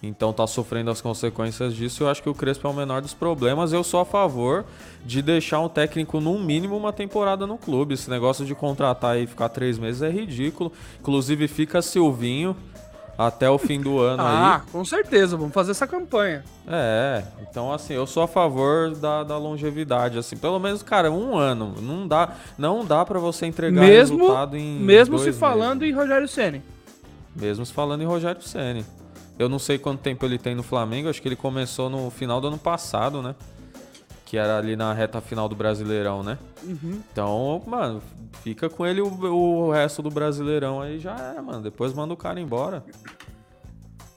Então 0.03 0.33
tá 0.33 0.47
sofrendo 0.47 0.91
as 0.91 1.01
consequências 1.01 1.75
disso. 1.75 2.05
Eu 2.05 2.09
acho 2.09 2.23
que 2.23 2.29
o 2.29 2.35
Crespo 2.35 2.69
é 2.69 2.71
o 2.71 2.75
menor 2.75 3.03
dos 3.03 3.15
problemas. 3.15 3.73
Eu 3.73 3.83
sou 3.83 4.01
a 4.01 4.05
favor 4.05 4.65
de 5.05 5.21
deixar 5.21 5.61
um 5.61 5.69
técnico, 5.69 6.21
no 6.21 6.39
mínimo, 6.39 6.77
uma 6.77 6.93
temporada 6.93 7.47
no 7.47 7.59
clube. 7.59 7.95
Esse 7.95 8.09
negócio 8.09 8.45
de 8.45 8.55
contratar 8.55 9.19
e 9.19 9.27
ficar 9.27 9.49
três 9.49 9.79
meses 9.79 10.03
é 10.03 10.11
ridículo. 10.11 10.73
Inclusive, 11.01 11.49
fica 11.49 11.83
Silvinho 11.83 12.57
até 13.19 13.51
o 13.51 13.59
fim 13.59 13.81
do 13.81 13.99
ano 13.99 14.23
ah, 14.25 14.31
aí. 14.31 14.61
Ah, 14.61 14.63
com 14.71 14.85
certeza. 14.85 15.37
Vamos 15.37 15.53
fazer 15.53 15.73
essa 15.73 15.89
campanha. 15.89 16.45
É, 16.69 17.25
então 17.43 17.73
assim, 17.73 17.95
eu 17.95 18.07
sou 18.07 18.23
a 18.23 18.29
favor 18.29 18.95
da, 18.95 19.25
da 19.25 19.37
longevidade, 19.37 20.19
assim, 20.19 20.37
pelo 20.37 20.61
menos, 20.61 20.83
cara, 20.83 21.11
um 21.11 21.37
ano, 21.37 21.75
não 21.81 22.07
dá, 22.07 22.35
não 22.57 22.85
dá 22.85 23.05
para 23.05 23.19
você 23.19 23.47
entregar 23.47 23.81
mesmo, 23.81 24.19
resultado 24.19 24.57
em 24.57 24.79
mesmo 24.79 25.19
se 25.19 25.33
falando 25.33 25.81
meses. 25.81 25.95
em 25.95 25.99
Rogério 25.99 26.29
Ceni. 26.29 26.63
Mesmo 27.35 27.67
se 27.67 27.73
falando 27.73 28.03
em 28.03 28.07
Rogério 28.07 28.43
Ceni. 28.43 28.85
Eu 29.39 29.49
não 29.49 29.59
sei 29.59 29.79
quanto 29.79 30.01
tempo 30.01 30.25
ele 30.27 30.39
tem 30.39 30.55
no 30.55 30.63
Flamengo, 30.63 31.09
acho 31.09 31.23
que 31.23 31.29
ele 31.29 31.37
começou 31.37 31.89
no 31.89 32.11
final 32.11 32.41
do 32.41 32.49
ano 32.49 32.59
passado, 32.59 33.23
né? 33.23 33.35
que 34.29 34.37
era 34.37 34.59
ali 34.59 34.77
na 34.77 34.93
reta 34.93 35.23
final 35.23 35.49
do 35.49 35.57
Brasileirão, 35.57 36.23
né? 36.23 36.37
Uhum. 36.63 37.01
Então, 37.11 37.63
mano, 37.67 38.03
fica 38.43 38.69
com 38.69 38.85
ele 38.85 39.01
o, 39.01 39.07
o 39.09 39.71
resto 39.71 40.03
do 40.03 40.11
Brasileirão 40.11 40.83
aí 40.83 40.99
já 40.99 41.17
era, 41.17 41.41
mano. 41.41 41.63
Depois 41.63 41.95
manda 41.95 42.13
o 42.13 42.17
cara 42.17 42.39
embora. 42.39 42.85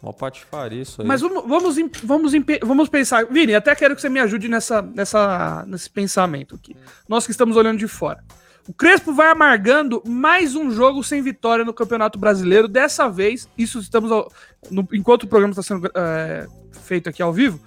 Mó 0.03 0.11
patifaria 0.11 0.81
isso 0.81 1.01
aí. 1.01 1.07
Mas 1.07 1.21
vamos, 1.21 1.47
vamos, 1.47 1.77
vamos, 2.03 2.33
vamos 2.61 2.89
pensar. 2.89 3.25
Vini, 3.27 3.55
até 3.55 3.73
quero 3.73 3.95
que 3.95 4.01
você 4.01 4.09
me 4.09 4.19
ajude 4.19 4.49
nessa, 4.49 4.81
nessa, 4.81 5.63
nesse 5.65 5.89
pensamento 5.89 6.55
aqui. 6.55 6.75
Nós 7.07 7.25
que 7.25 7.31
estamos 7.31 7.55
olhando 7.55 7.79
de 7.79 7.87
fora. 7.87 8.21
O 8.67 8.73
Crespo 8.73 9.11
vai 9.13 9.27
amargando 9.29 10.01
mais 10.05 10.55
um 10.55 10.71
jogo 10.71 11.03
sem 11.03 11.21
vitória 11.21 11.65
no 11.65 11.73
Campeonato 11.73 12.17
Brasileiro. 12.19 12.67
Dessa 12.67 13.09
vez, 13.09 13.47
isso 13.57 13.79
estamos. 13.79 14.11
ao- 14.11 14.31
no- 14.69 14.87
enquanto 14.93 15.23
o 15.23 15.27
programa 15.27 15.51
está 15.51 15.63
sendo 15.63 15.89
é, 15.95 16.47
feito 16.71 17.09
aqui 17.09 17.21
ao 17.21 17.33
vivo, 17.33 17.59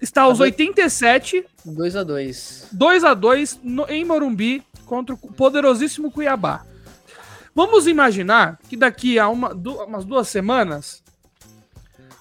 está 0.00 0.22
aos 0.22 0.38
Tá 0.38 0.44
bem. 0.44 0.52
87, 0.52 1.44
2 1.64 1.94
a 1.96 2.02
2 2.02 2.68
2 2.72 3.04
a 3.04 3.14
2 3.14 3.60
no- 3.62 3.86
em 3.88 4.04
Morumbi 4.04 4.62
contra 4.86 5.14
o 5.14 5.18
poderosíssimo 5.18 6.10
Cuiabá. 6.10 6.64
Vamos 7.54 7.86
imaginar 7.86 8.58
que 8.68 8.76
daqui 8.76 9.18
a 9.18 9.28
uma, 9.28 9.54
du- 9.54 9.76
umas 9.84 10.04
duas 10.04 10.26
semanas 10.28 11.02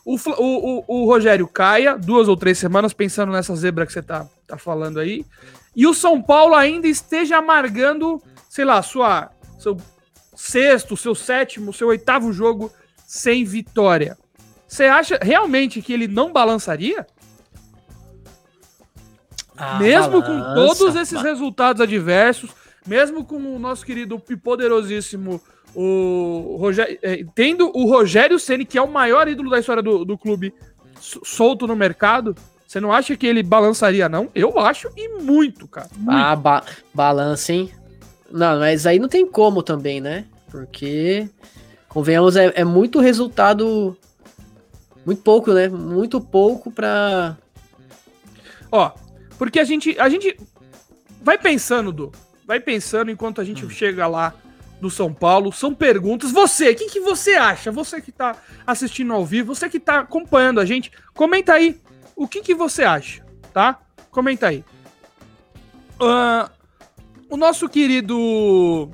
o, 0.05 0.15
o, 0.37 0.83
o 0.85 1.05
Rogério 1.05 1.47
caia, 1.47 1.97
duas 1.97 2.27
ou 2.27 2.35
três 2.35 2.57
semanas, 2.57 2.91
pensando 2.93 3.31
nessa 3.31 3.55
zebra 3.55 3.85
que 3.85 3.93
você 3.93 4.01
tá, 4.01 4.27
tá 4.45 4.57
falando 4.57 4.99
aí, 4.99 5.25
e 5.75 5.87
o 5.87 5.93
São 5.93 6.21
Paulo 6.21 6.55
ainda 6.55 6.87
esteja 6.87 7.37
amargando, 7.37 8.21
sei 8.49 8.65
lá, 8.65 8.81
sua, 8.81 9.31
seu 9.57 9.77
sexto, 10.35 10.95
seu 10.97 11.15
sétimo, 11.15 11.73
seu 11.73 11.87
oitavo 11.87 12.31
jogo 12.31 12.71
sem 13.05 13.43
vitória. 13.43 14.17
Você 14.67 14.85
acha 14.85 15.19
realmente 15.21 15.81
que 15.81 15.93
ele 15.93 16.07
não 16.07 16.31
balançaria? 16.31 17.05
Ah, 19.55 19.77
mesmo 19.79 20.21
com 20.23 20.39
balança. 20.39 20.55
todos 20.75 20.95
esses 20.95 21.21
resultados 21.21 21.81
adversos, 21.81 22.51
mesmo 22.87 23.23
com 23.23 23.37
o 23.37 23.59
nosso 23.59 23.85
querido 23.85 24.21
e 24.29 24.35
poderosíssimo 24.35 25.41
o 25.75 26.57
Rogério, 26.59 26.99
eh, 27.01 27.25
tendo 27.33 27.71
o 27.75 27.85
Rogério 27.85 28.39
Ceni 28.39 28.65
que 28.65 28.77
é 28.77 28.81
o 28.81 28.91
maior 28.91 29.27
ídolo 29.27 29.49
da 29.49 29.59
história 29.59 29.81
do, 29.81 30.05
do 30.05 30.17
clube, 30.17 30.53
so- 30.99 31.21
solto 31.23 31.65
no 31.65 31.75
mercado, 31.75 32.35
você 32.73 32.79
não 32.79 32.91
acha 32.91 33.15
que 33.15 33.27
ele 33.27 33.43
balançaria, 33.43 34.09
não? 34.09 34.31
Eu 34.33 34.57
acho, 34.57 34.89
e 34.97 35.07
muito, 35.21 35.67
cara. 35.67 35.87
Muito. 35.95 36.11
Ah, 36.11 36.35
ba 36.35 36.63
balança, 36.91 37.53
hein? 37.53 37.71
Não, 38.31 38.57
mas 38.57 38.87
aí 38.87 38.97
não 38.97 39.07
tem 39.07 39.27
como 39.27 39.61
também, 39.61 40.01
né? 40.01 40.25
Porque, 40.49 41.29
convenhamos, 41.87 42.35
é, 42.35 42.51
é 42.55 42.63
muito 42.63 42.99
resultado. 42.99 43.95
Muito 45.05 45.21
pouco, 45.21 45.53
né? 45.53 45.69
Muito 45.69 46.19
pouco 46.19 46.71
pra. 46.71 47.37
Ó, 48.71 48.91
porque 49.37 49.59
a 49.59 49.63
gente, 49.63 49.95
a 49.99 50.09
gente 50.09 50.35
vai 51.21 51.37
pensando, 51.37 51.91
Du, 51.91 52.11
vai 52.43 52.59
pensando 52.59 53.11
enquanto 53.11 53.39
a 53.39 53.43
gente 53.43 53.69
chega 53.69 54.07
lá 54.07 54.33
no 54.81 54.89
São 54.89 55.13
Paulo, 55.13 55.51
são 55.51 55.75
perguntas. 55.75 56.31
Você, 56.31 56.71
o 56.71 56.75
que, 56.75 56.89
que 56.89 56.99
você 56.99 57.35
acha? 57.35 57.71
Você 57.71 58.01
que 58.01 58.11
tá 58.11 58.35
assistindo 58.65 59.13
ao 59.13 59.23
vivo, 59.23 59.53
você 59.53 59.69
que 59.69 59.79
tá 59.79 59.99
acompanhando 59.99 60.59
a 60.59 60.65
gente, 60.65 60.91
comenta 61.13 61.53
aí 61.53 61.79
o 62.15 62.27
que, 62.27 62.41
que 62.41 62.53
você 62.55 62.83
acha, 62.83 63.23
tá? 63.53 63.79
Comenta 64.11 64.47
aí. 64.47 64.63
Ah, 65.99 66.49
o 67.29 67.37
nosso 67.37 67.67
querido. 67.69 68.89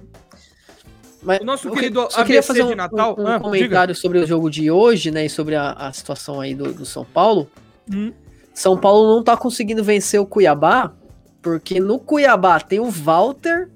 Mas 1.22 1.40
O 1.42 1.44
nosso 1.44 1.70
querido 1.72 2.08
só 2.10 2.24
queria 2.24 2.42
fazer 2.42 2.64
um, 2.64 2.68
de 2.70 2.76
Natal. 2.76 3.16
um- 3.18 3.24
um 3.24 3.28
Ah, 3.28 3.40
comentário 3.40 3.94
sobre 3.94 4.20
o 4.20 4.26
jogo 4.28 4.50
de 4.50 4.72
hoje, 4.72 5.12
né? 5.12 5.26
E 5.26 5.30
sobre 5.30 5.56
a, 5.56 5.72
a 5.74 5.92
situação 5.92 6.40
aí 6.40 6.56
do, 6.56 6.74
do 6.74 6.86
São 6.86 7.04
Paulo. 7.04 7.50
Hum. 7.94 8.14
São 8.54 8.78
Paulo 8.78 9.16
não 9.16 9.24
tá 9.24 9.36
conseguindo 9.36 9.84
vencer 9.84 10.20
o 10.20 10.26
Cuiabá, 10.26 10.94
porque 11.42 11.80
no 11.80 12.00
Cuiabá 12.00 12.60
tem 12.62 12.80
o 12.80 12.90
Walter 12.90 13.70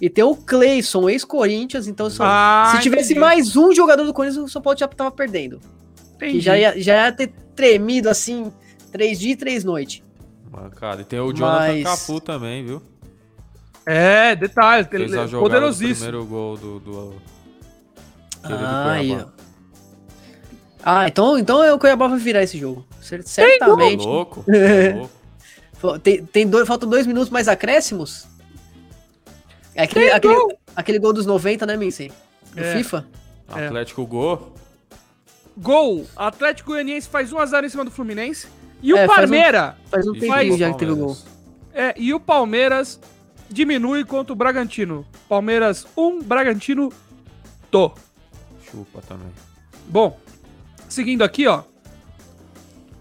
e 0.00 0.08
tem 0.08 0.22
o 0.22 0.36
Cleison, 0.36 1.08
ex-Corinthians. 1.08 1.88
Então, 1.88 2.08
só- 2.08 2.24
Ah, 2.24 2.72
se 2.76 2.82
tivesse 2.82 3.12
entendi. 3.12 3.20
mais 3.20 3.56
um 3.56 3.72
jogador 3.72 4.04
do 4.04 4.12
Corinthians, 4.14 4.44
o 4.44 4.48
São 4.48 4.62
Paulo 4.62 4.78
já 4.78 4.86
tava 4.86 5.10
perdendo. 5.10 5.60
Entendi. 6.14 6.34
Que 6.34 6.40
já 6.40 6.56
ia, 6.56 6.80
já 6.80 7.06
ia 7.06 7.12
ter 7.12 7.32
tremido 7.54 8.08
assim, 8.08 8.52
três 8.92 9.18
dias 9.18 9.32
e 9.34 9.36
três 9.36 9.64
noites. 9.64 10.02
Mancada. 10.50 11.02
E 11.02 11.04
tem 11.04 11.18
o 11.20 11.32
Jonathan 11.32 11.72
Mas- 11.72 11.82
Cafu 11.84 12.20
também, 12.20 12.64
viu? 12.64 12.82
É, 13.86 14.34
detalhe, 14.34 14.84
Fez 14.88 15.02
ele 15.12 15.18
é 15.20 15.24
do 15.26 15.38
poderosíssimo. 15.38 15.94
primeiro 16.06 16.24
gol 16.24 16.56
do, 16.56 16.80
do 16.80 17.14
Cuiabá. 18.42 18.96
ó. 19.12 19.44
Ah, 20.82 21.08
então, 21.08 21.38
então 21.38 21.74
o 21.74 21.78
Cuiabá 21.78 22.08
vai 22.08 22.18
virar 22.18 22.42
esse 22.42 22.58
jogo. 22.58 22.86
Cer- 23.00 23.22
Certamente. 23.24 24.04
louco? 24.04 24.44
Tá 25.80 25.88
louco. 25.88 25.98
Tem, 25.98 26.24
tem 26.24 26.46
dois, 26.48 26.66
faltam 26.66 26.88
dois 26.88 27.06
minutos 27.06 27.28
mais 27.28 27.46
acréscimos? 27.46 28.26
É 29.74 29.82
aquele, 29.82 30.06
Tem 30.06 30.14
aquele, 30.14 30.34
gol. 30.34 30.58
aquele 30.74 30.98
gol 30.98 31.12
dos 31.12 31.26
90, 31.26 31.66
né, 31.66 31.76
Minsen? 31.76 32.10
Do 32.54 32.62
É. 32.64 32.72
FIFA? 32.76 33.06
É. 33.54 33.66
Atlético 33.66 34.06
Gol. 34.06 34.54
Gol. 35.56 36.06
Atlético 36.16 36.70
Goianiense 36.70 37.08
faz 37.08 37.32
1x0 37.32 37.64
em 37.64 37.68
cima 37.68 37.84
do 37.84 37.90
Fluminense. 37.90 38.46
E 38.82 38.92
o 38.92 38.96
É, 38.96 39.06
faz 39.06 39.18
um- 39.18 39.32
Palmeira. 39.32 39.76
Faz 39.90 40.06
um 40.06 40.14
e 40.14 40.26
faz- 40.26 40.56
já 40.58 40.72
que 40.72 40.78
teve 40.78 40.92
o 40.92 40.96
gol. 40.96 41.06
Palmeiras. 41.14 41.34
É, 41.72 41.94
e 41.96 42.12
o 42.14 42.20
Palmeiras 42.20 43.00
diminui 43.50 44.04
contra 44.04 44.32
o 44.32 44.36
Bragantino. 44.36 45.06
Palmeiras 45.28 45.86
1, 45.96 46.22
Bragantino 46.22 46.92
do. 47.70 47.92
Chupa 48.70 49.00
também. 49.02 49.28
Bom, 49.88 50.18
seguindo 50.88 51.22
aqui, 51.22 51.46
ó. 51.46 51.62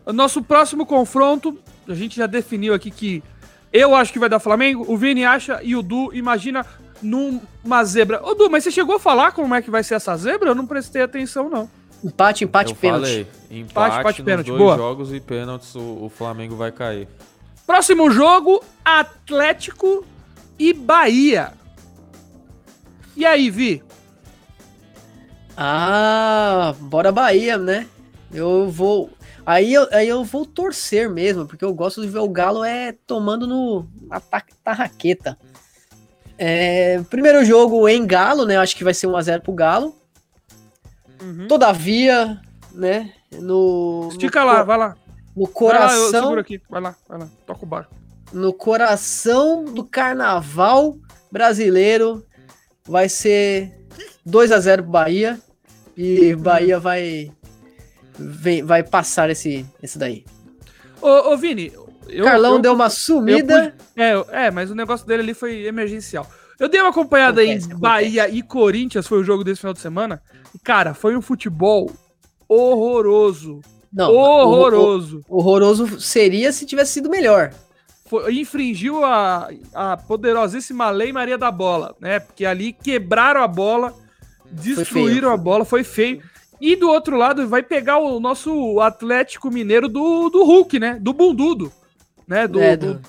O 0.06 0.14
nosso 0.14 0.42
próximo 0.44 0.86
confronto, 0.86 1.58
a 1.88 1.94
gente 1.94 2.18
já 2.18 2.26
definiu 2.28 2.74
aqui 2.74 2.92
que 2.92 3.24
eu 3.72 3.96
acho 3.96 4.12
que 4.14 4.20
vai 4.20 4.30
dar 4.30 4.40
Flamengo, 4.40 4.86
o 4.88 4.98
Vini 4.98 5.24
acha 5.26 5.60
e 5.64 5.76
o 5.76 5.82
Du 5.82 6.14
imagina 6.14 6.66
numa 7.02 7.84
zebra. 7.86 8.22
Ô 8.24 8.34
Du, 8.36 8.50
mas 8.50 8.64
você 8.64 8.72
chegou 8.72 8.96
a 8.96 9.00
falar 9.00 9.32
como 9.32 9.54
é 9.56 9.62
que 9.62 9.72
vai 9.72 9.84
ser 9.84 9.96
essa 9.96 10.16
zebra? 10.18 10.50
Eu 10.50 10.56
não 10.56 10.66
prestei 10.66 11.02
atenção, 11.02 11.50
não. 11.50 11.70
Empate, 12.04 12.44
empate, 12.44 12.72
Eu 12.72 12.76
pênalti. 12.76 13.02
falei, 13.06 13.28
empate, 13.50 14.00
empate, 14.00 14.22
nos 14.22 14.26
pênalti. 14.26 14.48
dois 14.48 14.60
Boa. 14.60 14.76
jogos 14.78 15.14
e 15.14 15.20
pênaltis 15.20 15.74
o, 15.76 16.04
o 16.06 16.10
Flamengo 16.10 16.56
vai 16.56 16.72
cair. 16.72 17.08
Próximo 17.66 18.12
jogo, 18.12 18.62
Atlético 18.84 20.06
e 20.60 20.74
Bahia. 20.74 21.54
E 23.16 23.26
aí, 23.26 23.50
Vi? 23.50 23.82
Ah, 25.56 26.74
bora 26.80 27.12
Bahia, 27.12 27.58
né? 27.58 27.88
Eu 28.34 28.70
vou. 28.70 29.10
Aí 29.46 29.74
eu, 29.74 29.88
aí 29.92 30.08
eu 30.08 30.24
vou 30.24 30.46
torcer 30.46 31.10
mesmo, 31.10 31.46
porque 31.46 31.64
eu 31.64 31.74
gosto 31.74 32.02
de 32.02 32.08
ver 32.08 32.20
o 32.20 32.30
Galo 32.30 32.64
é 32.64 32.94
tomando 33.06 33.46
no 33.46 33.86
na 34.08 34.20
ta- 34.20 34.44
tarraqueta. 34.64 35.38
É, 36.38 37.02
primeiro 37.10 37.46
jogo 37.46 37.88
em 37.88 38.06
Galo, 38.08 38.46
né? 38.46 38.58
Acho 38.58 38.76
que 38.76 38.84
vai 38.84 38.94
ser 38.94 39.08
1x0 39.08 39.42
pro 39.42 39.54
Galo. 39.54 39.96
Todavia, 41.48 42.40
né? 42.72 43.14
No, 43.34 44.08
Estica 44.12 44.42
no, 44.42 44.46
lá, 44.48 44.64
vai 44.64 44.78
lá. 44.78 44.96
no 45.36 45.46
Vai 45.46 45.46
lá, 45.46 45.46
eu 45.46 45.52
coração, 45.54 46.10
seguro 46.24 46.40
aqui. 46.42 46.62
Vai 46.70 46.82
lá, 46.82 46.96
vai 47.08 47.20
lá. 47.20 47.28
Toca 47.46 47.64
o 47.64 47.68
barco. 47.68 47.94
no 48.32 48.52
coração 48.54 49.64
do 49.66 49.84
carnaval 49.84 50.98
brasileiro, 51.32 52.26
vai 52.86 53.08
ser 53.10 53.72
2 54.26 54.52
a 54.52 54.60
0 54.60 54.84
pro 54.84 54.92
Bahia 54.92 55.40
e 55.98 56.36
Bahia 56.36 56.80
vai 56.80 57.32
vem- 58.18 58.64
vai 58.64 58.84
passar 58.84 59.30
esse 59.30 59.66
esse 59.82 59.98
daí. 59.98 60.24
Ô, 61.02 61.34
ô 61.34 61.38
Vini, 61.38 61.72
eu, 62.08 62.26
Carlão 62.26 62.54
eu- 62.56 62.60
deu 62.62 62.74
uma 62.74 62.90
sumida. 62.90 63.76
É, 63.96 64.14
eu- 64.14 64.26
é, 64.32 64.50
mas 64.52 64.70
o 64.72 64.76
negócio 64.76 65.06
dele 65.06 65.24
ali 65.24 65.34
foi 65.34 65.66
emergencial. 65.66 66.28
Eu 66.64 66.70
dei 66.70 66.80
uma 66.80 66.90
acompanhada 66.92 67.42
Acontece, 67.42 67.68
em 67.68 67.72
acontece. 67.72 67.82
Bahia 67.82 68.30
e 68.30 68.42
Corinthians, 68.42 69.06
foi 69.08 69.20
o 69.20 69.24
jogo 69.24 69.44
desse 69.44 69.60
final 69.62 69.74
de 69.74 69.80
semana. 69.82 70.22
E, 70.56 70.60
cara, 70.60 70.94
foi 70.94 71.16
um 71.18 71.22
futebol 71.22 71.92
horroroso. 72.48 73.60
Não, 73.92 74.12
horroroso. 74.12 75.24
o- 75.28 75.36
o- 75.36 75.40
horroroso 75.40 76.00
seria 76.00 76.52
se 76.52 76.66
tivesse 76.66 76.94
sido 76.94 77.10
melhor. 77.10 77.52
Foi- 78.06 78.34
infringiu 78.40 79.04
a, 79.04 79.50
a 79.74 79.98
poderosíssima 79.98 80.90
lei 80.90 81.12
Maria 81.12 81.38
da 81.38 81.52
Bola, 81.52 81.96
né? 82.00 82.20
Porque 82.20 82.46
ali 82.46 82.74
quebraram 82.74 83.42
a 83.44 83.48
bola, 83.48 83.94
destruíram 84.52 85.32
a 85.32 85.38
bola, 85.38 85.66
foi 85.66 85.84
feio. 85.84 86.22
E 86.62 86.76
do 86.76 86.90
outro 86.90 87.18
lado 87.18 87.48
vai 87.48 87.62
pegar 87.62 87.98
o 87.98 88.20
nosso 88.20 88.80
Atlético 88.80 89.52
Mineiro 89.52 89.88
do, 89.90 90.30
do 90.30 90.44
Hulk, 90.44 90.80
né? 90.80 90.98
Do 91.00 91.12
Bundudo. 91.14 91.72
Né? 92.28 92.48
Do, 92.48 92.60
É, 92.62 92.78
do, 92.78 92.94
do- 92.96 93.02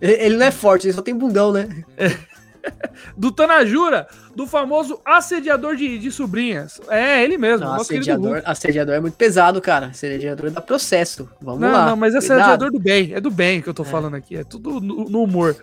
Ele 0.00 0.12
ele 0.12 0.36
não 0.36 0.46
é 0.46 0.50
forte, 0.50 0.86
ele 0.86 0.92
só 0.94 1.00
tem 1.02 1.14
bundão, 1.16 1.52
né? 1.52 1.68
do 3.16 3.30
Tanajura, 3.32 4.06
do 4.34 4.46
famoso 4.46 5.00
assediador 5.04 5.76
de, 5.76 5.98
de 5.98 6.10
sobrinhas. 6.10 6.80
É, 6.88 7.22
ele 7.22 7.38
mesmo. 7.38 7.66
Não, 7.66 7.74
assediador, 7.74 8.42
assediador 8.44 8.94
é 8.94 9.00
muito 9.00 9.14
pesado, 9.16 9.60
cara. 9.60 9.86
Assediador 9.86 10.50
dá 10.50 10.60
processo. 10.60 11.28
Vamos 11.40 11.60
Não, 11.60 11.72
lá. 11.72 11.86
não, 11.86 11.96
mas 11.96 12.14
é 12.14 12.18
cuidado. 12.18 12.38
assediador 12.40 12.70
do 12.70 12.78
bem. 12.78 13.12
É 13.14 13.20
do 13.20 13.30
bem 13.30 13.60
que 13.62 13.68
eu 13.68 13.74
tô 13.74 13.84
falando 13.84 14.14
aqui. 14.14 14.36
É 14.36 14.44
tudo 14.44 14.80
no, 14.80 15.04
no 15.08 15.22
humor. 15.22 15.56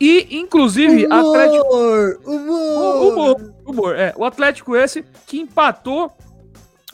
E, 0.00 0.36
inclusive, 0.38 1.06
Atlético. 1.10 1.64
Humor, 1.74 2.20
O- 2.24 2.30
humor. 2.32 3.12
Humor, 3.36 3.54
humor, 3.64 3.96
é. 3.96 4.12
O 4.16 4.24
Atlético 4.24 4.74
esse 4.76 5.04
que 5.26 5.38
empatou 5.38 6.12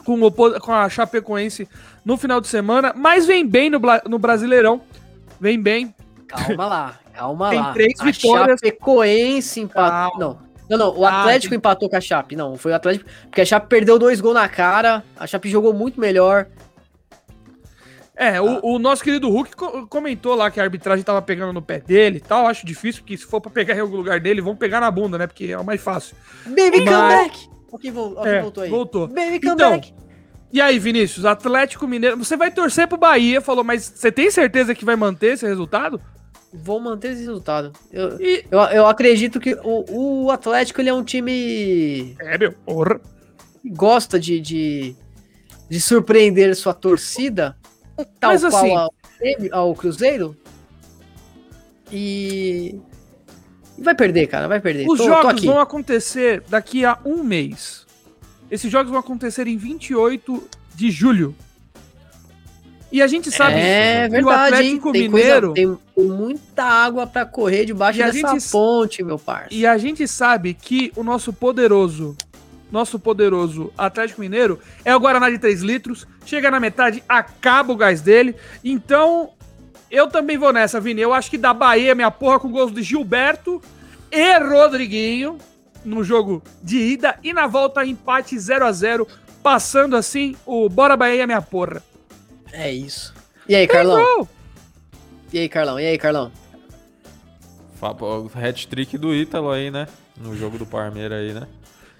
com, 0.05 0.21
o, 0.21 0.31
com 0.31 0.71
a 0.71 0.87
Chapecoense 0.89 1.67
no 2.05 2.17
final 2.17 2.39
de 2.39 2.47
semana, 2.47 2.93
mas 2.95 3.25
vem 3.25 3.45
bem 3.45 3.69
no, 3.69 3.79
no 4.07 4.17
Brasileirão. 4.19 4.81
Vem 5.39 5.59
bem. 5.59 5.93
Calma 6.27 6.65
lá, 6.67 6.99
calma 7.13 7.49
Tem 7.49 7.59
lá. 7.59 7.73
três 7.73 7.99
a 7.99 8.03
vitórias. 8.05 8.59
Chapecoense 8.63 9.59
empatou. 9.61 10.19
Calma. 10.19 10.19
Não. 10.19 10.51
Não, 10.69 10.77
não, 10.77 10.97
o 10.99 11.05
Ah, 11.05 11.21
Atlético 11.21 11.53
empatou 11.53 11.89
com 11.89 11.97
a 11.97 12.01
Chape. 12.01 12.33
Não, 12.35 12.55
foi 12.55 12.71
o 12.71 12.75
Atlético. 12.75 13.09
Porque 13.23 13.41
a 13.41 13.45
Chape 13.45 13.67
perdeu 13.67 13.99
dois 13.99 14.21
gols 14.21 14.35
na 14.35 14.47
cara. 14.47 15.03
A 15.17 15.27
Chape 15.27 15.49
jogou 15.49 15.73
muito 15.73 15.99
melhor. 15.99 16.47
É, 18.15 18.39
o, 18.39 18.59
o 18.63 18.79
nosso 18.79 19.03
querido 19.03 19.29
Hulk 19.29 19.55
co- 19.55 19.87
comentou 19.87 20.35
lá 20.35 20.51
que 20.51 20.59
a 20.59 20.63
arbitragem 20.63 21.03
tava 21.03 21.21
pegando 21.21 21.51
no 21.53 21.61
pé 21.61 21.79
dele 21.79 22.17
e 22.17 22.21
tal. 22.21 22.45
Acho 22.47 22.65
difícil, 22.65 23.01
porque 23.01 23.17
se 23.17 23.25
for 23.25 23.41
pra 23.41 23.49
pegar 23.51 23.75
em 23.75 23.79
algum 23.79 23.95
lugar 23.97 24.19
dele, 24.19 24.41
vão 24.41 24.55
pegar 24.55 24.79
na 24.79 24.91
bunda, 24.91 25.17
né? 25.17 25.27
Porque 25.27 25.45
é 25.45 25.57
o 25.57 25.63
mais 25.65 25.81
fácil. 25.81 26.15
Baby 26.45 26.81
Mas- 26.85 26.89
comeback! 26.89 27.49
Ó 27.71 27.77
quem, 27.77 27.91
vol- 27.91 28.13
ó 28.17 28.23
quem 28.23 28.31
É, 28.31 28.41
voltou 28.41 28.63
aí. 28.63 28.69
voltou. 28.69 29.07
Baby 29.07 29.35
Então, 29.37 29.57
comeback! 29.57 29.93
E 30.53 30.61
aí, 30.61 30.77
Vinícius, 30.77 31.25
Atlético 31.25 31.87
Mineiro. 31.87 32.17
Você 32.17 32.35
vai 32.37 32.51
torcer 32.51 32.87
pro 32.87 32.97
Bahia, 32.97 33.41
falou, 33.41 33.63
mas 33.63 33.83
você 33.95 34.11
tem 34.11 34.29
certeza 34.29 34.75
que 34.75 34.83
vai 34.85 34.95
manter 34.97 35.33
esse 35.33 35.45
resultado? 35.47 35.99
Vou 36.53 36.79
manter 36.79 37.11
esse 37.11 37.21
resultado. 37.21 37.71
Eu, 37.91 38.19
E. 38.19 38.43
eu, 38.51 38.59
eu 38.59 38.87
acredito 38.87 39.39
que 39.39 39.53
o, 39.63 40.23
o 40.25 40.31
Atlético 40.31 40.81
ele 40.81 40.89
é 40.89 40.93
um 40.93 41.03
time 41.03 42.15
É, 42.19 42.37
meu, 42.37 42.51
porra. 42.51 42.99
gosta 43.65 44.19
de, 44.19 44.39
de, 44.41 44.95
de 45.69 45.79
surpreender 45.79 46.53
sua 46.55 46.73
torcida, 46.73 47.55
tal 48.19 48.31
Mas 48.31 48.41
qual 48.41 48.55
assim- 48.55 48.75
ao, 48.75 48.93
ao 49.69 49.75
Cruzeiro. 49.75 50.35
E. 51.91 52.79
vai 53.77 53.95
perder, 53.95 54.27
cara, 54.27 54.47
vai 54.47 54.59
perder. 54.59 54.87
Os 54.89 54.97
Tô- 54.97 55.05
tô 55.05 55.09
jogos 55.09 55.31
aqui. 55.31 55.45
vão 55.45 55.59
acontecer 55.59 56.43
daqui 56.49 56.85
a 56.85 56.97
um 57.05 57.23
mês. 57.23 57.85
Esses 58.49 58.71
jogos 58.71 58.89
vão 58.91 58.99
acontecer 58.99 59.47
em 59.47 59.57
28 59.57 60.49
de 60.75 60.91
julho. 60.91 61.35
E 62.91 63.01
a 63.01 63.07
gente 63.07 63.31
sabe 63.31 63.55
É 63.55 64.01
que 64.03 64.07
o 64.09 64.11
verdade, 64.11 64.41
hein? 64.41 64.53
Atlético 64.53 64.91
Tem, 64.91 65.07
Mineiro. 65.09 65.53
coisa, 65.53 65.77
tem, 65.95 66.05
muita 66.05 66.63
água 66.63 67.07
pra 67.07 67.25
correr 67.25 67.65
debaixo 67.65 67.99
dessa 67.99 68.11
gente- 68.33 68.49
ponte, 68.51 69.01
meu 69.03 69.17
parça. 69.17 69.47
E 69.51 69.65
a 69.65 69.77
gente 69.77 70.05
sabe 70.07 70.53
que 70.53 70.91
o 70.95 71.03
nosso 71.03 71.31
poderoso, 71.31 72.15
nosso 72.71 72.99
poderoso 72.99 73.71
Atlético 73.77 74.19
Mineiro 74.21 74.59
é 74.83 74.93
o 74.95 74.99
Guaraná 74.99 75.29
de 75.29 75.37
3 75.37 75.61
litros. 75.61 76.05
Chega 76.25 76.51
na 76.51 76.59
metade, 76.59 77.01
acaba 77.07 77.71
o 77.71 77.77
gás 77.77 78.01
dele. 78.01 78.35
Então, 78.63 79.29
eu 79.89 80.07
também 80.07 80.37
vou 80.37 80.51
nessa, 80.51 80.79
Vini. 80.81 81.01
Eu 81.01 81.13
acho 81.13 81.29
que 81.29 81.37
da 81.37 81.53
Bahia, 81.53 81.95
minha 81.95 82.11
porra, 82.11 82.39
com 82.39 82.51
gols 82.51 82.73
de 82.73 82.83
Gilberto 82.83 83.61
e 84.11 84.37
Rodriguinho 84.39 85.37
no 85.85 86.03
jogo 86.03 86.43
de 86.61 86.77
ida. 86.77 87.17
E 87.23 87.31
na 87.31 87.47
volta, 87.47 87.85
empate 87.85 88.37
0 88.37 88.65
a 88.65 88.71
0 88.71 89.07
Passando 89.41 89.95
assim 89.95 90.35
o 90.45 90.69
Bora 90.69 90.95
Bahia, 90.95 91.25
minha 91.25 91.41
porra. 91.41 91.81
É 92.51 92.71
isso. 92.71 93.13
E 93.47 93.55
aí, 93.55 93.67
Carlão? 93.67 94.27
E 95.33 95.39
aí, 95.39 95.49
Carlão? 95.49 95.79
E 95.79 95.85
aí, 95.85 95.97
Carlão? 95.97 96.31
Hat-trick 98.35 98.97
do 98.97 99.13
Ítalo 99.13 99.49
aí, 99.51 99.71
né? 99.71 99.87
No 100.17 100.35
jogo 100.35 100.57
do 100.57 100.65
Parmeira 100.65 101.15
aí, 101.15 101.33
né? 101.33 101.47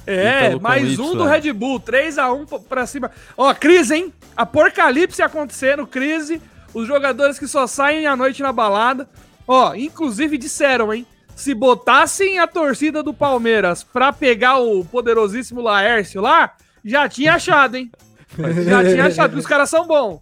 É, 0.06 0.56
mais 0.60 0.98
um 1.00 1.16
do 1.16 1.24
Red 1.26 1.54
Bull, 1.54 1.80
3x1 1.80 2.46
p- 2.48 2.60
pra 2.68 2.86
cima. 2.86 3.12
Ó, 3.38 3.54
crise, 3.54 3.96
hein? 3.96 4.14
Apocalipse 4.36 5.22
acontecendo, 5.22 5.86
crise. 5.88 6.42
Os 6.74 6.88
jogadores 6.88 7.38
que 7.38 7.48
só 7.48 7.68
saem 7.68 8.06
à 8.08 8.16
noite 8.16 8.42
na 8.42 8.52
balada. 8.52 9.08
Ó, 9.48 9.74
inclusive 9.76 10.38
disseram, 10.38 10.94
hein? 10.94 11.06
Se 11.36 11.54
botassem 11.54 12.40
a 12.40 12.48
torcida 12.48 13.02
do 13.02 13.14
Palmeiras 13.14 13.84
pra 13.84 14.12
pegar 14.14 14.60
o 14.60 14.84
poderosíssimo 14.86 15.62
Laércio 15.62 16.22
lá, 16.22 16.56
já 16.84 17.08
tinha 17.10 17.34
achado, 17.36 17.76
hein? 17.78 17.92
Já 18.66 18.82
tinha 18.84 19.06
achado, 19.08 19.32
porque 19.32 19.42
os 19.42 19.46
caras 19.48 19.70
são 19.70 19.86
bons. 19.86 20.22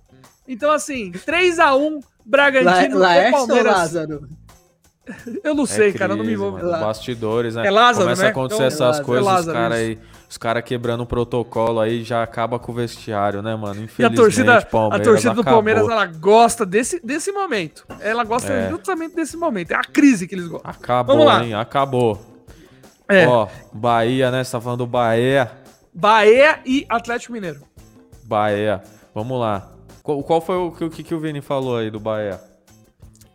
Então, 0.52 0.72
assim, 0.72 1.12
3x1, 1.12 1.94
La 1.96 2.00
Bragantino 2.26 2.96
e 2.96 3.00
Laércio 3.00 3.40
ou 3.42 3.48
Palmeiras. 3.48 3.74
Lázaro? 3.74 4.30
Eu 5.44 5.56
não 5.56 5.66
sei, 5.66 5.90
É 5.90 5.94
cara, 5.94 6.14
eu 6.14 6.18
não 6.18 6.24
me 6.24 6.30
crise, 6.30 6.44
envolvo. 6.44 6.58
mano. 6.64 6.86
Bastidores, 6.86 7.56
né? 7.56 7.66
É 7.66 7.72
Lázaro, 7.72 8.06
Começa 8.06 8.22
né? 8.22 8.28
a 8.28 8.32
acontecer 8.32 8.56
Então, 8.58 8.68
essas 8.68 9.00
é 9.00 9.04
coisas, 9.04 9.26
é 9.26 9.30
os 9.30 9.36
Lázaro, 9.36 9.58
caras 9.58 9.80
isso. 9.80 9.88
aí, 9.88 10.00
os 10.30 10.38
caras 10.38 10.64
quebrando 10.64 11.02
o 11.02 11.06
protocolo 11.08 11.80
aí 11.80 12.04
já 12.04 12.22
acaba 12.22 12.60
com 12.60 12.72
o 12.72 12.76
vestiário, 12.76 13.42
né, 13.42 13.56
mano? 13.56 13.78
E 13.78 13.80
a 13.80 13.84
Infelizmente, 13.86 14.16
torcida, 14.16 14.58
a 14.60 14.62
Palmeiras 14.62 15.08
torcida 15.08 15.34
do 15.34 15.42
acabou. 15.42 15.58
Palmeiras, 15.58 15.90
ela 15.90 16.06
gosta 16.06 16.64
desse, 16.64 17.00
desse 17.04 17.32
momento. 17.32 17.88
Ela 18.00 18.24
gosta 18.24 18.54
É. 18.54 18.70
justamente 18.70 19.16
desse 19.16 19.36
momento. 19.36 19.72
É 19.72 19.76
a 19.76 19.82
crise 19.84 20.28
que 20.28 20.36
eles 20.36 20.48
gostam. 20.48 20.70
Acabou, 20.70 21.16
Vamos 21.18 21.32
lá. 21.32 21.44
hein? 21.44 21.54
Acabou. 21.56 22.22
É, 23.08 23.26
Ó, 23.28 23.48
Bahia, 23.74 24.30
né? 24.30 24.44
Você 24.44 24.52
tá 24.52 24.62
falando 24.62 24.80
do 24.80 24.86
Bahia. 24.88 25.50
Bahia 25.92 26.60
e 26.64 26.86
Atlético 26.88 27.34
Mineiro. 27.34 27.62
Bahia. 28.26 28.84
Vamos 29.16 29.40
lá. 29.40 29.68
Qual, 30.10 30.24
qual 30.24 30.42
foi 30.42 30.56
o 30.56 30.72
que, 30.72 30.84
o 30.86 30.90
que 30.90 31.04
que 31.04 31.14
o 31.14 31.20
Vini 31.20 31.40
falou 31.40 31.78
aí 31.78 31.92
do 31.92 32.00
Bahia? 32.00 32.40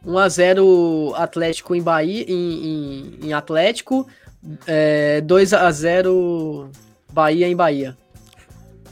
1x0 0.04 1.12
Atlético 1.14 1.72
em 1.74 1.80
Bahia, 1.82 2.24
em, 2.28 2.34
em, 2.34 3.18
em 3.28 3.32
Atlético. 3.32 4.06
É, 4.66 5.20
2x0 5.22 6.68
Bahia 7.12 7.46
em 7.48 7.54
Bahia. 7.54 7.96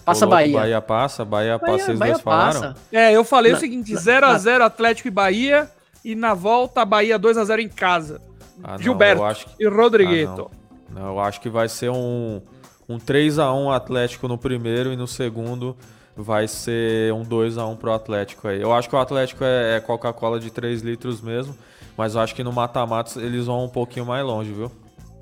Passa 0.05 0.25
louco, 0.25 0.37
Bahia. 0.41 0.59
Bahia 0.59 0.81
passa, 0.81 1.25
Bahia, 1.25 1.59
passa, 1.59 1.73
Bahia, 1.73 1.85
vocês 1.85 1.99
Bahia 1.99 2.13
dois 2.13 2.23
falaram? 2.23 2.61
passa. 2.61 2.77
É, 2.93 3.13
eu 3.13 3.25
falei 3.25 3.51
Na- 3.53 3.59
o 3.59 3.61
seguinte: 3.61 3.93
na- 3.95 4.01
0x0 4.01 4.63
Atlético 4.63 5.09
e 5.09 5.11
Bahia. 5.11 5.69
E 6.05 6.15
na 6.15 6.35
volta, 6.35 6.85
Bahia 6.85 7.19
2x0 7.19 7.61
em 7.61 7.69
casa. 7.69 8.21
Ah, 8.63 8.73
não, 8.73 8.79
Gilberto 8.79 9.23
eu 9.23 9.27
acho 9.27 9.47
que- 9.47 9.65
e 9.65 9.69
Rodriguito. 9.69 10.51
Ah, 10.53 10.91
Não, 10.95 11.07
eu 11.09 11.21
acho 11.21 11.41
que 11.41 11.49
vai 11.49 11.69
ser 11.69 11.91
um, 11.91 12.41
um 12.89 12.99
3x1 12.99 13.71
Atlético 13.75 14.29
no 14.29 14.37
primeiro 14.39 14.93
e 14.93 14.97
no 14.97 15.07
segundo 15.09 15.77
vai 16.17 16.47
ser 16.49 17.13
um 17.13 17.25
2x1 17.25 17.77
pro 17.77 17.93
Atlético 17.93 18.49
aí. 18.49 18.61
Eu 18.61 18.73
acho 18.73 18.89
que 18.89 18.95
o 18.95 18.99
Atlético 18.99 19.45
é, 19.45 19.77
é 19.77 19.81
Coca-Cola 19.81 20.39
de 20.39 20.51
3 20.51 20.83
litros 20.83 21.21
mesmo, 21.21 21.57
mas 21.97 22.15
eu 22.15 22.21
acho 22.21 22.35
que 22.35 22.45
no 22.45 22.53
mata-mata 22.53 23.21
eles 23.21 23.47
vão 23.47 23.65
um 23.65 23.69
pouquinho 23.69 24.07
mais 24.07 24.25
longe, 24.25 24.53
viu? 24.53 24.71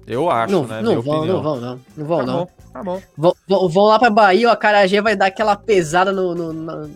Eu 0.07 0.29
acho, 0.31 0.53
não, 0.53 0.67
né? 0.67 0.81
não 0.83 0.91
Minha 0.93 1.01
vão, 1.01 1.17
opinião. 1.19 1.37
não 1.37 1.43
vão, 1.43 1.61
não. 1.61 1.81
Não 1.97 2.07
vão, 2.07 2.19
tá 2.19 2.27
não. 2.27 2.39
bom, 2.39 2.49
tá 2.73 2.83
bom. 2.83 3.03
Vão, 3.17 3.35
vão- 3.47 3.69
vão 3.69 3.85
lá 3.85 3.99
pra 3.99 4.11
Bahia, 4.11 4.49
o 4.49 4.51
Acarajé 4.51 5.01
vai 5.01 5.15
dar 5.15 5.27
aquela 5.27 5.55
pesada 5.55 6.11
no, 6.11 6.35
no, 6.35 6.53
no, 6.53 6.91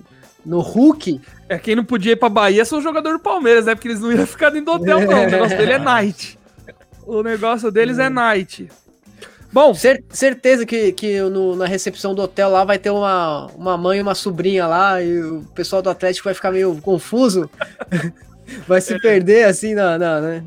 no 0.45 0.61
Hulk. 0.61 1.21
É, 1.49 1.57
quem 1.59 1.77
não 1.77 1.85
podia 1.85 2.13
ir 2.13 2.17
pra 2.17 2.29
Bahia 2.29 2.65
são 2.65 2.79
os 2.79 2.85
jogadores 2.85 3.19
do 3.19 3.23
Palmeiras, 3.23 3.67
né? 3.67 3.75
Porque 3.75 3.87
eles 3.89 4.01
não 4.01 4.11
iam 4.11 4.27
ficar 4.27 4.51
dentro 4.51 4.67
do 4.67 4.83
hotel, 4.83 5.01
não. 5.03 5.23
O 5.23 5.27
negócio 5.31 5.57
dele 5.57 5.73
é 5.73 5.79
night. 5.79 6.39
O 7.07 7.23
negócio 7.23 7.71
deles 7.71 7.99
é 7.99 8.09
night. 8.09 8.69
Bom, 9.55 9.73
Cer- 9.73 10.03
certeza 10.11 10.67
que, 10.67 10.91
que 10.93 11.21
no- 11.21 11.55
na 11.55 11.65
recepção 11.65 12.13
do 12.13 12.21
hotel 12.23 12.51
lá 12.51 12.65
vai 12.65 12.77
ter 12.77 12.91
uma, 12.91 13.47
uma 13.55 13.79
mãe 13.79 14.01
e 14.01 14.03
uma 14.03 14.15
sobrinha 14.17 14.67
lá 14.67 15.01
e 15.01 15.23
o 15.23 15.45
pessoal 15.55 15.81
do 15.81 15.89
Atlético 15.89 16.25
vai 16.25 16.35
ficar 16.35 16.51
meio 16.51 16.75
confuso. 16.83 17.49
vai 18.67 18.81
se 18.81 18.99
perder 18.99 19.45
assim 19.45 19.73
na, 19.75 19.97
na, 19.97 20.21
né? 20.21 20.45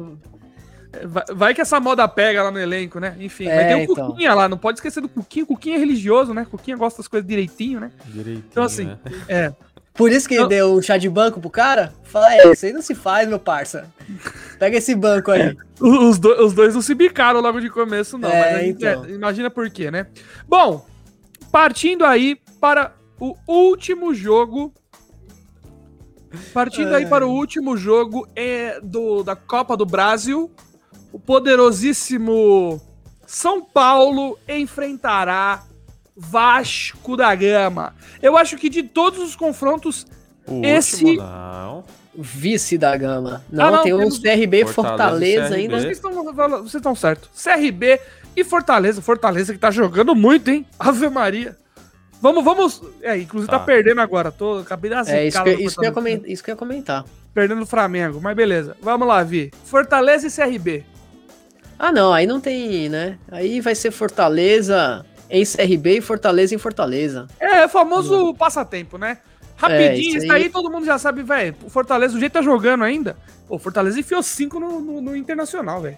vai, 1.05 1.24
vai 1.34 1.53
que 1.53 1.62
essa 1.62 1.80
moda 1.80 2.05
pega 2.05 2.43
lá 2.43 2.51
no 2.51 2.60
elenco, 2.60 2.99
né? 2.99 3.16
Enfim, 3.18 3.47
É, 3.47 3.55
vai 3.55 3.68
ter 3.70 3.76
o 3.76 3.80
então. 3.93 4.08
Cuquinha 4.12 4.34
lá, 4.34 4.49
não 4.49 4.58
pode 4.58 4.80
esquecer 4.80 4.99
do 4.99 5.08
Cuquinha. 5.08 5.45
O 5.45 5.47
Cuquinha 5.47 5.78
é 5.78 5.80
religioso, 5.80 6.34
né? 6.34 6.45
Cuquinha 6.51 6.76
gosta 6.76 6.97
das 7.01 7.08
coisas 7.08 7.26
direitinho, 7.26 7.80
né? 7.80 7.91
Direitinho, 8.08 8.43
Então, 8.51 8.64
assim, 8.64 8.86
né? 8.86 8.97
é. 9.30 9.53
Por 9.93 10.12
isso 10.12 10.28
que 10.28 10.36
ele 10.36 10.41
Não. 10.43 10.49
deu 10.49 10.74
um 10.76 10.82
chá 10.82 10.95
de 10.97 11.10
banco 11.10 11.39
pro 11.41 11.49
cara? 11.49 11.91
Fala, 12.03 12.32
é, 12.36 12.51
isso 12.51 12.66
aí 12.68 12.74
não 12.74 12.84
se 12.84 12.93
faz, 12.93 13.28
meu 13.28 13.39
parça. 13.39 13.88
Pega 14.60 14.78
esse 14.78 14.95
banco 14.95 15.32
aí. 15.32 15.55
Os, 15.80 16.18
do- 16.18 16.43
os 16.45 16.53
dois 16.53 16.74
não 16.74 16.82
se 16.82 16.95
bicaram 16.95 17.39
logo 17.41 17.60
de 17.62 17.70
começo, 17.70 18.18
não. 18.18 18.30
É, 18.30 18.62
gente- 18.66 18.84
então. 18.86 19.05
é, 19.05 19.10
imagina 19.12 19.49
por 19.49 19.70
quê, 19.70 19.91
né? 19.91 20.08
Bom, 20.47 20.86
partindo 21.51 22.03
aí 22.05 22.36
para 22.60 22.93
o 23.20 23.36
último 23.47 24.14
jogo. 24.14 24.74
Partindo 26.53 26.93
aí 26.93 27.03
É. 27.03 27.08
para 27.08 27.26
o 27.26 27.32
último 27.32 27.78
jogo 27.78 28.28
é, 28.36 28.80
do, 28.82 29.24
da 29.24 29.36
Copa 29.36 29.78
do 29.78 29.86
Brasil. 29.86 30.51
O 31.12 31.20
poderosíssimo 31.20 32.82
São 33.26 33.64
Paulo 33.64 34.38
enfrentará 34.47 35.64
Vasco 36.16 37.16
da 37.16 37.34
Gama. 37.34 37.95
Eu 38.22 38.36
acho 38.36 38.58
que 38.58 38.70
de 38.70 38.84
todos 38.84 39.20
os 39.22 39.36
confrontos, 39.36 40.05
O 40.47 40.64
esse- 40.66 41.03
último, 41.05 41.24
não. 41.24 41.84
Vice 42.18 42.78
da 42.78 42.97
gama. 42.97 43.43
Não, 43.51 43.65
Ah, 43.68 43.72
não, 43.72 43.84
tem 43.84 43.93
o 43.93 43.99
temos 43.99 44.18
CRB 44.18 44.65
Fortaleza 44.65 44.74
Fortaleza, 44.74 45.41
CRB. 45.49 45.55
ainda. 45.61 45.80
vocês 45.80 45.97
estão, 45.97 46.24
vocês 46.24 46.76
estão 46.76 46.95
certos. 46.95 47.30
CRB 47.43 47.99
e 48.36 48.43
Fortaleza. 48.43 49.01
Fortaleza 49.01 49.53
que 49.53 49.59
tá 49.59 49.70
jogando 49.70 50.15
muito, 50.15 50.49
hein? 50.49 50.65
Ave 50.80 51.09
Maria. 51.09 51.55
Vamos, 52.20 52.43
vamos. 52.43 52.82
É, 53.03 53.15
inclusive 53.18 53.51
tá, 53.51 53.59
Tá. 53.59 53.65
perdendo 53.65 54.01
agora. 54.01 54.32
Tô, 54.32 54.57
acabei 54.59 54.89
da 54.89 55.01
É, 55.05 55.28
isso 55.28 55.43
que, 55.43 55.49
isso, 55.51 55.55
que 55.55 55.55
eu 55.55 55.61
ia 55.61 55.70
Fortaleza. 55.70 55.91
comentar, 55.93 56.30
isso 56.32 56.43
que 56.43 56.49
eu 56.49 56.53
ia 56.53 56.57
comentar. 56.57 57.05
Perdendo 57.34 57.61
o 57.61 57.65
Flamengo, 57.68 58.20
mas 58.20 58.36
beleza. 58.36 58.76
Vamos 58.82 59.07
lá, 59.07 59.22
Vi. 59.22 59.51
Fortaleza 59.65 60.26
e 60.26 60.32
CRB. 60.32 60.84
Ah, 61.78 61.91
não, 61.91 62.11
aí 62.11 62.26
não 62.26 62.39
tem, 62.41 62.89
né? 62.89 63.20
Aí 63.32 63.61
vai 63.61 63.76
ser 63.76 63.91
Fortaleza 63.91 65.05
em 65.30 65.43
CRB 65.45 65.97
e 65.97 66.01
Fortaleza 66.01 66.55
em 66.55 66.57
Fortaleza. 66.57 67.28
É, 67.39 67.65
o 67.65 67.70
famoso 67.70 68.34
passatempo, 68.34 68.97
né? 68.97 69.20
Rapidinho, 69.58 69.89
É, 69.89 69.95
isso 69.97 70.18
isso 70.20 70.32
aí 70.32 70.43
aí- 70.43 70.49
todo 70.49 70.70
mundo 70.72 70.86
já 70.86 70.97
sabe, 70.99 71.24
velho. 71.24 71.55
O 71.64 71.70
Fortaleza, 71.70 72.14
do 72.14 72.20
jeito 72.20 72.34
tá 72.34 72.41
jogando 72.41 72.84
ainda. 72.84 73.18
O 73.49 73.58
Fortaleza 73.58 73.99
enfiou 73.99 74.22
cinco 74.24 74.60
no, 74.60 74.80
no, 74.80 75.01
no 75.01 75.16
Internacional, 75.16 75.82
velho. 75.82 75.97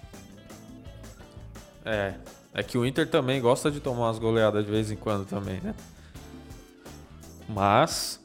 É. 1.84 2.14
É 2.52 2.62
que 2.62 2.76
o 2.76 2.84
Inter 2.84 3.06
também 3.08 3.40
gosta 3.40 3.70
de 3.70 3.78
tomar 3.78 4.06
umas 4.06 4.18
goleadas 4.18 4.64
de 4.64 4.70
vez 4.70 4.90
em 4.90 4.96
quando 4.96 5.24
também, 5.24 5.60
né? 5.62 5.74
Mas. 7.48 8.20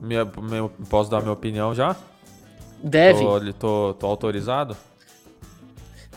Minha, 0.00 0.24
meu- 0.24 0.70
posso 0.88 1.10
dar 1.10 1.20
minha 1.20 1.32
opinião 1.32 1.74
já? 1.74 1.94
Deve. 2.82 3.20
Tô, 3.20 3.52
tô, 3.52 3.94
tô 3.94 4.06
autorizado? 4.06 4.76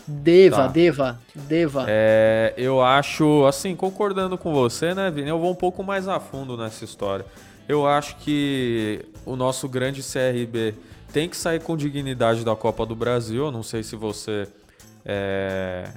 Deva, 0.06 0.56
Tá. 0.56 0.66
deva, 0.68 1.18
deva. 1.34 1.84
É, 1.88 2.52
eu 2.58 2.82
acho, 2.82 3.46
assim, 3.46 3.74
concordando 3.74 4.36
com 4.36 4.52
você, 4.52 4.94
né, 4.94 5.10
Vini? 5.10 5.28
Eu 5.30 5.38
vou 5.38 5.50
um 5.50 5.54
pouco 5.54 5.82
mais 5.82 6.06
a 6.08 6.20
fundo 6.20 6.56
nessa 6.56 6.84
história. 6.84 7.24
Eu 7.68 7.86
acho 7.86 8.16
que 8.18 9.04
o 9.24 9.36
nosso 9.36 9.68
grande 9.68 10.02
CRB 10.02 10.74
tem 11.12 11.28
que 11.28 11.36
sair 11.36 11.60
com 11.60 11.76
dignidade 11.76 12.44
da 12.44 12.54
Copa 12.56 12.84
do 12.84 12.94
Brasil. 12.94 13.46
Eu 13.46 13.50
não 13.52 13.62
sei 13.62 13.82
se 13.82 13.96
você 13.96 14.46
é, 15.04 15.88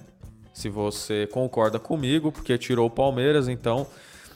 se 0.54 0.70
você 0.70 1.28
concorda 1.32 1.78
comigo, 1.80 2.32
porque 2.32 2.58
tirou 2.58 2.88
o 2.88 2.90
Palmeiras. 2.90 3.48
Então, 3.48 3.86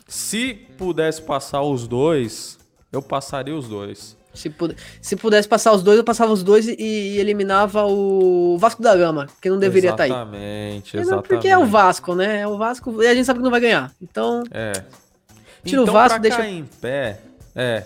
se 0.08 0.54
pudesse 0.78 1.22
passar 1.22 1.62
os 1.62 1.88
dois, 1.88 2.58
eu 2.92 3.02
passaria 3.02 3.56
os 3.56 3.68
dois. 3.68 4.18
Se, 4.34 4.50
puder- 4.50 4.78
se 5.02 5.16
pudesse 5.18 5.46
passar 5.48 5.74
os 5.74 5.84
dois, 5.84 5.98
eu 5.98 6.04
passava 6.06 6.32
os 6.32 6.42
dois 6.42 6.66
e, 6.68 6.76
e 6.80 7.18
eliminava 7.20 7.86
o 7.86 8.58
Vasco 8.58 8.82
da 8.82 8.96
Gama, 8.96 9.28
que 9.42 9.50
não 9.50 9.60
deveria 9.60 9.90
estar 9.92 10.04
aí. 10.04 10.10
Exatamente, 10.10 10.98
exatamente. 10.98 11.28
Porque 11.28 11.48
é 11.50 11.58
o 11.58 11.66
Vasco, 11.66 12.16
né? 12.16 12.40
É 12.42 12.48
o 12.48 12.58
Vasco 12.58 13.04
e 13.04 13.08
a 13.08 13.14
gente 13.14 13.26
sabe 13.26 13.40
que 13.40 13.44
não 13.44 13.52
vai 13.52 13.60
ganhar. 13.60 13.92
Então, 14.02 14.42
É. 14.52 14.72
Tira 15.64 15.82
o 15.82 15.84
então, 15.84 15.94
Vasco, 15.94 16.10
pra 16.10 16.18
deixa- 16.18 16.38
cair 16.38 16.58
em 16.58 16.66
pé, 16.66 17.20
é. 17.56 17.86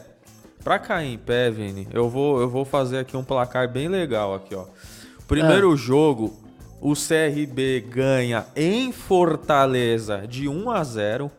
Pra 0.63 0.79
cair 0.79 1.13
em 1.13 1.17
pé, 1.17 1.51
Vini, 1.51 1.87
eu 1.93 2.09
vou, 2.09 2.39
eu 2.41 2.49
vou 2.49 2.65
fazer 2.65 2.99
aqui 2.99 3.15
um 3.15 3.23
placar 3.23 3.69
bem 3.71 3.87
legal 3.87 4.33
aqui, 4.33 4.55
ó. 4.55 4.65
Primeiro 5.27 5.71
Ah. 5.73 5.75
jogo, 5.75 6.39
o 6.81 6.93
CRB 6.95 7.81
ganha 7.81 8.45
em 8.55 8.91
Fortaleza 8.91 10.25
de 10.27 10.47
1 10.47 10.69
a 10.71 10.83
0, 10.83 11.29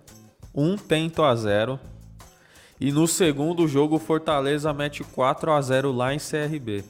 um 0.55 0.77
tento 0.77 1.23
a 1.23 1.35
0. 1.35 1.79
E 2.79 2.93
no 2.93 3.09
segundo 3.09 3.67
jogo, 3.67 3.97
o 3.97 3.99
Fortaleza 3.99 4.73
mete 4.73 5.03
4 5.03 5.51
a 5.51 5.61
0 5.63 5.91
lá 5.93 6.13
em 6.15 6.19
CRB. 6.19 6.85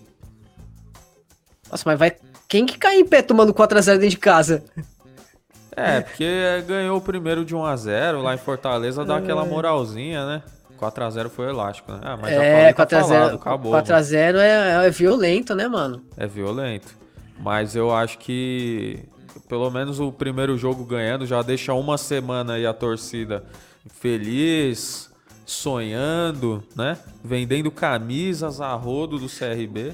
nossa, 1.71 1.83
mas 1.87 1.99
vai. 1.99 2.17
Quem 2.49 2.65
que 2.67 2.79
cai 2.79 2.97
em 3.01 3.05
pé 3.05 3.23
tomando 3.23 3.53
4x0 3.55 3.95
dentro 3.99 4.11
de 4.11 4.19
casa? 4.19 4.65
É, 5.77 6.01
porque 6.01 6.63
ganhou 6.67 6.97
o 6.97 7.01
primeiro 7.01 7.45
de 7.45 7.55
1 7.55 7.65
a 7.65 7.77
0 7.77 8.23
lá 8.23 8.35
em 8.35 8.39
Fortaleza, 8.39 9.05
dá 9.05 9.19
aquela 9.19 9.45
moralzinha, 9.45 10.25
né? 10.27 10.43
4 10.79 11.05
a 11.05 11.11
0 11.11 11.31
foi 11.31 11.49
elástico, 11.49 11.93
né? 11.93 12.01
Ah, 12.03 12.17
mas 12.21 12.35
já 12.35 12.43
é, 12.43 12.57
falei, 12.59 12.73
tá 12.75 12.87
4x0. 12.87 13.09
falado, 13.09 13.35
acabou. 13.37 13.73
mano. 13.73 13.85
4x0 13.85 14.37
é, 14.39 14.87
é 14.87 14.91
violento, 14.91 15.55
né, 15.55 15.69
mano? 15.69 16.03
É 16.17 16.27
violento. 16.27 16.89
Mas 17.39 17.77
eu 17.77 17.95
acho 17.95 18.19
que 18.19 19.01
pelo 19.49 19.71
menos 19.71 20.01
o 20.01 20.11
primeiro 20.11 20.57
jogo 20.57 20.85
ganhando 20.85 21.27
já 21.27 21.41
deixa 21.43 21.73
uma 21.75 21.97
semana 21.99 22.55
aí 22.55 22.67
a 22.67 22.73
torcida 22.73 23.45
feliz, 24.01 25.11
sonhando, 25.45 26.63
né? 26.75 26.97
Vendendo 27.23 27.71
camisas 27.71 28.61
a 28.61 28.73
rodo 28.75 29.19
do 29.19 29.27
CRB. 29.29 29.93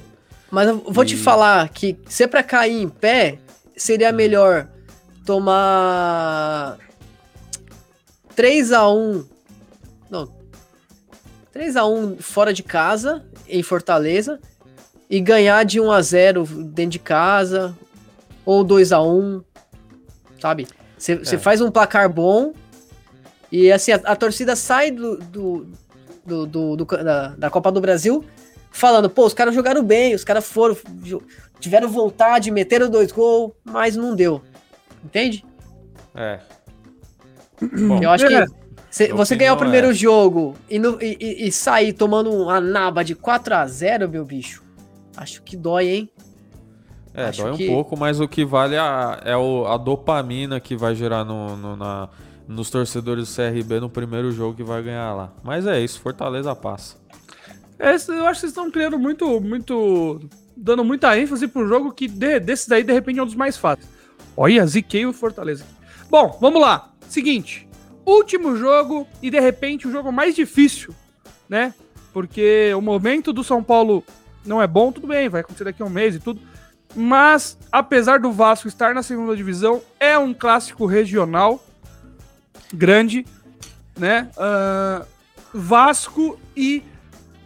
Mas 0.51 0.67
eu 0.67 0.83
vou 0.87 1.03
te 1.05 1.15
E- 1.15 1.17
falar 1.17 1.67
que 1.69 1.97
se 2.07 2.23
é 2.23 2.27
pra 2.27 2.43
cair 2.43 2.81
em 2.81 2.89
pé, 2.89 3.39
seria 3.75 4.11
melhor 4.11 4.67
tomar 5.25 6.77
3x1. 8.35 9.25
Não. 10.09 10.31
3x1 11.53 12.19
fora 12.21 12.53
de 12.53 12.63
casa, 12.63 13.23
em 13.47 13.61
Fortaleza, 13.61 14.39
e 15.09 15.19
ganhar 15.19 15.63
de 15.65 15.79
1x0 15.79 16.45
dentro 16.71 16.91
de 16.91 16.99
casa, 16.99 17.77
ou 18.45 18.65
2x1, 18.65 19.43
sabe? 20.41 20.67
Você 20.97 21.13
É. 21.13 21.37
faz 21.37 21.61
um 21.61 21.69
placar 21.69 22.11
bom, 22.11 22.53
e 23.51 23.71
assim, 23.71 23.91
a, 23.91 23.95
a 24.05 24.15
torcida 24.15 24.55
sai 24.55 24.89
do, 24.89 25.17
do, 25.17 25.67
do, 26.25 26.45
do- 26.47 26.75
do- 26.77 26.85
da, 26.85 27.27
da 27.29 27.49
Copa 27.49 27.71
do 27.71 27.79
Brasil 27.81 28.23
falando, 28.71 29.07
pô, 29.09 29.25
os 29.27 29.33
caras 29.35 29.53
jogaram 29.53 29.83
bem, 29.83 30.15
os 30.15 30.23
caras 30.23 30.45
foram, 30.45 30.75
tiveram 31.59 31.87
vontade, 31.89 32.49
meteram 32.49 32.89
dois 32.89 33.11
gols, 33.11 33.51
mas 33.63 33.95
não 33.95 34.15
deu. 34.15 34.41
Entende? 35.03 35.45
É. 36.15 36.39
Bom, 37.87 38.01
Eu 38.01 38.09
acho 38.09 38.27
que 38.27 38.33
É. 38.35 38.45
cê- 38.89 39.13
você 39.13 39.35
ganhar 39.35 39.53
o 39.53 39.57
primeiro 39.57 39.87
é- 39.89 39.93
jogo 39.93 40.55
e, 40.69 40.77
no- 40.79 41.01
e- 41.01 41.17
e- 41.19 41.47
e 41.47 41.51
sair 41.51 41.93
tomando 41.93 42.31
uma 42.31 42.59
naba 42.59 43.03
de 43.03 43.15
4 43.15 43.55
a 43.55 43.65
0 43.67 44.07
meu 44.09 44.25
bicho, 44.25 44.63
acho 45.17 45.41
que 45.43 45.55
dói, 45.57 45.87
hein? 45.89 46.09
é, 47.13 47.25
acho 47.25 47.43
dói 47.43 47.51
um 47.51 47.57
que- 47.57 47.67
pouco, 47.67 47.95
mas 47.97 48.19
o 48.19 48.27
que 48.27 48.43
vale 48.43 48.75
é 48.75 48.79
a, 48.79 49.21
é 49.23 49.37
o- 49.37 49.65
a 49.67 49.77
dopamina 49.77 50.59
que 50.59 50.75
vai 50.75 50.95
gerar 50.95 51.23
no, 51.23 51.55
no- 51.55 51.75
na- 51.75 52.09
nos 52.47 52.69
torcedores 52.69 53.29
do 53.29 53.35
CRB 53.35 53.79
no 53.79 53.89
primeiro 53.89 54.31
jogo 54.31 54.55
que 54.55 54.63
vai 54.63 54.81
ganhar 54.83 55.13
lá. 55.13 55.31
Mas 55.43 55.65
é 55.67 55.79
isso, 55.79 55.99
Fortaleza 56.01 56.53
passa. 56.55 56.97
Esse- 57.79 58.11
eu 58.11 58.25
acho 58.25 58.35
que 58.35 58.39
vocês 58.41 58.51
estão 58.51 58.69
criando 58.71 58.97
muito, 58.99 59.39
muito. 59.39 60.19
dando 60.55 60.83
muita 60.83 61.17
ênfase 61.17 61.47
pro 61.47 61.67
jogo 61.67 61.91
que 61.91 62.07
de, 62.07 62.39
desses 62.39 62.71
aí, 62.71 62.83
de 62.83 62.93
repente, 62.93 63.19
é 63.19 63.23
um 63.23 63.25
dos 63.25 63.35
mais 63.35 63.57
fáceis. 63.57 63.87
Olha, 64.35 64.65
ziquei 64.65 65.05
o 65.05 65.13
Fortaleza. 65.13 65.65
Bom, 66.09 66.37
vamos 66.39 66.61
lá. 66.61 66.91
Seguinte. 67.07 67.67
Último 68.05 68.57
jogo 68.57 69.07
e 69.21 69.29
de 69.29 69.39
repente 69.39 69.87
o 69.87 69.91
jogo 69.91 70.11
mais 70.11 70.35
difícil, 70.35 70.93
né? 71.47 71.73
Porque 72.11 72.73
o 72.75 72.81
momento 72.81 73.31
do 73.31 73.43
São 73.43 73.63
Paulo 73.63 74.03
não 74.45 74.61
é 74.61 74.67
bom, 74.67 74.91
tudo 74.91 75.07
bem, 75.07 75.29
vai 75.29 75.41
acontecer 75.41 75.63
daqui 75.63 75.81
a 75.81 75.85
um 75.85 75.89
mês 75.89 76.15
e 76.15 76.19
tudo. 76.19 76.41
Mas, 76.95 77.57
apesar 77.71 78.19
do 78.19 78.31
Vasco 78.31 78.67
estar 78.67 78.93
na 78.93 79.01
segunda 79.01 79.35
divisão, 79.35 79.81
é 79.99 80.17
um 80.17 80.33
clássico 80.33 80.85
regional 80.85 81.63
grande, 82.73 83.25
né? 83.97 84.29
Ah, 84.37 85.05
Vasco 85.53 86.39
e 86.55 86.83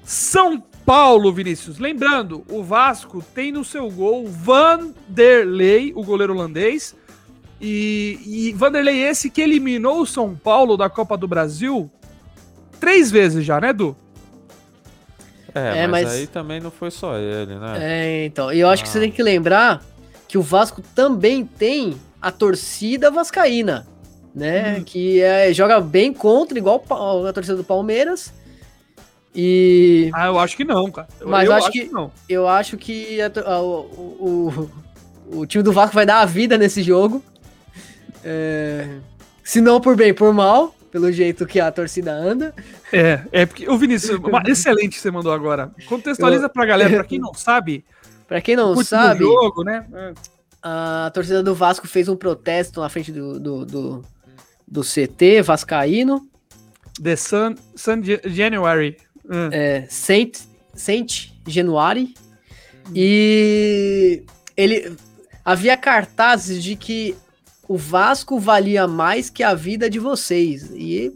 São 0.03 0.59
Paulo, 0.91 1.33
Vinícius. 1.33 1.79
Lembrando, 1.79 2.45
o 2.49 2.63
Vasco 2.63 3.21
tem 3.35 3.51
no 3.51 3.65
seu 3.65 3.91
gol 3.91 4.25
Vanderlei, 4.25 5.91
o 5.93 6.01
goleiro 6.01 6.31
holandês. 6.33 6.95
E, 7.59 8.17
e 8.25 8.53
Vanderlei 8.53 9.03
esse 9.03 9.29
que 9.29 9.41
eliminou 9.41 9.99
o 9.99 10.05
São 10.05 10.33
Paulo 10.33 10.77
da 10.77 10.89
Copa 10.89 11.17
do 11.17 11.27
Brasil 11.27 11.91
três 12.79 13.11
vezes 13.11 13.43
já, 13.43 13.59
né, 13.59 13.73
Du? 13.73 13.97
É, 15.53 15.79
É, 15.79 15.87
mas, 15.87 16.05
mas- 16.05 16.13
aí 16.15 16.27
também 16.27 16.61
não 16.61 16.71
foi 16.71 16.89
só 16.89 17.17
ele, 17.17 17.55
né? 17.55 17.77
É, 17.81 18.25
então. 18.25 18.53
E 18.53 18.59
eu 18.61 18.69
acho 18.69 18.81
que 18.81 18.87
você 18.87 18.99
Ah. 18.99 19.01
tem 19.01 19.11
que 19.11 19.21
lembrar 19.21 19.83
que 20.25 20.37
o 20.37 20.41
Vasco 20.41 20.81
também 20.95 21.43
tem 21.45 21.97
a 22.21 22.31
torcida 22.31 23.11
vascaína, 23.11 23.85
né? 24.33 24.75
Uhum. 24.77 24.83
Que 24.85 25.19
é, 25.21 25.51
joga 25.53 25.81
bem 25.81 26.13
contra, 26.13 26.57
igual 26.57 26.81
a 27.27 27.33
torcida 27.33 27.57
do 27.57 27.63
Palmeiras. 27.65 28.31
E 29.39 30.09
Ah, 30.15 30.25
eu 30.25 30.39
acho 30.39 30.57
que 30.57 30.63
não, 30.65 30.89
cara. 30.89 31.07
Eu, 31.21 31.27
Mas 31.29 31.45
eu 31.45 31.51
eu 31.51 31.57
acho 31.57 31.71
que- 31.71 31.85
não. 31.85 32.11
eu 32.27 32.47
acho 32.47 32.75
que 32.75 33.21
a 33.21 33.27
a- 33.45 33.61
o, 33.61 34.69
o, 35.29 35.37
o 35.39 35.45
time 35.45 35.63
do 35.63 35.71
Vasco 35.71 35.93
vai 35.93 36.07
dar 36.07 36.21
a 36.21 36.25
vida 36.25 36.57
nesse 36.57 36.81
jogo. 36.81 37.23
É, 38.23 38.87
se 39.43 39.61
não 39.61 39.79
por 39.79 39.95
bem, 39.95 40.13
por 40.13 40.33
mal, 40.33 40.75
pelo 40.91 41.11
jeito 41.11 41.45
que 41.45 41.59
a 41.59 41.71
torcida 41.71 42.11
anda. 42.13 42.53
É, 42.91 43.21
é 43.31 43.45
porque 43.45 43.69
o 43.69 43.77
Vinícius, 43.77 44.19
excelente 44.47 44.95
que 44.95 44.99
você 44.99 45.11
mandou 45.11 45.31
agora. 45.31 45.71
Contextualiza 45.87 46.49
pra 46.49 46.65
galera, 46.65 46.95
pra 46.95 47.03
quem 47.03 47.19
não 47.21 47.33
sabe, 47.33 47.85
Pra 48.27 48.41
quem 48.41 48.55
não 48.57 48.75
sabe, 48.83 49.19
jogo, 49.19 49.63
né? 49.63 49.85
É. 49.93 50.13
a 50.61 51.09
torcida 51.13 51.41
do 51.41 51.55
Vasco 51.55 51.87
fez 51.87 52.09
um 52.09 52.15
protesto 52.15 52.81
na 52.81 52.89
frente 52.89 53.09
do, 53.11 53.39
do, 53.39 53.65
do, 53.65 54.05
do 54.67 54.81
CT 54.81 55.41
Vascaíno. 55.43 56.27
The 57.01 57.15
Sun, 57.15 57.55
Sun 57.75 58.01
Ja- 58.03 58.19
January. 58.25 58.97
Hum. 59.29 59.49
é, 59.51 59.85
Saint, 59.89 60.39
Saint 60.73 61.29
January. 61.45 62.13
E 62.95 64.23
ele 64.55 64.95
havia 65.43 65.75
cartazes 65.75 66.63
de 66.63 66.75
que 66.75 67.15
o 67.67 67.77
Vasco 67.77 68.39
valia 68.39 68.87
mais 68.87 69.29
que 69.29 69.43
a 69.43 69.53
vida 69.53 69.89
de 69.89 69.99
vocês. 69.99 70.69
E 70.73 71.13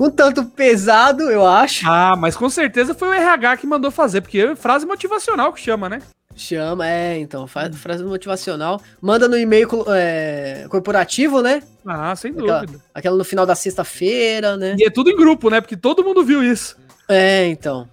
um, 0.00 0.06
um 0.06 0.10
tanto 0.10 0.44
pesado, 0.44 1.24
eu 1.24 1.46
acho. 1.46 1.86
Ah, 1.86 2.16
mas 2.16 2.36
com 2.36 2.48
certeza 2.48 2.94
foi 2.94 3.08
o 3.08 3.12
RH 3.12 3.58
que 3.58 3.66
mandou 3.66 3.90
fazer, 3.90 4.22
porque 4.22 4.38
é 4.38 4.56
frase 4.56 4.86
motivacional 4.86 5.52
que 5.52 5.60
chama, 5.60 5.88
né? 5.88 6.00
Chama, 6.38 6.88
é, 6.88 7.18
então, 7.18 7.48
fa- 7.48 7.68
frase 7.72 8.04
motivacional. 8.04 8.80
Manda 9.00 9.26
no 9.26 9.36
e-mail 9.36 9.68
é, 9.88 10.66
corporativo, 10.70 11.42
né? 11.42 11.62
Ah, 11.84 12.14
sem 12.14 12.30
Aquela- 12.30 12.60
dúvida. 12.60 12.84
Aquela 12.94 13.16
no 13.16 13.24
final 13.24 13.44
da 13.44 13.56
sexta-feira, 13.56 14.56
né? 14.56 14.76
E 14.78 14.84
é 14.86 14.90
tudo 14.90 15.10
em 15.10 15.16
grupo, 15.16 15.50
né? 15.50 15.60
Porque 15.60 15.76
todo 15.76 16.04
mundo 16.04 16.24
viu 16.24 16.40
isso. 16.42 16.76
É, 17.08 17.44
então. 17.46 17.88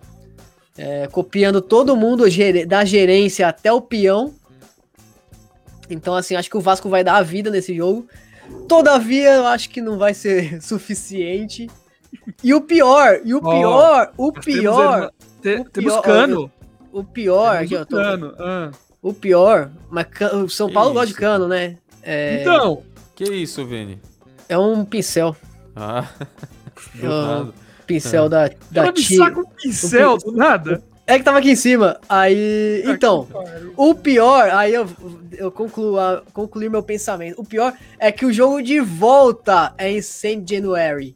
É, 0.77 1.07
copiando 1.07 1.59
todo 1.59 1.95
mundo, 1.95 2.25
da 2.67 2.85
gerência 2.85 3.47
até 3.47 3.73
o 3.73 3.81
peão. 3.81 4.33
Então, 5.89 6.13
assim, 6.15 6.35
acho 6.35 6.49
que 6.49 6.57
o 6.57 6.61
Vasco 6.61 6.87
vai 6.89 7.03
dar 7.03 7.15
a 7.15 7.21
vida 7.23 7.49
nesse 7.49 7.75
jogo. 7.75 8.07
Todavia, 8.67 9.33
eu 9.35 9.47
acho 9.47 9.69
que 9.71 9.81
não 9.81 9.97
vai 9.97 10.13
ser 10.13 10.61
suficiente. 10.61 11.67
E 12.43 12.53
o 12.53 12.61
pior, 12.61 13.19
e 13.23 13.33
o 13.33 13.41
pior, 13.41 14.11
o 14.17 14.31
pior, 14.31 15.11
Temos, 15.41 15.65
te- 15.65 15.67
o 15.67 15.71
temos 15.71 15.93
pior- 15.93 16.01
cano. 16.03 16.51
O 16.99 17.03
pior, 17.03 17.57
Temos 17.57 17.65
aqui, 17.65 17.75
ó, 17.75 17.81
um 17.81 17.85
tô- 17.85 17.95
cano. 17.97 18.33
ah. 18.39 18.71
o 19.01 19.13
pior, 19.13 19.71
mas 19.89 20.07
o 20.33 20.47
São 20.49 20.67
Que 20.67 20.73
Paulo 20.73 20.93
gosta 20.93 21.05
de 21.07 21.11
isso, 21.13 21.19
cano, 21.21 21.47
né? 21.47 21.77
É, 22.01 22.41
Então, 22.41 22.83
Que 23.15 23.23
isso, 23.25 23.65
Vini? 23.65 23.99
é 24.49 24.57
um 24.57 24.83
pincel, 24.85 25.35
Ah, 25.75 26.07
do 26.95 27.11
Ah, 27.11 27.37
nada. 27.39 27.53
pincel 27.85 28.29
da, 28.29 28.49
da 28.71 28.83
me 28.85 28.93
tia. 28.93 29.17
saca 29.17 29.39
um 29.39 29.45
pincel 29.45 30.17
do 30.17 30.31
nada. 30.31 30.81
É 31.07 31.19
que 31.19 31.23
tava 31.23 31.37
aqui 31.37 31.51
em 31.51 31.55
cima. 31.55 31.99
Aí. 32.09 32.81
Então, 32.87 33.27
o 33.77 33.93
pior, 33.93 34.49
aí 34.49 34.73
eu, 34.73 34.87
eu 35.33 35.51
concluo, 35.51 35.99
concluir 36.33 36.67
meu 36.67 36.81
pensamento. 36.81 37.39
O 37.39 37.45
pior 37.45 37.73
é 37.99 38.11
que 38.11 38.25
o 38.25 38.33
jogo 38.33 38.59
de 38.59 38.79
volta 38.79 39.71
é 39.77 39.91
em 39.91 40.01
St. 40.01 40.43
January. 40.49 41.15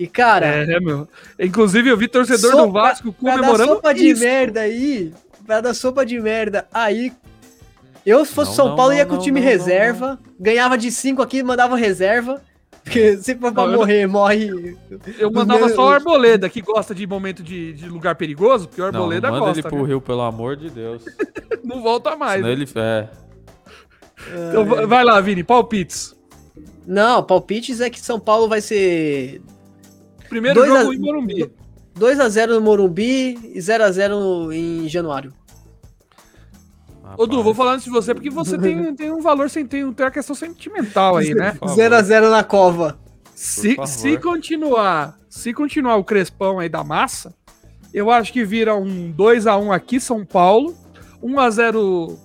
E, 0.00 0.06
cara, 0.06 0.46
É, 0.46 0.80
meu. 0.80 1.06
Inclusive, 1.38 1.90
eu 1.90 1.96
vi 1.96 2.08
torcedor 2.08 2.52
Sopa- 2.52 2.66
do 2.66 2.72
Vasco 2.72 3.12
pra 3.12 3.32
dar 3.32 3.36
comemorando 3.38 3.74
sopa 3.74 3.92
de 3.92 4.08
isso. 4.08 4.22
merda 4.22 4.60
aí, 4.62 5.12
pra 5.46 5.60
dar 5.60 5.74
sopa 5.74 6.06
de 6.06 6.18
merda 6.18 6.66
aí. 6.72 7.12
Eu, 8.06 8.24
se 8.24 8.32
fosse 8.32 8.48
Não, 8.52 8.56
São 8.56 8.68
não, 8.68 8.76
Paulo, 8.76 8.92
não, 8.92 8.98
ia 8.98 9.04
com 9.04 9.12
o 9.12 9.16
não, 9.16 9.22
time 9.22 9.40
não, 9.40 9.46
reserva. 9.46 10.18
Ganhava 10.40 10.78
de 10.78 10.90
5 10.90 11.20
aqui, 11.20 11.42
mandava 11.42 11.76
reserva. 11.76 12.40
Porque 12.82 13.18
se 13.18 13.34
for 13.34 13.52
pra 13.52 13.64
Não, 13.64 13.64
eu 13.64 13.70
não- 13.72 13.78
morrer, 13.80 14.06
morre. 14.06 14.74
Eu 15.18 15.30
mandava 15.30 15.68
só 15.68 15.84
o 15.84 15.88
Arboleda, 15.90 16.48
que 16.48 16.62
gosta 16.62 16.94
de 16.94 17.06
momento 17.06 17.42
de, 17.42 17.74
de 17.74 17.86
lugar 17.90 18.14
perigoso, 18.14 18.66
porque 18.68 18.80
o 18.80 18.84
Não, 18.84 19.00
Arboleda 19.00 19.30
manda 19.30 19.44
gosta. 19.44 19.60
ele 19.60 19.68
pro 19.68 19.82
né? 19.82 19.88
Rio, 19.88 20.00
pelo 20.00 20.22
amor 20.22 20.56
de 20.56 20.70
Deus. 20.70 21.04
Não 21.62 21.82
volta 21.82 22.16
mais. 22.16 22.36
Senão 22.42 22.48
né? 22.48 22.52
ele... 22.54 22.66
É, 22.74 23.08
Então, 24.48 24.64
va- 24.64 24.86
vai 24.86 25.04
lá, 25.04 25.20
Vini, 25.20 25.44
palpites. 25.44 26.16
Não, 26.86 27.22
palpites 27.22 27.82
é 27.82 27.90
que 27.90 28.00
São 28.00 28.18
Paulo 28.18 28.48
vai 28.48 28.62
ser 28.62 29.42
Primeiro 30.30 30.60
Dois 30.60 30.72
jogo 30.72 30.90
a- 30.90 30.94
em 30.94 30.98
Morumbi. 30.98 31.52
2x0 31.98 32.54
no 32.54 32.60
Morumbi 32.62 33.38
e 33.54 33.58
0x0 33.58 34.52
em 34.52 34.88
Januário. 34.88 35.34
Ô, 37.18 37.26
Du, 37.26 37.42
vou 37.42 37.52
falar 37.52 37.72
antes 37.72 37.84
de 37.84 37.90
você, 37.90 38.14
porque 38.14 38.30
você 38.30 38.56
tem, 38.56 38.94
tem 38.94 39.10
um 39.10 39.20
valor, 39.20 39.50
sem- 39.50 39.66
tem, 39.66 39.92
tem 39.92 40.04
uma 40.06 40.10
questão 40.12 40.34
sentimental 40.34 41.16
aí, 41.16 41.34
né? 41.34 41.52
Por 41.58 41.68
favor. 41.68 41.76
0x0 41.76 42.30
na 42.30 42.44
cova. 42.44 42.98
Se, 43.34 43.76
se 43.86 44.16
continuar, 44.18 45.18
se 45.28 45.52
continuar 45.52 45.96
o 45.96 46.04
crespão 46.04 46.58
aí 46.60 46.68
da 46.68 46.84
massa, 46.84 47.34
eu 47.92 48.10
acho 48.10 48.32
que 48.32 48.44
vira 48.44 48.76
um 48.76 49.12
2x1 49.12 49.72
aqui, 49.74 49.98
São 49.98 50.24
Paulo, 50.24 50.76
1x0 51.22 52.16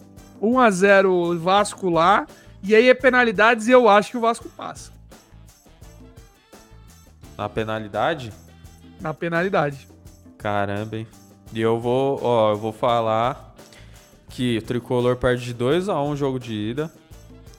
1x0 0.41 1.37
Vasco 1.39 1.89
lá, 1.89 2.27
e 2.61 2.75
aí 2.75 2.87
é 2.89 2.93
penalidades 2.93 3.67
e 3.67 3.71
eu 3.71 3.89
acho 3.89 4.11
que 4.11 4.17
o 4.17 4.21
Vasco 4.21 4.47
passa 4.49 4.91
Na 7.37 7.49
penalidade? 7.49 8.31
na 8.99 9.13
penalidade. 9.13 9.87
Caramba, 10.37 10.97
hein? 10.97 11.07
E 11.53 11.61
eu 11.61 11.79
vou, 11.79 12.19
ó, 12.21 12.51
eu 12.51 12.57
vou 12.57 12.71
falar 12.71 13.53
que 14.29 14.57
o 14.57 14.61
Tricolor 14.61 15.15
perde 15.15 15.45
de 15.45 15.55
2x1 15.55 16.11
o 16.11 16.15
jogo 16.15 16.39
de 16.39 16.53
ida. 16.53 16.91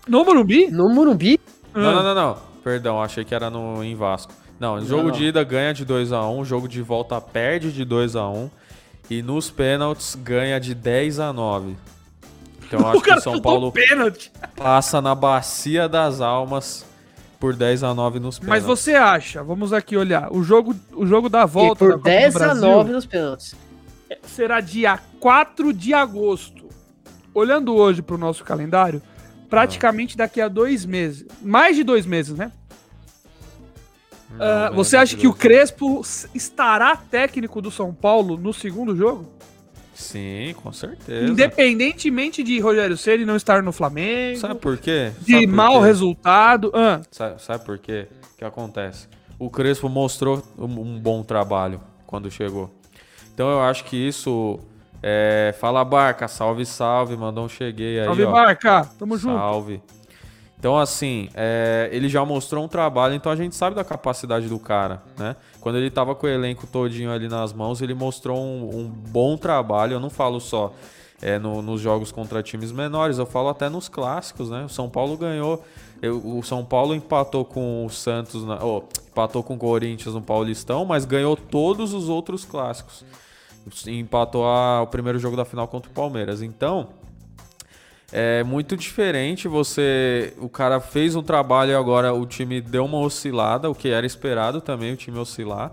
No 0.07 0.25
Morumbi? 0.25 0.71
No 0.71 0.93
Morumbi? 0.93 1.41
Ah. 1.75 1.81
Não, 1.81 1.95
não, 1.95 2.03
não, 2.03 2.15
não. 2.15 2.39
Perdão, 2.63 3.01
achei 3.01 3.25
que 3.25 3.35
era 3.35 3.49
no, 3.49 3.83
em 3.83 3.95
Vasco. 3.95 4.33
Não, 4.59 4.75
o 4.75 4.85
jogo 4.85 5.05
não. 5.05 5.11
de 5.11 5.27
ida 5.27 5.45
ganha 5.45 5.73
de 5.73 5.85
2x1, 5.85 6.41
o 6.41 6.45
jogo 6.45 6.67
de 6.67 6.83
volta 6.83 7.21
perde 7.21 7.71
de 7.71 7.85
2x1 7.85 8.51
e 9.11 9.23
nos 9.23 9.51
pênaltis 9.51 10.15
ganha 10.17 10.59
de 10.59 10.75
10 10.75 11.21
a 11.21 11.33
9. 11.33 11.77
Então 12.67 12.81
eu 12.81 12.89
acho 12.89 13.03
que 13.03 13.13
o 13.13 13.21
São 13.21 13.41
Paulo 13.41 13.71
pênalti. 13.71 14.33
passa 14.57 15.01
na 15.01 15.15
bacia 15.15 15.89
das 15.89 16.21
almas 16.21 16.85
por 17.39 17.55
10 17.55 17.83
a 17.85 17.95
9 17.95 18.19
nos 18.19 18.39
Mas 18.41 18.63
pênaltis. 18.63 18.67
você 18.85 18.95
acha, 18.95 19.43
vamos 19.43 19.73
aqui 19.73 19.97
olhar, 19.97 20.33
o 20.33 20.43
jogo, 20.43 20.75
o 20.93 21.07
jogo 21.07 21.29
da 21.29 21.43
E 21.43 21.47
volta 21.47 21.79
por 21.79 21.89
da 21.89 21.95
Copa 21.97 22.09
do 22.11 22.11
10 22.11 22.37
a 22.37 22.39
Brasil 22.39 22.61
9 22.63 22.93
nos 22.93 23.07
pênaltis. 23.07 23.55
será 24.23 24.61
dia 24.61 24.99
4 25.21 25.73
de 25.73 25.93
agosto. 25.95 26.67
Olhando 27.35 27.75
hoje 27.75 28.01
para 28.01 28.15
o 28.15 28.19
nosso 28.19 28.43
calendário, 28.45 29.03
praticamente 29.51 30.17
daqui 30.17 30.41
a 30.41 30.49
dois 30.49 30.87
meses. 30.87 31.27
Mais 31.43 31.77
de 31.77 31.85
dois 31.85 32.07
meses, 32.07 32.35
né? 32.37 32.51
Não, 34.31 34.45
Ah, 34.45 34.61
menos 34.71 34.77
você 34.77 34.97
acha 34.97 35.17
que 35.17 35.27
o. 35.29 35.33
Crespo 35.35 36.03
estará 36.35 36.97
técnico 36.97 37.61
do 37.61 37.71
São 37.71 37.93
Paulo 37.95 38.37
no 38.37 38.53
segundo 38.53 38.97
jogo? 38.97 39.31
Sim, 39.97 40.55
com 40.63 40.71
certeza. 40.73 41.25
Independentemente 41.33 42.43
de 42.43 42.61
Rogério 42.61 42.99
Ceni 42.99 43.25
não 43.25 43.35
estar 43.35 43.63
no 43.63 43.73
Flamengo, 43.73 44.39
Sabe 44.39 44.61
por 44.61 44.77
quê? 44.77 45.11
de 45.23 45.33
Sabe 45.33 45.47
por 45.47 45.55
mau 45.55 45.81
quê? 45.81 45.87
resultado. 45.87 46.71
Ah, 46.75 47.01
Sabe, 47.11 47.43
sabe 47.43 47.65
por 47.65 47.79
quê? 47.79 48.07
O 48.35 48.37
que 48.37 48.45
acontece? 48.45 49.09
O 49.39 49.49
Crespo 49.49 49.89
mostrou 49.89 50.43
um, 50.59 50.99
bom 51.01 51.23
trabalho 51.23 51.81
quando 52.07 52.31
chegou. 52.31 52.71
Então 53.35 53.49
eu 53.51 53.63
acho 53.63 53.85
que 53.85 53.97
isso. 53.97 54.59
É, 55.03 55.55
fala 55.61 55.85
Barca, 55.85 56.27
salve, 56.29 56.65
salve, 56.67 57.17
mandou 57.17 57.45
um 57.45 57.49
cheguei 57.49 57.99
aí. 58.01 58.05
salve 58.07 58.25
ó. 58.25 58.33
Barca, 58.33 58.83
tamo 58.99 59.17
junto. 59.17 59.37
Salve. 59.37 59.81
Então, 60.59 60.77
assim, 60.79 61.29
é, 61.35 61.89
ele 61.93 62.09
já 62.09 62.25
mostrou 62.25 62.65
um 62.65 62.69
trabalho, 62.69 63.15
então 63.15 63.31
a 63.31 63.37
gente 63.37 63.55
sabe 63.55 63.77
da 63.77 63.85
capacidade 63.85 64.49
do 64.49 64.59
cara, 64.59 65.03
né? 65.19 65.37
Quando 65.61 65.77
ele 65.77 65.91
tava 65.91 66.15
com 66.15 66.27
o 66.27 66.31
elenco 66.31 66.67
todinho 66.67 67.13
ali 67.13 67.29
nas 67.29 67.53
mãos, 67.53 67.83
ele 67.83 67.95
mostrou 67.95 68.39
um, 68.39 68.81
um 68.81 68.89
bom 68.89 69.37
trabalho. 69.37 69.93
Eu 69.95 70.01
não 70.01 70.09
falo 70.11 70.41
só 70.41 70.73
é, 71.23 71.39
no- 71.39 71.63
nos 71.63 71.81
jogos 71.81 72.11
contra 72.13 72.43
times 72.43 72.73
menores, 72.73 73.19
eu 73.19 73.27
falo 73.27 73.49
até 73.49 73.69
nos 73.69 73.89
clássicos, 73.89 74.51
né? 74.51 74.65
O 74.65 74.69
São 74.69 74.89
Paulo 74.89 75.17
ganhou. 75.17 75.63
eu- 76.03 76.19
o 76.39 76.43
São 76.43 76.63
Paulo 76.65 76.95
empatou 76.95 77.43
com 77.45 77.87
o 77.87 77.91
Santos, 77.91 78.45
na, 78.45 78.63
oh, 78.63 78.83
empatou 79.11 79.43
com 79.43 79.55
o 79.55 79.59
Corinthians 79.59 80.15
no 80.15 80.21
Paulistão, 80.21 80.85
mas 80.85 81.05
ganhou 81.07 81.35
todos 81.37 81.95
os 81.95 82.09
outros 82.11 82.45
clássicos. 82.45 83.03
Empatou 83.87 84.45
a- 84.47 84.83
o 84.83 84.87
primeiro 84.87 85.19
jogo 85.19 85.37
da 85.37 85.45
final 85.45 85.67
contra 85.69 85.91
o 85.91 85.95
Palmeiras. 85.95 86.43
Então, 86.43 86.89
é 88.13 88.45
muito 88.45 88.77
diferente 88.77 89.49
você. 89.49 90.33
O 90.39 90.49
cara 90.49 90.81
fez 90.81 91.17
um 91.17 91.23
trabalho 91.23 91.73
e 91.73 91.75
agora 91.75 92.13
o 92.13 92.25
time 92.27 92.61
deu 92.61 92.85
uma 92.85 92.99
oscilada, 92.99 93.69
o 93.69 93.75
que 93.75 93.89
era 93.89 94.07
esperado 94.07 94.61
também, 94.61 94.93
o 94.93 94.97
time 94.97 95.19
oscilar. 95.19 95.73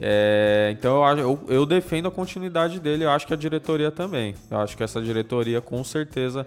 É, 0.00 0.74
então 0.76 1.06
eu, 1.06 1.18
eu, 1.18 1.40
eu 1.48 1.66
defendo 1.66 2.08
a 2.08 2.10
continuidade 2.10 2.80
dele, 2.80 3.04
eu 3.04 3.10
acho 3.10 3.26
que 3.26 3.34
a 3.34 3.36
diretoria 3.36 3.90
também. 3.90 4.34
Eu 4.50 4.58
acho 4.58 4.76
que 4.76 4.82
essa 4.82 5.00
diretoria, 5.02 5.60
com 5.60 5.84
certeza, 5.84 6.46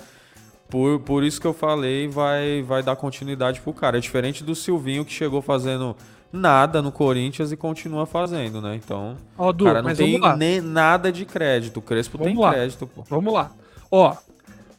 por, 0.70 1.00
por 1.02 1.24
isso 1.24 1.40
que 1.40 1.48
eu 1.48 1.54
falei, 1.54 2.08
vai, 2.08 2.64
vai 2.64 2.82
dar 2.82 2.96
continuidade 2.96 3.62
pro 3.62 3.72
cara. 3.74 3.98
É 3.98 4.02
diferente 4.02 4.44
do 4.44 4.56
Silvinho 4.56 5.06
que 5.06 5.14
chegou 5.14 5.42
fazendo 5.42 5.96
nada 6.34 6.82
no 6.82 6.92
Corinthians 6.92 7.52
e 7.52 7.56
continua 7.56 8.06
fazendo, 8.06 8.60
né? 8.60 8.76
Então, 8.76 9.16
Ó, 9.38 9.50
o 9.50 9.54
Du, 9.54 9.66
cara 9.66 9.82
não 9.82 9.94
tem 9.96 10.20
nem 10.38 10.60
nada 10.60 11.12
de 11.12 11.24
crédito. 11.24 11.78
O 11.78 11.82
Crespo 11.82 12.18
Vamos 12.18 12.34
tem 12.34 12.42
lá. 12.42 12.52
crédito, 12.52 12.88
pô. 12.88 13.04
Vamos 13.08 13.34
lá. 13.34 13.52
Ó, 13.90 14.14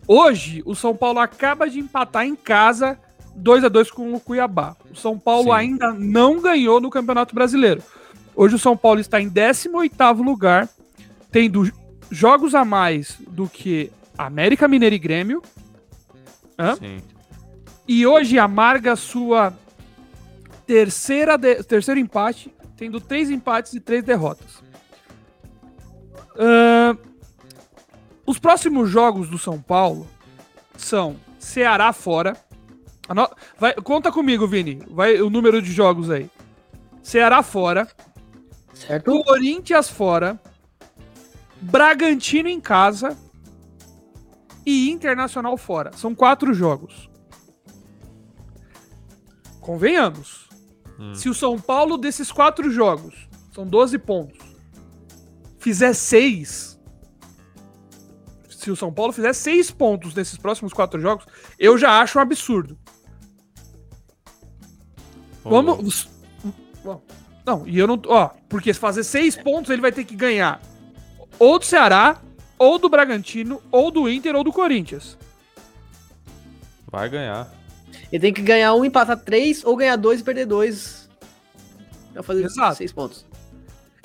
hoje 0.07 0.63
o 0.65 0.75
São 0.75 0.95
Paulo 0.97 1.19
acaba 1.19 1.69
de 1.69 1.79
empatar 1.79 2.25
em 2.27 2.35
casa 2.37 2.99
2 3.35 3.65
a 3.65 3.69
2 3.69 3.91
com 3.91 4.15
o 4.15 4.21
Cuiabá. 4.21 4.77
O 4.91 4.97
São 4.97 5.19
Paulo 5.19 5.47
Sim. 5.49 5.53
ainda 5.53 5.93
não 5.93 6.41
ganhou 6.41 6.81
no 6.81 6.91
Campeonato 6.91 7.35
Brasileiro. 7.35 7.83
Hoje 8.35 8.55
o 8.55 8.59
São 8.59 8.77
Paulo 8.77 9.01
está 9.01 9.21
em 9.21 9.29
18º 9.31 10.23
lugar, 10.23 10.69
tendo 11.31 11.71
jogos 12.11 12.55
a 12.55 12.65
mais 12.65 13.17
do 13.29 13.49
que 13.49 13.91
América 14.17 14.67
Mineiro 14.69 14.95
e 14.95 14.99
Grêmio, 14.99 15.43
Hã? 16.59 16.77
Sim. 16.77 16.99
e 17.87 18.07
hoje 18.07 18.39
amarga 18.39 18.97
sua 18.97 19.53
terceira 20.67 21.37
de- 21.37 21.63
terceiro 21.63 22.01
empate, 22.01 22.53
tendo 22.77 23.01
três 23.01 23.31
empates 23.31 23.73
e 23.75 23.81
três 23.81 24.03
derrotas. 24.03 24.63
Ahn, 26.39 26.97
os 28.27 28.39
próximos 28.39 28.91
jogos 28.91 29.29
do 29.29 29.39
São 29.39 29.61
Paulo 29.61 30.07
são 30.77 31.17
Ceará 31.39 31.93
fora. 31.93 32.37
Ano- 33.09 33.31
vai- 33.59 33.75
conta 33.75 34.11
comigo, 34.11 34.47
Vini. 34.49 34.83
Vai 34.91 35.21
o 35.21 35.31
número 35.31 35.63
de 35.63 35.71
jogos 35.73 36.11
aí. 36.11 36.29
Ceará 37.03 37.43
fora, 37.43 37.87
Certo? 38.75 39.23
Corinthians 39.25 39.89
fora, 39.89 40.41
Bragantino 41.61 42.49
em 42.49 42.61
casa 42.61 43.17
e 44.67 44.91
Internacional 44.91 45.57
fora. 45.57 45.93
São 45.97 46.15
quatro 46.15 46.53
jogos. 46.53 47.09
Convenhamos. 49.61 50.49
Hum. 50.99 51.15
Se 51.15 51.29
o 51.29 51.35
São 51.35 51.59
Paulo 51.59 51.97
desses 51.97 52.33
quatro 52.33 52.71
jogos, 52.71 53.29
são 53.55 53.67
12 53.67 53.99
pontos, 53.99 54.39
fizer 55.59 55.93
seis. 55.95 56.76
Se 58.67 58.71
o 58.73 58.75
São 58.75 58.93
Paulo 58.93 59.13
fizer 59.13 59.33
seis 59.33 59.71
pontos 59.71 60.13
nesses 60.13 60.37
próximos 60.37 60.73
quatro 60.73 61.01
jogos, 61.01 61.25
eu 61.57 61.79
já 61.79 62.01
acho 62.01 62.19
um 62.19 62.23
absurdo. 62.23 62.77
Vamos. 65.45 66.09
Não, 67.47 67.65
e 67.65 67.79
eu 67.79 67.87
não. 67.87 68.03
Ó, 68.09 68.31
porque 68.49 68.75
se 68.75 68.81
fazer 68.81 69.05
seis 69.05 69.37
pontos, 69.37 69.71
ele 69.71 69.81
vai 69.81 69.93
ter 69.93 70.03
que 70.03 70.17
ganhar 70.17 70.61
ou 71.39 71.61
do 71.61 71.65
Ceará, 71.65 72.21
ou 72.59 72.77
do 72.77 72.89
Bragantino, 72.89 73.63
ou 73.71 73.93
do 73.93 74.09
Inter, 74.09 74.35
ou 74.35 74.43
do 74.43 74.53
Corinthians. 74.53 75.17
Vai 76.91 77.09
ganhar. 77.09 77.49
Ele 78.11 78.21
tem 78.21 78.33
que 78.33 78.43
ganhar 78.43 78.75
um, 78.75 78.85
empatar 78.85 79.21
três, 79.21 79.65
ou 79.65 79.77
ganhar 79.77 79.95
dois 79.95 80.23
e 80.23 80.25
perder 80.25 80.47
dois. 80.47 81.09
Pra 82.13 82.25
fazer 82.25 82.45
Exato. 82.45 82.75
seis 82.75 82.93
pontos. 82.93 83.25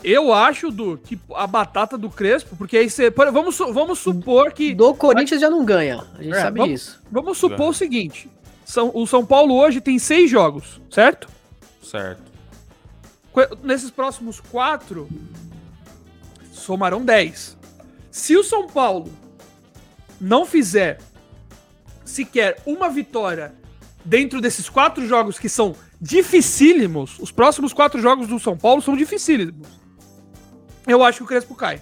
Eu 0.04 0.34
acho, 0.34 0.72
do 0.72 0.98
que 0.98 1.20
a 1.36 1.46
batata 1.46 1.98
do 1.98 2.10
Crespo, 2.10 2.56
porque 2.56 2.78
aí 2.78 2.90
você. 2.90 3.10
Vamos, 3.12 3.58
vamos 3.58 4.00
supor 4.00 4.52
que. 4.52 4.74
Do 4.74 4.94
Corinthians 4.96 5.40
já 5.42 5.50
não 5.50 5.64
ganha. 5.64 6.04
A 6.18 6.24
gente 6.24 6.36
É, 6.36 6.42
sabe 6.42 6.58
vamos- 6.60 6.80
disso. 6.82 7.02
Vamos 7.12 7.38
supor 7.38 7.58
Ganha. 7.58 7.70
o 7.70 7.74
seguinte: 7.74 8.30
São, 8.66 8.92
o 8.94 9.06
São 9.06 9.26
Paulo 9.26 9.54
hoje 9.56 9.80
tem 9.82 10.00
seis 10.00 10.30
jogos, 10.30 10.82
certo? 10.90 11.28
Certo. 11.84 12.32
Nesses 13.64 13.90
próximos 13.92 14.40
quatro, 14.40 15.08
somarão 16.52 17.04
10. 17.04 17.58
Se 18.10 18.36
o 18.36 18.44
São 18.44 18.68
Paulo 18.68 19.12
não 20.20 20.46
fizer 20.46 21.00
sequer 22.04 22.62
uma 22.66 22.90
vitória 22.90 23.54
dentro 24.04 24.42
desses 24.42 24.68
quatro 24.68 25.08
jogos 25.08 25.40
que 25.40 25.48
são 25.48 25.76
dificílimos, 26.00 27.20
os 27.20 27.32
próximos 27.32 27.72
quatro 27.72 28.02
jogos 28.02 28.28
do 28.28 28.40
São 28.40 28.58
Paulo 28.58 28.82
são 28.82 28.98
dificílimos. 28.98 29.68
Eu 30.88 31.04
acho 31.04 31.20
que 31.20 31.24
o 31.24 31.28
Crespo 31.28 31.56
cai. 31.56 31.82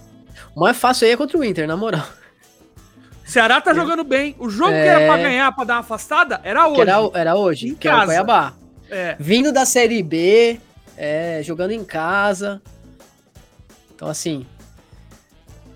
O 0.54 0.60
mais 0.60 0.76
fácil 0.76 1.06
aí 1.06 1.12
é 1.12 1.16
contra 1.16 1.38
o 1.38 1.44
Inter, 1.44 1.66
na 1.66 1.76
moral. 1.76 2.06
Ceará 3.24 3.60
tá 3.60 3.72
jogando 3.72 4.02
bem. 4.02 4.34
O 4.38 4.50
jogo 4.50 4.72
é... 4.72 4.82
que 4.82 4.88
era 4.88 5.06
pra 5.06 5.16
ganhar, 5.16 5.52
pra 5.52 5.64
dar 5.64 5.74
uma 5.74 5.80
afastada, 5.80 6.40
era 6.42 6.66
hoje. 6.68 6.80
era, 6.80 7.10
era 7.14 7.36
hoje, 7.36 7.68
em 7.68 7.74
que 7.74 7.88
casa. 7.88 8.12
era 8.12 8.22
o 8.22 8.26
Cuiabá. 8.26 8.54
É. 8.90 9.16
Vindo 9.20 9.52
da 9.52 9.64
Série 9.64 10.02
B, 10.02 10.58
é, 10.96 11.40
jogando 11.44 11.70
em 11.70 11.84
casa. 11.84 12.60
Então, 13.94 14.08
assim. 14.08 14.44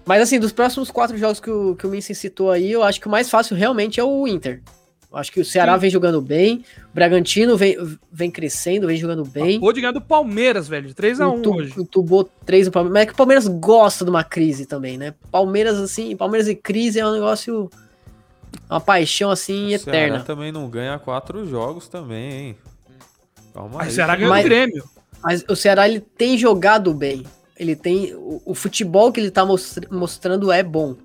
Mas, 0.05 0.21
assim, 0.21 0.41
dos 0.41 0.53
próximos 0.53 0.91
quatro 0.91 1.17
jogos 1.17 1.39
que 1.39 1.51
o, 1.51 1.77
que 1.77 1.87
o 1.87 1.91
Minsen 1.91 2.15
citou 2.15 2.51
aí, 2.51 2.73
eu 2.73 2.83
acho 2.83 3.01
que 3.01 3.07
o 3.07 3.11
mais 3.11 3.31
fácil 3.31 3.57
realmente 3.57 4.01
é 4.01 4.05
o 4.05 4.27
Inter. 4.27 4.61
Acho 5.15 5.33
que 5.33 5.41
o 5.41 5.45
Ceará 5.45 5.75
Sim. 5.75 5.81
vem 5.81 5.91
jogando 5.91 6.21
bem, 6.21 6.65
o 6.91 6.95
Bragantino 6.95 7.57
vem, 7.57 7.77
vem 8.11 8.31
crescendo, 8.31 8.87
vem 8.87 8.97
jogando 8.97 9.25
bem. 9.25 9.57
Acabou 9.57 9.73
de 9.73 9.81
ganhar 9.81 9.93
do 9.93 10.01
Palmeiras, 10.01 10.69
velho, 10.69 10.89
de 10.89 10.95
3x1 10.95 11.47
hoje. 11.47 11.75
Entubou 11.79 12.29
3 12.45 12.67
do 12.67 12.73
Palmeiras. 12.73 12.95
Mas 12.95 13.03
é 13.03 13.07
que 13.07 13.13
o 13.13 13.17
Palmeiras 13.17 13.47
gosta 13.47 14.05
de 14.05 14.11
uma 14.11 14.25
crise 14.25 14.67
também, 14.67 14.99
né? 14.99 15.15
Palmeiras, 15.31 15.79
assim, 15.79 16.17
Palmeiras 16.17 16.49
e 16.49 16.55
crise 16.55 16.99
é 16.99 17.07
um 17.07 17.13
negócio. 17.13 17.71
Uma 18.71 18.81
paixão, 18.81 19.31
assim, 19.31 19.69
o 19.69 19.75
eterna. 19.75 20.17
Ceará 20.17 20.25
também 20.25 20.53
não 20.53 20.69
ganha 20.69 20.99
quatro 20.99 21.47
jogos 21.47 21.89
também, 21.89 22.33
hein? 22.33 22.57
Calma 23.53 23.83
aí. 23.83 23.89
O 23.89 23.93
Ceará 23.93 24.17
ganhou 24.17 24.37
o 24.37 24.43
Grêmio. 24.43 24.85
Mas 25.23 25.45
o 25.49 25.57
Ceará, 25.57 25.89
ele 25.89 26.01
tem 26.01 26.37
jogado 26.37 26.93
bem. 26.93 27.25
Ele 27.57 27.75
tem. 27.75 28.15
O, 28.15 28.43
o 28.45 28.55
futebol 28.55 29.13
que 29.13 29.21
ele 29.21 29.31
tá 29.31 29.45
mostra, 29.45 29.89
mostrando 29.91 30.53
é 30.53 30.63
bom. 30.63 30.97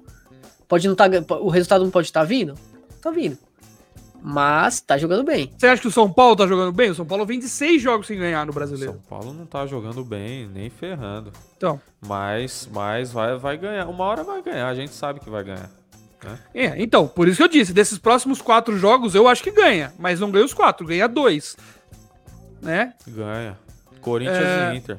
Pode 0.68 0.88
não 0.88 0.95
tá. 0.95 1.05
O 1.39 1.49
resultado 1.49 1.84
não 1.84 1.91
pode 1.91 2.07
estar 2.07 2.22
tá 2.22 2.26
vindo? 2.26 2.55
Tá 3.01 3.12
vindo. 3.12 3.38
Mas 4.22 4.82
tá 4.82 4.98
jogando 4.98 5.24
bem. 5.24 5.52
Você 5.58 5.68
acha 5.68 5.82
que 5.82 5.88
o 5.88 5.92
São 5.92 6.12
Paulo 6.12 6.36
tá 6.36 6.46
jogando 6.46 6.72
bem? 6.72 6.90
O 6.90 6.96
São 6.96 7.06
Paulo 7.06 7.26
vem 7.26 7.40
de 7.40 7.48
seis 7.48 7.82
jogos 7.82 8.08
sem 8.08 8.18
ganhar 8.18 8.46
no 8.46 8.54
brasileiro. 8.54 8.94
São 8.94 9.02
Paulo 9.02 9.34
não 9.34 9.46
tá 9.46 9.66
jogando 9.66 10.04
bem, 10.04 10.48
nem 10.48 10.70
ferrando. 10.70 11.32
Então. 11.56 11.80
Mas, 12.06 12.70
mas 12.72 13.12
vai, 13.12 13.38
vai 13.38 13.58
ganhar. 13.58 13.88
Uma 13.88 14.04
hora 14.04 14.24
vai 14.24 14.42
ganhar, 14.42 14.68
a 14.68 14.76
gente 14.76 14.94
sabe 14.94 15.20
que 15.20 15.30
vai 15.30 15.44
ganhar. 15.44 15.70
Né? 16.24 16.40
É, 16.54 16.82
então, 16.82 17.08
por 17.08 17.28
isso 17.28 17.38
que 17.38 17.44
eu 17.44 17.48
disse, 17.48 17.74
desses 17.74 17.98
próximos 17.98 18.42
quatro 18.42 18.78
jogos 18.78 19.16
eu 19.16 19.28
acho 19.28 19.42
que 19.42 19.52
ganha, 19.52 19.94
mas 19.98 20.20
não 20.20 20.32
ganha 20.32 20.46
os 20.46 20.54
quatro, 20.54 20.86
ganha 20.86 21.08
dois. 21.08 21.56
Né? 22.62 22.94
Ganha. 23.08 23.58
Corinthians 24.02 24.38
é... 24.38 24.74
e 24.74 24.78
Inter. 24.78 24.98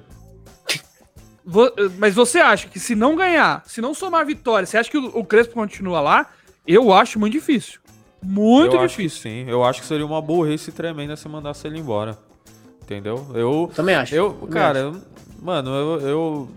Mas 1.99 2.15
você 2.15 2.39
acha 2.39 2.69
que 2.69 2.79
se 2.79 2.95
não 2.95 3.17
ganhar, 3.17 3.63
se 3.67 3.81
não 3.81 3.93
somar 3.93 4.25
vitória, 4.25 4.67
você 4.67 4.79
acha 4.79 4.91
que 4.91 4.99
o 4.99 5.25
Crespo 5.25 5.55
continua 5.55 6.01
lá? 6.01 6.31
Eu 6.67 6.93
acho 6.93 7.19
muito 7.19 7.33
difícil. 7.33 7.80
Muito 8.23 8.77
eu 8.77 8.87
difícil. 8.87 9.23
sim, 9.23 9.45
eu 9.49 9.65
acho 9.65 9.81
que 9.81 9.87
seria 9.87 10.05
uma 10.05 10.21
burrice 10.21 10.71
tremenda 10.73 11.17
se 11.17 11.29
mandasse 11.29 11.67
ele 11.67 11.79
embora. 11.79 12.19
Entendeu? 12.83 13.27
Eu 13.35 13.71
também 13.75 13.95
acho. 13.95 14.15
Eu, 14.15 14.33
também 14.33 14.49
cara, 14.49 14.89
acho. 14.89 14.99
Eu, 14.99 15.03
mano, 15.41 15.71
eu, 15.71 16.01
eu, 16.01 16.49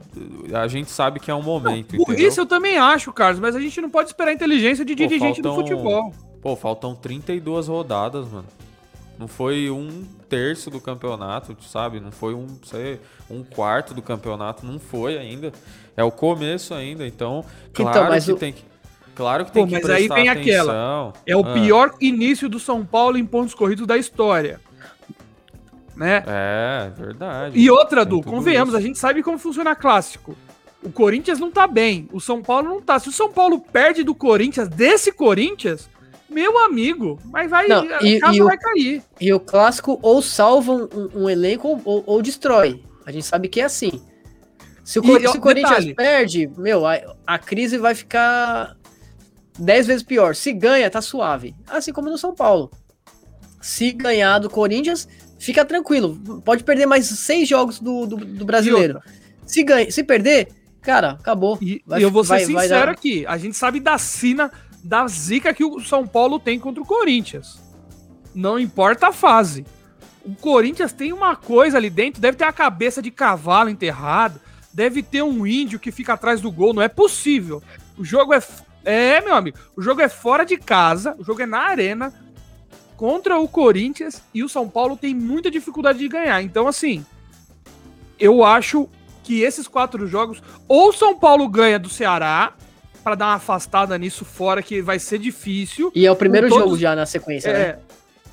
a 0.55 0.67
gente 0.67 0.89
sabe 0.89 1.19
que 1.19 1.29
é 1.29 1.35
um 1.35 1.43
momento. 1.43 1.95
Não, 1.95 2.03
burrice 2.03 2.39
eu 2.39 2.45
também 2.45 2.77
acho, 2.77 3.13
Carlos, 3.13 3.39
mas 3.39 3.55
a 3.55 3.59
gente 3.59 3.79
não 3.79 3.89
pode 3.89 4.09
esperar 4.09 4.31
a 4.31 4.33
inteligência 4.33 4.83
de 4.83 4.95
dirigente 4.95 5.41
faltam, 5.41 5.55
do 5.55 5.61
futebol. 5.61 6.13
Pô, 6.41 6.55
faltam 6.55 6.95
32 6.95 7.67
rodadas, 7.67 8.27
mano. 8.27 8.47
Não 9.17 9.27
foi 9.27 9.69
um 9.69 10.03
terço 10.27 10.71
do 10.71 10.81
campeonato, 10.81 11.55
sabe? 11.61 11.99
Não 11.99 12.11
foi 12.11 12.33
um, 12.33 12.47
sei, 12.63 12.99
um 13.29 13.43
quarto 13.43 13.93
do 13.93 14.01
campeonato, 14.01 14.65
não 14.65 14.79
foi 14.79 15.17
ainda. 15.17 15.53
É 15.95 16.03
o 16.03 16.11
começo 16.11 16.73
ainda, 16.73 17.05
então, 17.05 17.45
então 17.69 17.85
claro 17.85 18.15
então, 18.15 18.25
que 18.25 18.31
o... 18.31 18.35
tem 18.35 18.53
que 18.53 18.72
Claro 19.15 19.45
que 19.45 19.51
tem 19.51 19.63
Pô, 19.63 19.69
que 19.69 19.75
mas 19.75 19.89
aí 19.89 20.07
vem 20.07 20.29
atenção. 20.29 20.41
aquela. 20.41 21.13
É 21.25 21.35
o 21.35 21.45
ah. 21.45 21.53
pior 21.53 21.95
início 22.01 22.49
do 22.49 22.59
São 22.59 22.85
Paulo 22.85 23.17
em 23.17 23.25
pontos 23.25 23.53
corridos 23.53 23.85
da 23.85 23.97
história. 23.97 24.59
Né? 25.95 26.23
É, 26.25 26.91
verdade. 26.95 27.57
E 27.57 27.69
outra, 27.69 28.03
Du, 28.03 28.21
convenhamos, 28.23 28.73
isso. 28.73 28.77
a 28.77 28.81
gente 28.81 28.97
sabe 28.97 29.21
como 29.21 29.37
funciona 29.37 29.75
clássico. 29.75 30.35
O 30.81 30.91
Corinthians 30.91 31.39
não 31.39 31.51
tá 31.51 31.67
bem, 31.67 32.09
o 32.11 32.19
São 32.19 32.41
Paulo 32.41 32.67
não 32.67 32.81
tá. 32.81 32.99
Se 32.99 33.07
o 33.07 33.11
São 33.11 33.31
Paulo 33.31 33.59
perde 33.59 34.03
do 34.03 34.15
Corinthians, 34.15 34.67
desse 34.67 35.13
Corinthians, 35.13 35.87
meu 36.29 36.57
amigo, 36.57 37.19
mas 37.25 37.49
vai, 37.49 37.67
não, 37.67 37.85
e, 38.01 38.17
a 38.17 38.19
casa 38.19 38.35
e 38.35 38.41
vai 38.41 38.55
o, 38.55 38.59
cair. 38.59 39.03
E 39.21 39.33
o 39.33 39.39
clássico 39.39 39.99
ou 40.01 40.21
salva 40.21 40.73
um, 40.73 41.09
um 41.15 41.29
elenco 41.29 41.79
ou, 41.85 42.03
ou, 42.05 42.21
destrói. 42.21 42.83
A 43.05 43.11
gente 43.11 43.25
sabe 43.25 43.47
que 43.47 43.61
é 43.61 43.65
assim. 43.65 44.01
Se 44.83 44.99
o, 44.99 45.17
e, 45.17 45.27
se 45.27 45.37
o 45.37 45.39
Corinthians 45.39 45.93
perde, 45.93 46.49
meu, 46.57 46.85
a, 46.85 46.99
a 47.25 47.39
crise 47.39 47.77
vai 47.77 47.95
ficar 47.95 48.75
10 49.57 49.87
vezes 49.87 50.03
pior. 50.03 50.35
Se 50.35 50.51
ganha, 50.51 50.89
tá 50.89 51.01
suave. 51.01 51.55
Assim 51.67 51.91
como 51.91 52.09
no 52.09 52.17
São 52.17 52.33
Paulo. 52.33 52.71
Se 53.61 53.91
ganhar 53.91 54.39
do 54.39 54.49
Corinthians, 54.49 55.07
fica 55.39 55.63
tranquilo. 55.63 56.15
Pode 56.43 56.63
perder 56.63 56.85
mais 56.85 57.05
seis 57.05 57.47
jogos 57.47 57.79
do, 57.79 58.05
do, 58.05 58.17
do 58.17 58.45
brasileiro. 58.45 59.01
Se, 59.45 59.63
ganha, 59.63 59.89
se 59.91 60.03
perder, 60.03 60.49
cara, 60.81 61.11
acabou. 61.11 61.57
E, 61.61 61.81
vai, 61.85 62.03
eu 62.03 62.11
vou 62.11 62.23
ser 62.23 62.29
vai, 62.29 62.45
sincero 62.45 62.85
vai 62.85 62.93
aqui. 62.93 63.25
A 63.25 63.37
gente 63.37 63.55
sabe 63.55 63.79
da 63.79 63.97
sina, 63.97 64.51
da 64.83 65.07
zica 65.07 65.53
que 65.53 65.63
o 65.63 65.79
São 65.79 66.05
Paulo 66.07 66.39
tem 66.39 66.59
contra 66.59 66.81
o 66.81 66.85
Corinthians. 66.85 67.61
Não 68.33 68.59
importa 68.59 69.07
a 69.07 69.13
fase. 69.13 69.65
O 70.25 70.35
Corinthians 70.35 70.93
tem 70.93 71.11
uma 71.11 71.35
coisa 71.35 71.77
ali 71.77 71.89
dentro, 71.89 72.21
deve 72.21 72.37
ter 72.37 72.45
a 72.45 72.53
cabeça 72.53 73.01
de 73.01 73.11
cavalo 73.11 73.69
enterrado, 73.69 74.39
deve 74.73 75.03
ter 75.03 75.21
um 75.21 75.45
índio 75.45 75.79
que 75.79 75.91
fica 75.91 76.13
atrás 76.13 76.39
do 76.39 76.49
gol, 76.49 76.73
não 76.73 76.81
é 76.81 76.87
possível. 76.87 77.61
O 77.97 78.05
jogo 78.05 78.33
é 78.33 78.41
é, 78.83 79.21
meu 79.21 79.35
amigo. 79.35 79.57
O 79.75 79.81
jogo 79.81 80.01
é 80.01 80.09
fora 80.09 80.45
de 80.45 80.57
casa, 80.57 81.15
o 81.17 81.23
jogo 81.23 81.41
é 81.41 81.45
na 81.45 81.59
arena 81.59 82.13
contra 82.97 83.37
o 83.37 83.47
Corinthians 83.47 84.21
e 84.33 84.43
o 84.43 84.49
São 84.49 84.69
Paulo 84.69 84.95
tem 84.95 85.13
muita 85.13 85.49
dificuldade 85.49 85.99
de 85.99 86.07
ganhar. 86.07 86.41
Então, 86.41 86.67
assim, 86.67 87.05
eu 88.19 88.43
acho 88.43 88.87
que 89.23 89.41
esses 89.41 89.67
quatro 89.67 90.05
jogos, 90.07 90.41
ou 90.67 90.89
o 90.89 90.93
São 90.93 91.17
Paulo 91.17 91.47
ganha 91.47 91.79
do 91.79 91.89
Ceará, 91.89 92.53
para 93.03 93.15
dar 93.15 93.25
uma 93.27 93.35
afastada 93.35 93.97
nisso 93.97 94.23
fora, 94.23 94.61
que 94.61 94.81
vai 94.81 94.99
ser 94.99 95.17
difícil. 95.17 95.91
E 95.93 96.05
é 96.05 96.11
o 96.11 96.15
primeiro 96.15 96.47
todos... 96.47 96.63
jogo 96.63 96.77
já 96.77 96.95
na 96.95 97.05
sequência, 97.05 97.49
é, 97.49 97.53
né? 97.53 97.79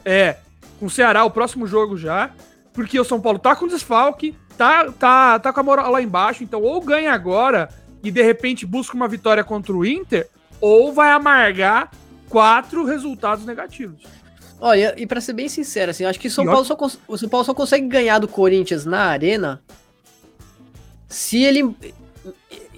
É, 0.05 0.37
com 0.79 0.87
o 0.87 0.91
Ceará, 0.91 1.25
o 1.25 1.31
próximo 1.31 1.67
jogo 1.67 1.97
já. 1.97 2.31
Porque 2.73 2.99
o 2.99 3.05
São 3.05 3.21
Paulo 3.21 3.39
tá 3.39 3.57
com 3.57 3.67
desfalque, 3.67 4.37
tá, 4.57 4.93
tá, 4.93 5.39
tá 5.41 5.53
com 5.53 5.61
a 5.61 5.63
moral 5.63 5.91
lá 5.91 6.01
embaixo, 6.01 6.45
então 6.45 6.63
ou 6.63 6.81
ganha 6.81 7.13
agora 7.13 7.69
e 8.03 8.11
de 8.11 8.23
repente 8.23 8.65
busca 8.65 8.95
uma 8.95 9.09
vitória 9.09 9.43
contra 9.43 9.73
o 9.73 9.85
Inter, 9.85 10.29
ou 10.61 10.93
vai 10.93 11.11
amargar 11.11 11.91
quatro 12.29 12.85
resultados 12.85 13.45
negativos. 13.45 14.03
Olha, 14.61 14.95
e 14.97 15.07
para 15.07 15.21
ser 15.21 15.33
bem 15.33 15.49
sincero, 15.49 15.91
assim, 15.91 16.05
acho 16.05 16.21
que 16.21 16.29
São 16.29 16.45
Paulo 16.45 16.65
só, 16.65 16.77
o 17.09 17.17
São 17.17 17.29
Paulo 17.29 17.47
só 17.47 17.55
consegue 17.55 17.87
ganhar 17.87 18.19
do 18.19 18.29
Corinthians 18.29 18.85
na 18.85 19.05
arena 19.05 19.63
se 21.09 21.43
ele 21.43 21.75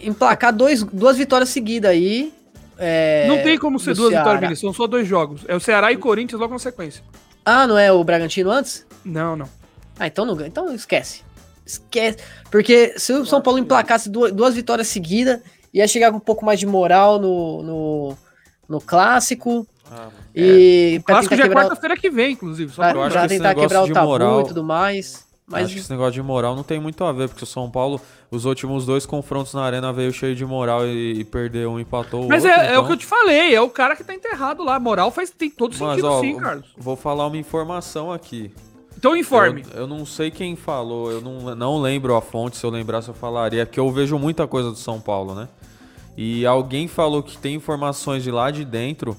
emplacar 0.00 0.52
dois, 0.52 0.82
duas 0.82 1.16
vitórias 1.16 1.48
seguidas 1.48 1.90
aí. 1.90 2.32
É, 2.78 3.26
não 3.28 3.42
tem 3.42 3.58
como 3.58 3.78
ser 3.78 3.94
duas 3.94 4.10
Ceará. 4.10 4.32
vitórias, 4.34 4.58
são 4.58 4.72
só 4.72 4.86
dois 4.86 5.06
jogos. 5.06 5.42
É 5.46 5.54
o 5.54 5.60
Ceará 5.60 5.92
e 5.92 5.96
Corinthians 5.96 6.40
logo 6.40 6.52
na 6.52 6.58
sequência. 6.58 7.02
Ah, 7.44 7.66
não 7.66 7.76
é 7.78 7.92
o 7.92 8.02
Bragantino 8.02 8.50
antes? 8.50 8.86
Não, 9.04 9.36
não. 9.36 9.48
Ah, 9.98 10.06
então 10.06 10.24
não 10.24 10.40
Então 10.46 10.72
esquece. 10.74 11.22
Esquece. 11.66 12.18
Porque 12.50 12.94
se 12.96 13.12
o 13.12 13.26
São 13.26 13.40
Paulo 13.42 13.58
emplacasse 13.58 14.08
duas, 14.08 14.32
duas 14.32 14.54
vitórias 14.54 14.88
seguidas, 14.88 15.40
ia 15.72 15.86
chegar 15.88 16.10
com 16.10 16.18
um 16.18 16.20
pouco 16.20 16.44
mais 16.44 16.60
de 16.60 16.66
moral 16.66 17.18
no, 17.18 17.62
no, 17.62 18.18
no 18.68 18.80
clássico. 18.80 19.66
Ah, 19.90 20.08
e 20.34 20.94
é. 20.96 20.98
O 20.98 21.02
clássico 21.02 21.36
já 21.36 21.44
é 21.44 21.48
quebrar... 21.48 21.60
é 21.60 21.64
quarta-feira 21.64 21.96
que 21.96 22.10
vem, 22.10 22.32
inclusive. 22.32 22.72
Só 22.72 22.92
pra, 22.92 23.08
já 23.10 23.28
tentar 23.28 23.54
quebrar 23.54 23.82
o 23.84 23.92
tabu 23.92 24.06
moral, 24.06 24.40
e 24.42 24.44
tudo 24.48 24.64
mais. 24.64 25.26
Mas... 25.46 25.64
Acho 25.64 25.74
que 25.74 25.80
esse 25.80 25.90
negócio 25.90 26.12
de 26.12 26.22
moral 26.22 26.56
não 26.56 26.62
tem 26.62 26.80
muito 26.80 27.04
a 27.04 27.12
ver, 27.12 27.28
porque 27.28 27.44
o 27.44 27.46
São 27.46 27.70
Paulo, 27.70 28.00
os 28.30 28.44
últimos 28.44 28.86
dois 28.86 29.04
confrontos 29.04 29.52
na 29.52 29.62
arena 29.62 29.92
veio 29.92 30.12
cheio 30.12 30.34
de 30.34 30.46
moral 30.46 30.86
e, 30.86 31.20
e 31.20 31.24
perdeu 31.24 31.72
um, 31.72 31.80
empatou 31.80 32.26
Mas 32.26 32.44
outro. 32.44 32.56
Mas 32.56 32.66
é, 32.66 32.70
então... 32.70 32.74
é, 32.74 32.78
o 32.78 32.86
que 32.86 32.92
eu 32.92 32.96
te 32.96 33.06
falei, 33.06 33.54
é 33.54 33.60
o 33.60 33.68
cara 33.68 33.94
que 33.94 34.04
tá 34.04 34.14
enterrado 34.14 34.62
lá. 34.62 34.80
Moral 34.80 35.10
faz, 35.10 35.30
tem 35.30 35.50
todo 35.50 35.76
Mas, 35.78 35.78
sentido 35.78 36.06
ó, 36.06 36.20
sim, 36.20 36.36
Carlos. 36.36 36.68
Vou 36.76 36.96
falar 36.96 37.26
uma 37.26 37.36
informação 37.36 38.10
aqui. 38.10 38.52
Então 38.96 39.16
informe. 39.16 39.64
Eu, 39.74 39.80
eu, 39.80 39.86
não 39.86 40.06
sei 40.06 40.30
quem 40.30 40.54
falou, 40.54 41.10
eu 41.10 41.20
não, 41.20 41.54
não 41.56 41.80
lembro 41.80 42.14
a 42.14 42.22
fonte, 42.22 42.56
se 42.56 42.64
eu 42.64 42.70
lembrasse 42.70 43.08
eu 43.08 43.14
falaria, 43.14 43.66
porque 43.66 43.80
eu 43.80 43.90
vejo 43.90 44.16
muita 44.16 44.46
coisa 44.46 44.70
do 44.70 44.76
São 44.76 45.00
Paulo, 45.00 45.34
né? 45.34 45.48
E 46.16 46.44
alguém 46.46 46.88
falou 46.88 47.22
que 47.22 47.38
tem 47.38 47.54
informações 47.54 48.22
de 48.22 48.30
lá 48.30 48.50
de 48.50 48.64
dentro 48.64 49.16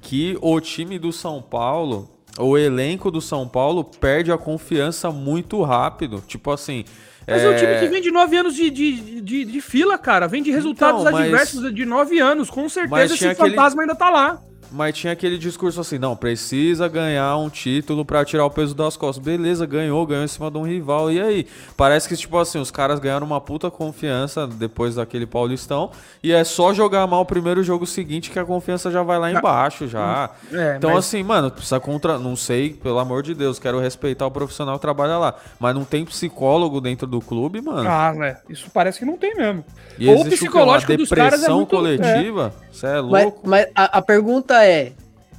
que 0.00 0.38
o 0.40 0.60
time 0.60 0.98
do 0.98 1.12
São 1.12 1.42
Paulo, 1.42 2.08
o 2.38 2.56
elenco 2.56 3.10
do 3.10 3.20
São 3.20 3.48
Paulo, 3.48 3.82
perde 3.82 4.30
a 4.30 4.38
confiança 4.38 5.10
muito 5.10 5.62
rápido. 5.62 6.22
Tipo 6.26 6.52
assim. 6.52 6.84
Mas 7.26 7.42
é, 7.42 7.46
é 7.46 7.50
um 7.50 7.56
time 7.56 7.80
que 7.80 7.88
vem 7.88 8.00
de 8.00 8.10
nove 8.12 8.36
anos 8.36 8.54
de, 8.54 8.70
de, 8.70 9.20
de, 9.20 9.44
de 9.44 9.60
fila, 9.60 9.98
cara. 9.98 10.28
Vem 10.28 10.42
de 10.42 10.52
resultados 10.52 11.00
então, 11.00 11.12
mas... 11.12 11.22
adversos 11.22 11.74
de 11.74 11.84
nove 11.84 12.20
anos. 12.20 12.48
Com 12.48 12.68
certeza 12.68 13.14
esse 13.14 13.34
fantasma 13.34 13.64
aquele... 13.64 13.80
ainda 13.82 13.94
tá 13.96 14.10
lá. 14.10 14.40
Mas 14.76 14.96
tinha 14.96 15.12
aquele 15.12 15.38
discurso 15.38 15.80
assim, 15.80 15.98
não, 15.98 16.14
precisa 16.14 16.86
ganhar 16.88 17.36
um 17.38 17.48
título 17.48 18.04
pra 18.04 18.24
tirar 18.24 18.44
o 18.44 18.50
peso 18.50 18.74
das 18.74 18.96
costas. 18.96 19.24
Beleza, 19.24 19.64
ganhou, 19.66 20.06
ganhou 20.06 20.24
em 20.24 20.28
cima 20.28 20.50
de 20.50 20.58
um 20.58 20.62
rival. 20.62 21.10
E 21.10 21.20
aí? 21.20 21.46
Parece 21.76 22.08
que, 22.08 22.16
tipo 22.16 22.36
assim, 22.38 22.58
os 22.58 22.70
caras 22.70 22.98
ganharam 23.00 23.26
uma 23.26 23.40
puta 23.40 23.70
confiança 23.70 24.46
depois 24.46 24.94
daquele 24.96 25.26
Paulistão. 25.26 25.90
E 26.22 26.32
é 26.32 26.44
só 26.44 26.74
jogar 26.74 27.06
mal 27.06 27.22
o 27.22 27.26
primeiro 27.26 27.62
jogo 27.62 27.86
seguinte 27.86 28.30
que 28.30 28.38
a 28.38 28.44
confiança 28.44 28.90
já 28.90 29.02
vai 29.02 29.18
lá 29.18 29.30
embaixo 29.32 29.88
já. 29.88 30.30
É, 30.52 30.76
então, 30.76 30.90
mas- 30.90 31.06
assim, 31.06 31.22
mano, 31.22 31.50
precisa 31.50 31.80
contra. 31.80 32.18
Não 32.18 32.36
sei, 32.36 32.70
pelo 32.74 32.98
amor 32.98 33.22
de 33.22 33.34
Deus, 33.34 33.58
quero 33.58 33.78
respeitar 33.80 34.26
o 34.26 34.30
profissional 34.30 34.74
que 34.76 34.82
trabalha 34.82 35.16
lá. 35.18 35.34
Mas 35.58 35.74
não 35.74 35.84
tem 35.84 36.04
psicólogo 36.04 36.80
dentro 36.80 37.06
do 37.06 37.20
clube, 37.20 37.60
mano. 37.60 37.88
Ah, 37.88 38.12
né? 38.12 38.36
Isso 38.48 38.70
parece 38.72 38.98
que 38.98 39.04
não 39.04 39.16
tem 39.16 39.34
mesmo. 39.34 39.64
e 39.98 40.08
ou 40.08 40.16
o 40.16 40.20
existe 40.20 40.34
o 40.34 40.38
psicológico 40.50 40.92
Uma 40.92 40.98
dos 40.98 41.08
caras 41.08 41.24
é 41.26 41.30
depressão 41.36 41.56
muito- 41.58 41.70
coletiva? 41.70 42.52
Você 42.72 42.86
é, 42.86 43.00
Mas, 43.00 43.22
louco? 43.24 43.40
mas 43.48 43.66
a, 43.74 43.98
a 43.98 44.02
pergunta 44.02 44.62
é: 44.62 44.65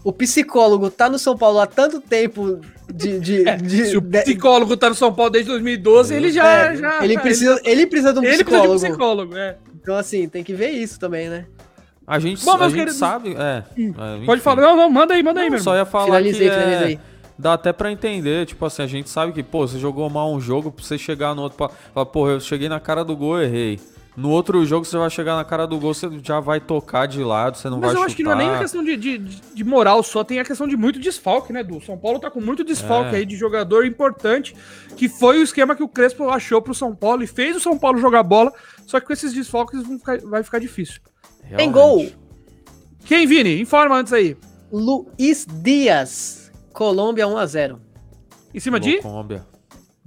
o 0.03 0.11
psicólogo 0.13 0.89
tá 0.89 1.09
no 1.09 1.17
São 1.19 1.37
Paulo 1.37 1.59
há 1.59 1.65
tanto 1.67 1.99
tempo 2.01 2.59
de. 2.91 3.19
de, 3.19 3.47
É, 3.47 3.57
de- 3.57 3.85
se 3.85 3.97
o 3.97 4.01
de- 4.01 4.21
psicólogo 4.21 4.77
tá 4.77 4.89
no 4.89 4.95
São 4.95 5.13
Paulo 5.13 5.31
desde 5.31 5.49
2012, 5.51 6.13
ele 6.13 6.31
já. 6.31 6.47
é, 6.47 6.75
já 6.77 7.03
ele, 7.03 7.17
precisa, 7.19 7.59
ele 7.63 7.85
precisa 7.87 8.13
de 8.13 8.19
um 8.19 8.23
Ele 8.23 8.43
precisa 8.43 8.61
de 8.61 8.67
psicólogo. 8.67 8.73
um 8.73 8.89
psicólogo, 8.89 9.37
é. 9.37 9.57
Então, 9.81 9.95
assim, 9.95 10.27
tem 10.27 10.43
que 10.43 10.53
ver 10.53 10.69
isso 10.71 10.99
também, 10.99 11.29
né? 11.29 11.45
A 12.05 12.19
gente, 12.19 12.43
Bom, 12.45 12.55
a 12.55 12.63
gente 12.69 12.73
queridos- 12.77 12.95
sabe. 12.95 13.35
É, 13.37 13.57
é, 13.57 13.63
Pode 14.25 14.33
enfim. 14.33 14.37
falar. 14.39 14.61
Não, 14.61 14.75
não, 14.77 14.89
manda 14.89 15.13
aí, 15.13 15.21
manda 15.23 15.41
aí, 15.41 15.47
Não, 15.47 15.55
meu 15.55 15.63
só 15.63 15.75
ia 15.75 15.85
falar 15.85 16.05
Finalizei, 16.05 16.49
que 16.49 16.55
é, 16.55 16.59
finalizei. 16.63 16.99
dá 17.37 17.53
até 17.53 17.73
pra 17.73 17.91
entender, 17.91 18.45
tipo 18.45 18.65
assim, 18.65 18.81
a 18.81 18.87
gente 18.87 19.09
sabe 19.09 19.33
que, 19.33 19.43
pô, 19.43 19.67
você 19.67 19.77
jogou 19.77 20.09
mal 20.09 20.31
um 20.33 20.39
jogo, 20.39 20.71
pra 20.71 20.83
você 20.85 20.97
chegar 20.97 21.35
no 21.35 21.41
outro, 21.41 21.57
pra, 21.57 21.69
falar, 21.93 22.05
pô, 22.05 22.29
eu 22.29 22.39
cheguei 22.39 22.69
na 22.69 22.79
cara 22.79 23.03
do 23.03 23.15
gol, 23.15 23.41
errei. 23.41 23.77
No 24.17 24.31
outro 24.31 24.65
jogo 24.65 24.83
você 24.83 24.97
vai 24.97 25.11
chegar 25.11 25.35
na 25.35 25.45
cara 25.45 25.67
do 25.67 25.77
gol, 25.79 25.93
você 25.93 26.09
já 26.23 26.39
vai 26.39 26.59
tocar 26.59 27.05
de 27.05 27.23
lado, 27.23 27.55
você 27.55 27.69
não 27.69 27.77
Mas 27.77 27.81
vai 27.81 27.89
eu 27.91 27.93
chutar. 27.97 28.05
acho 28.07 28.15
que 28.15 28.23
não 28.23 28.31
é 28.31 28.35
nem 28.35 28.49
a 28.49 28.57
questão 28.57 28.83
de, 28.83 28.97
de, 28.97 29.17
de 29.19 29.63
moral 29.63 30.01
só, 30.01 30.23
tem 30.23 30.39
a 30.39 30.43
questão 30.43 30.67
de 30.67 30.75
muito 30.75 30.99
desfalque, 30.99 31.53
né, 31.53 31.61
Du? 31.63 31.79
São 31.81 31.95
Paulo 31.95 32.17
tá 32.19 32.31
com 32.31 32.41
muito 32.41 32.63
desfalque 32.63 33.13
É. 33.13 33.19
aí 33.19 33.25
de 33.27 33.35
jogador 33.37 33.85
importante, 33.85 34.55
que 34.95 35.07
foi 35.07 35.37
o 35.37 35.43
esquema 35.43 35.75
que 35.75 35.83
o 35.83 35.87
Crespo 35.87 36.27
achou 36.31 36.59
pro 36.63 36.73
São 36.73 36.95
Paulo 36.95 37.21
e 37.23 37.27
fez 37.27 37.55
o 37.55 37.59
São 37.59 37.77
Paulo 37.77 37.99
jogar 37.99 38.23
bola, 38.23 38.51
só 38.87 38.99
que 38.99 39.05
com 39.05 39.13
esses 39.13 39.31
desfalques 39.33 39.83
vão 39.83 39.99
ficar- 39.99 40.17
vai 40.21 40.41
ficar 40.41 40.57
difícil. 40.57 40.99
Tem 41.55 41.69
Realmente. 41.69 41.73
gol. 41.73 42.11
Quem, 43.05 43.27
Vini? 43.27 43.61
Informa 43.61 43.97
antes 43.97 44.11
aí. 44.13 44.35
Luiz 44.71 45.45
Dias, 45.61 46.51
Colômbia 46.73 47.27
1x0. 47.27 47.77
Em 48.51 48.59
cima 48.59 48.79
de? 48.79 48.97
Colômbia. 48.99 49.45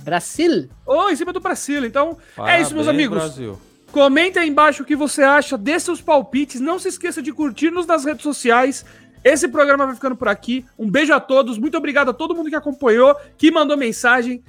Brasil? 0.02 0.68
Ou 0.84 1.10
em 1.10 1.14
cima 1.16 1.32
do 1.32 1.38
Brasil. 1.40 1.84
Então, 1.86 2.18
é 2.44 2.60
isso, 2.60 2.74
meus 2.74 2.86
Parabéns, 2.86 2.88
amigos. 2.88 3.18
Brasil. 3.18 3.58
Comenta 3.92 4.40
aí 4.40 4.48
embaixo 4.48 4.82
o 4.82 4.86
que 4.86 4.94
você 4.94 5.22
acha, 5.22 5.58
dê 5.58 5.78
seus 5.78 6.00
palpites. 6.00 6.60
Não 6.60 6.78
se 6.78 6.88
esqueça 6.88 7.20
de 7.20 7.32
curtir-nos 7.32 7.86
nas 7.86 8.04
redes 8.04 8.22
sociais. 8.22 8.84
Esse 9.24 9.48
programa 9.48 9.86
vai 9.86 9.94
ficando 9.94 10.16
por 10.16 10.28
aqui. 10.28 10.64
Um 10.78 10.88
beijo 10.88 11.12
a 11.12 11.20
todos. 11.20 11.58
Muito 11.58 11.76
obrigado 11.76 12.10
a 12.10 12.14
todo 12.14 12.34
mundo 12.34 12.48
que 12.48 12.56
acompanhou, 12.56 13.14
que 13.36 13.50
mandou 13.50 13.76
mensagem. 13.76 14.42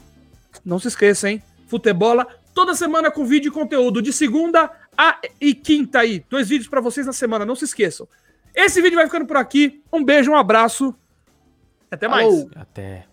Não 0.63 0.79
se 0.79 0.87
esqueça, 0.87 1.29
hein? 1.29 1.41
Futebola 1.67 2.27
toda 2.53 2.75
semana 2.75 3.09
com 3.09 3.25
vídeo 3.25 3.49
e 3.49 3.51
conteúdo 3.51 4.01
de 4.01 4.13
segunda 4.13 4.71
a 4.97 5.19
e 5.39 5.53
quinta 5.53 5.99
aí. 5.99 6.23
Dois 6.29 6.47
vídeos 6.47 6.69
pra 6.69 6.81
vocês 6.81 7.05
na 7.05 7.13
semana, 7.13 7.45
não 7.45 7.55
se 7.55 7.65
esqueçam. 7.65 8.07
Esse 8.53 8.81
vídeo 8.81 8.97
vai 8.97 9.05
ficando 9.05 9.25
por 9.25 9.37
aqui. 9.37 9.81
Um 9.91 10.03
beijo, 10.03 10.31
um 10.31 10.35
abraço. 10.35 10.93
Até 11.89 12.07
mais. 12.07 12.27
Falou. 12.27 12.51
Até. 12.55 13.10